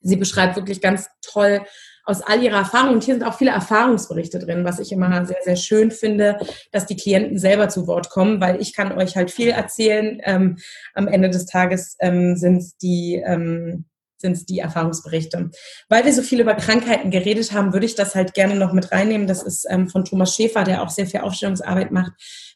Sie 0.00 0.16
beschreibt 0.16 0.56
wirklich 0.56 0.80
ganz 0.80 1.08
toll, 1.22 1.60
aus 2.04 2.22
all 2.22 2.42
ihrer 2.42 2.58
Erfahrung. 2.58 2.94
Und 2.94 3.04
hier 3.04 3.14
sind 3.14 3.24
auch 3.24 3.36
viele 3.36 3.52
Erfahrungsberichte 3.52 4.38
drin, 4.38 4.64
was 4.64 4.80
ich 4.80 4.92
immer 4.92 5.24
sehr, 5.24 5.38
sehr 5.42 5.56
schön 5.56 5.90
finde, 5.90 6.38
dass 6.72 6.86
die 6.86 6.96
Klienten 6.96 7.38
selber 7.38 7.68
zu 7.68 7.86
Wort 7.86 8.10
kommen, 8.10 8.40
weil 8.40 8.60
ich 8.60 8.74
kann 8.74 8.92
euch 8.92 9.16
halt 9.16 9.30
viel 9.30 9.48
erzählen. 9.48 10.20
Ähm, 10.24 10.58
am 10.94 11.08
Ende 11.08 11.30
des 11.30 11.46
Tages 11.46 11.96
ähm, 12.00 12.36
sind 12.36 12.64
die 12.82 13.22
ähm, 13.24 13.84
sind 14.20 14.32
es 14.32 14.46
die 14.46 14.58
Erfahrungsberichte. 14.58 15.50
Weil 15.88 16.04
wir 16.04 16.12
so 16.12 16.22
viel 16.22 16.40
über 16.40 16.54
Krankheiten 16.54 17.10
geredet 17.10 17.52
haben, 17.52 17.72
würde 17.72 17.86
ich 17.86 17.94
das 17.94 18.14
halt 18.14 18.34
gerne 18.34 18.54
noch 18.54 18.72
mit 18.72 18.92
reinnehmen. 18.92 19.26
Das 19.26 19.42
ist 19.42 19.66
ähm, 19.68 19.88
von 19.88 20.04
Thomas 20.04 20.34
Schäfer, 20.34 20.64
der 20.64 20.82
auch 20.82 20.90
sehr 20.90 21.06
viel 21.06 21.20
Aufstellungsarbeit 21.20 21.90
macht, 21.90 22.12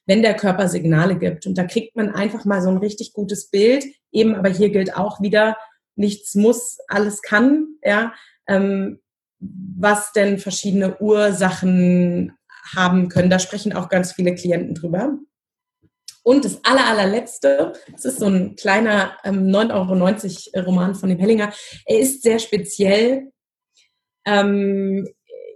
wenn 0.06 0.22
der 0.22 0.34
Körper 0.34 0.68
Signale 0.68 1.16
gibt. 1.16 1.46
Und 1.46 1.56
da 1.56 1.64
kriegt 1.64 1.96
man 1.96 2.14
einfach 2.14 2.44
mal 2.44 2.62
so 2.62 2.68
ein 2.68 2.78
richtig 2.78 3.12
gutes 3.12 3.50
Bild. 3.50 3.84
Eben, 4.12 4.34
aber 4.34 4.48
hier 4.48 4.70
gilt 4.70 4.96
auch 4.96 5.20
wieder, 5.20 5.56
nichts 5.96 6.34
muss, 6.34 6.78
alles 6.88 7.22
kann. 7.22 7.66
Ja, 7.82 8.12
ähm, 8.46 9.00
was 9.40 10.12
denn 10.12 10.38
verschiedene 10.38 10.98
Ursachen 11.00 12.32
haben 12.74 13.08
können. 13.08 13.30
Da 13.30 13.38
sprechen 13.38 13.74
auch 13.74 13.88
ganz 13.88 14.12
viele 14.12 14.34
Klienten 14.34 14.74
drüber. 14.74 15.18
Und 16.24 16.46
das 16.46 16.64
aller, 16.64 16.86
allerletzte, 16.86 17.74
das 17.92 18.06
ist 18.06 18.18
so 18.18 18.26
ein 18.26 18.56
kleiner 18.56 19.18
ähm, 19.24 19.46
9,90 19.48 20.54
Euro 20.54 20.64
Roman 20.66 20.94
von 20.94 21.10
dem 21.10 21.18
Hellinger. 21.18 21.52
Er 21.84 21.98
ist 21.98 22.22
sehr 22.22 22.38
speziell. 22.38 23.30
Ähm, 24.24 25.06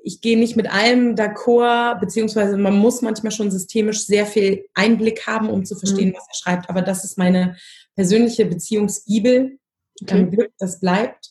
ich 0.04 0.20
gehe 0.20 0.38
nicht 0.38 0.56
mit 0.56 0.70
allem 0.70 1.14
d'accord, 1.14 2.00
beziehungsweise 2.00 2.58
man 2.58 2.76
muss 2.78 3.00
manchmal 3.00 3.32
schon 3.32 3.50
systemisch 3.50 4.04
sehr 4.04 4.26
viel 4.26 4.66
Einblick 4.74 5.26
haben, 5.26 5.48
um 5.48 5.64
zu 5.64 5.74
verstehen, 5.74 6.10
mhm. 6.10 6.14
was 6.14 6.26
er 6.28 6.34
schreibt. 6.34 6.68
Aber 6.68 6.82
das 6.82 7.02
ist 7.02 7.16
meine 7.16 7.56
persönliche 7.96 8.44
Beziehungsbibel. 8.44 9.58
Okay. 10.02 10.18
Ähm, 10.18 10.30
Glück, 10.30 10.52
das 10.58 10.80
bleibt. 10.80 11.30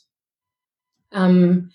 Ähm, 1.13 1.71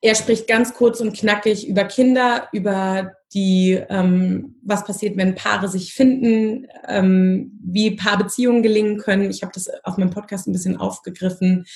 er 0.00 0.14
spricht 0.14 0.46
ganz 0.46 0.72
kurz 0.72 1.00
und 1.00 1.14
knackig 1.14 1.68
über 1.68 1.84
Kinder, 1.84 2.48
über 2.52 3.12
die, 3.34 3.78
ähm, 3.90 4.56
was 4.62 4.84
passiert, 4.84 5.16
wenn 5.16 5.34
Paare 5.34 5.68
sich 5.68 5.92
finden, 5.92 6.66
ähm, 6.86 7.58
wie 7.62 7.96
Paarbeziehungen 7.96 8.62
gelingen 8.62 8.98
können. 8.98 9.30
Ich 9.30 9.42
habe 9.42 9.52
das 9.54 9.68
auf 9.84 9.98
meinem 9.98 10.10
Podcast 10.10 10.46
ein 10.46 10.52
bisschen 10.52 10.78
aufgegriffen. 10.78 11.66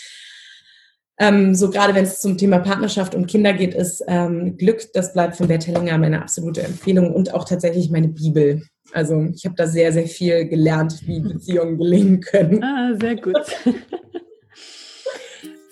Ähm, 1.19 1.55
so 1.55 1.71
gerade 1.71 1.95
wenn 1.95 2.05
es 2.05 2.21
zum 2.21 2.39
Thema 2.39 2.59
Partnerschaft 2.59 3.15
und 3.15 3.27
Kinder 3.27 3.53
geht, 3.53 3.75
ist 3.75 4.03
ähm, 4.09 4.57
Glück, 4.57 4.93
das 4.95 5.13
bleibt 5.13 5.37
von 5.37 5.47
Bert 5.47 5.67
Hellinger 5.67 5.99
meine 5.99 6.23
absolute 6.23 6.63
Empfehlung 6.63 7.13
und 7.13 7.35
auch 7.35 7.45
tatsächlich 7.45 7.91
meine 7.91 8.09
Bibel. 8.09 8.63
Also 8.93 9.29
ich 9.35 9.45
habe 9.45 9.55
da 9.55 9.67
sehr, 9.67 9.93
sehr 9.93 10.07
viel 10.07 10.49
gelernt, 10.49 11.07
wie 11.07 11.21
Beziehungen 11.29 11.79
gelingen 11.79 12.21
können. 12.21 12.63
Ah, 12.65 12.95
sehr 12.99 13.17
gut. 13.17 13.39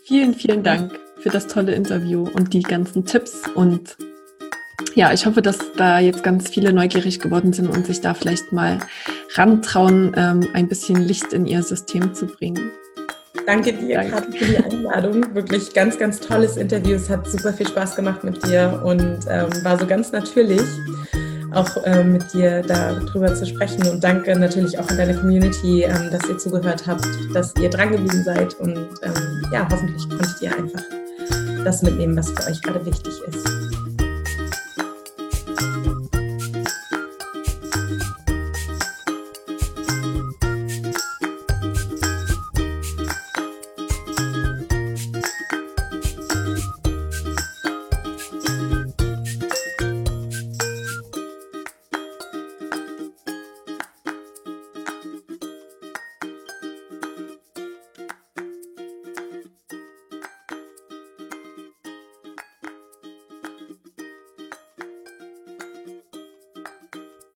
vielen, 0.05 0.35
vielen 0.35 0.62
Dank 0.62 0.93
für 1.20 1.31
das 1.31 1.47
tolle 1.47 1.74
Interview 1.74 2.28
und 2.35 2.52
die 2.52 2.62
ganzen 2.62 3.05
Tipps 3.05 3.43
und 3.55 3.97
ja, 4.94 5.12
ich 5.12 5.27
hoffe, 5.27 5.43
dass 5.43 5.59
da 5.77 5.98
jetzt 5.98 6.23
ganz 6.23 6.48
viele 6.48 6.73
neugierig 6.73 7.20
geworden 7.20 7.52
sind 7.52 7.69
und 7.69 7.86
sich 7.86 8.01
da 8.01 8.15
vielleicht 8.15 8.52
mal 8.52 8.78
rantrauen, 9.35 10.12
ähm, 10.16 10.48
ein 10.55 10.69
bisschen 10.69 10.97
Licht 10.97 11.32
in 11.32 11.47
ihr 11.47 11.62
System 11.62 12.15
zu 12.15 12.27
bringen. 12.27 12.70
Danke 13.47 13.73
dir, 13.73 13.97
Danke. 13.97 14.12
Kathi, 14.12 14.39
für 14.39 14.44
die 14.44 14.59
Einladung. 14.59 15.35
Wirklich 15.35 15.73
ganz, 15.73 15.98
ganz 15.98 16.20
tolles 16.20 16.57
Interview. 16.57 16.97
Es 16.97 17.09
hat 17.09 17.28
super 17.28 17.52
viel 17.52 17.66
Spaß 17.66 17.97
gemacht 17.97 18.24
mit 18.24 18.44
dir 18.47 18.81
und 18.85 19.19
ähm, 19.28 19.48
war 19.65 19.78
so 19.78 19.86
ganz 19.86 20.12
natürlich, 20.12 20.62
auch 21.52 21.69
ähm, 21.85 22.12
mit 22.12 22.32
dir 22.32 22.62
darüber 22.62 23.35
zu 23.35 23.47
sprechen. 23.47 23.86
Und 23.89 24.05
danke 24.05 24.39
natürlich 24.39 24.78
auch 24.78 24.89
an 24.89 24.97
deine 24.97 25.15
Community, 25.15 25.82
ähm, 25.82 26.11
dass 26.11 26.28
ihr 26.28 26.39
zugehört 26.39 26.86
habt, 26.86 27.07
dass 27.35 27.55
ihr 27.61 27.70
dran 27.70 27.90
geblieben 27.93 28.23
seid. 28.24 28.55
Und 28.61 28.77
ähm, 29.02 29.44
ja, 29.52 29.66
hoffentlich 29.70 30.09
konntet 30.09 30.43
ihr 30.43 30.57
einfach 30.57 30.82
das 31.65 31.82
mitnehmen, 31.82 32.16
was 32.16 32.31
für 32.31 32.51
euch 32.51 32.62
gerade 32.62 32.85
wichtig 32.86 33.15
ist. 33.28 33.69